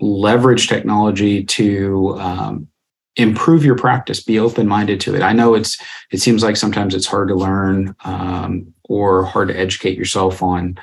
leverage 0.00 0.68
technology 0.68 1.44
to 1.44 2.18
um, 2.18 2.68
improve 3.16 3.64
your 3.64 3.76
practice. 3.76 4.22
Be 4.22 4.38
open-minded 4.38 5.00
to 5.02 5.14
it. 5.14 5.22
I 5.22 5.32
know 5.32 5.54
it's 5.54 5.80
it 6.10 6.20
seems 6.20 6.42
like 6.42 6.56
sometimes 6.56 6.94
it's 6.94 7.06
hard 7.06 7.28
to 7.28 7.34
learn 7.34 7.94
um, 8.04 8.74
or 8.84 9.24
hard 9.24 9.48
to 9.48 9.58
educate 9.58 9.96
yourself 9.96 10.42
on 10.42 10.78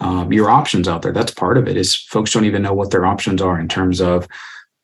um, 0.00 0.32
your 0.32 0.50
options 0.50 0.88
out 0.88 1.02
there. 1.02 1.12
That's 1.12 1.32
part 1.32 1.56
of 1.56 1.68
it 1.68 1.76
is 1.76 1.94
folks 1.94 2.32
don't 2.32 2.44
even 2.44 2.62
know 2.62 2.74
what 2.74 2.90
their 2.90 3.06
options 3.06 3.40
are 3.40 3.58
in 3.60 3.68
terms 3.68 4.00
of 4.00 4.26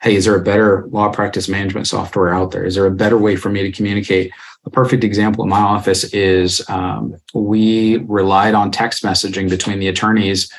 hey 0.02 0.14
is 0.14 0.24
there 0.24 0.36
a 0.36 0.42
better 0.42 0.86
law 0.90 1.10
practice 1.10 1.48
management 1.48 1.86
software 1.86 2.32
out 2.32 2.52
there? 2.52 2.64
Is 2.64 2.76
there 2.76 2.86
a 2.86 2.90
better 2.90 3.18
way 3.18 3.36
for 3.36 3.50
me 3.50 3.62
to 3.62 3.72
communicate 3.72 4.32
a 4.64 4.70
perfect 4.70 5.04
example 5.04 5.44
in 5.44 5.50
my 5.50 5.60
office 5.60 6.04
is 6.12 6.62
um, 6.68 7.16
we 7.34 7.98
relied 7.98 8.54
on 8.54 8.70
text 8.70 9.02
messaging 9.02 9.48
between 9.48 9.78
the 9.78 9.88
attorneys 9.88 10.52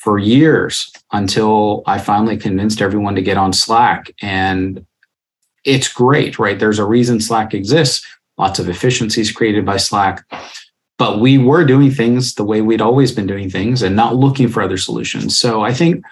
for 0.00 0.18
years 0.18 0.90
until 1.12 1.82
I 1.86 1.98
finally 1.98 2.38
convinced 2.38 2.80
everyone 2.80 3.14
to 3.16 3.22
get 3.22 3.36
on 3.36 3.52
Slack. 3.52 4.14
And 4.22 4.86
it's 5.64 5.92
great, 5.92 6.38
right? 6.38 6.58
There's 6.58 6.78
a 6.78 6.86
reason 6.86 7.20
Slack 7.20 7.52
exists, 7.52 8.06
lots 8.38 8.58
of 8.58 8.68
efficiencies 8.70 9.30
created 9.30 9.66
by 9.66 9.76
Slack. 9.76 10.24
But 10.96 11.20
we 11.20 11.36
were 11.36 11.64
doing 11.64 11.90
things 11.90 12.34
the 12.34 12.44
way 12.44 12.62
we'd 12.62 12.80
always 12.80 13.12
been 13.12 13.26
doing 13.26 13.50
things 13.50 13.82
and 13.82 13.94
not 13.94 14.16
looking 14.16 14.48
for 14.48 14.62
other 14.62 14.78
solutions. 14.78 15.38
So 15.38 15.62
I 15.62 15.74
think 15.74 16.02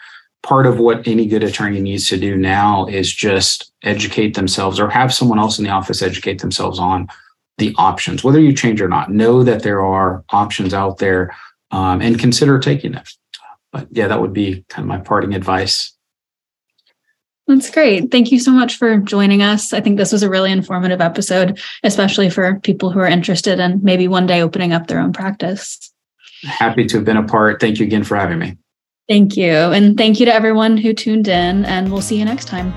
part 0.49 0.65
of 0.65 0.79
what 0.79 1.07
any 1.07 1.27
good 1.27 1.43
attorney 1.43 1.79
needs 1.79 2.09
to 2.09 2.17
do 2.17 2.35
now 2.35 2.87
is 2.87 3.13
just 3.13 3.71
educate 3.83 4.35
themselves 4.35 4.81
or 4.81 4.89
have 4.89 5.13
someone 5.13 5.39
else 5.39 5.59
in 5.59 5.65
the 5.65 5.71
office 5.71 6.01
educate 6.01 6.41
themselves 6.41 6.79
on 6.79 7.07
the 7.59 7.75
options, 7.77 8.25
whether 8.25 8.41
you 8.41 8.55
change 8.55 8.81
or 8.81 8.89
not. 8.89 9.11
Know 9.11 9.43
that 9.43 9.63
there 9.63 9.85
are 9.85 10.25
options 10.31 10.73
out 10.73 10.99
there 10.99 11.37
um, 11.71 12.01
and 12.01 12.19
consider 12.19 12.59
taking 12.59 12.93
them. 12.93 13.05
But 13.73 13.89
yeah, 13.91 14.09
that 14.09 14.23
would 14.23 14.33
be 14.33 14.65
kind 14.71 14.85
of 14.85 14.89
my 14.89 14.97
parting 14.97 15.35
advice. 15.35 15.93
That's 17.47 17.71
great. 17.71 18.11
Thank 18.11 18.33
you 18.33 18.39
so 18.39 18.51
much 18.51 18.77
for 18.77 18.97
joining 18.97 19.43
us. 19.43 19.75
I 19.75 19.83
think 19.83 19.99
this 19.99 20.13
was 20.13 20.23
a 20.23 20.31
really 20.31 20.51
informative 20.51 21.03
episode, 21.03 21.61
especially 21.83 22.31
for 22.31 22.59
people 22.61 22.91
who 22.91 23.01
are 23.01 23.07
interested 23.07 23.61
in 23.61 23.81
maybe 23.83 24.09
one 24.09 24.27
day 24.27 24.41
opening 24.41 24.73
up 24.73 24.87
their 24.87 25.01
own 25.01 25.13
practice. 25.13 25.93
Happy 26.43 26.87
to 26.87 26.97
have 26.97 27.05
been 27.05 27.17
a 27.19 27.23
part. 27.23 27.61
Thank 27.61 27.81
you 27.81 27.87
again 27.87 28.05
for 28.05 28.17
having 28.17 28.39
me. 28.39 28.57
Thank 29.09 29.37
you. 29.37 29.53
And 29.53 29.97
thank 29.97 30.21
you 30.21 30.27
to 30.27 30.35
everyone 30.35 30.77
who 30.77 30.93
tuned 30.93 31.29
in, 31.29 31.65
and 31.65 31.91
we'll 31.91 32.03
see 32.03 32.19
you 32.19 32.25
next 32.25 32.47
time. 32.47 32.75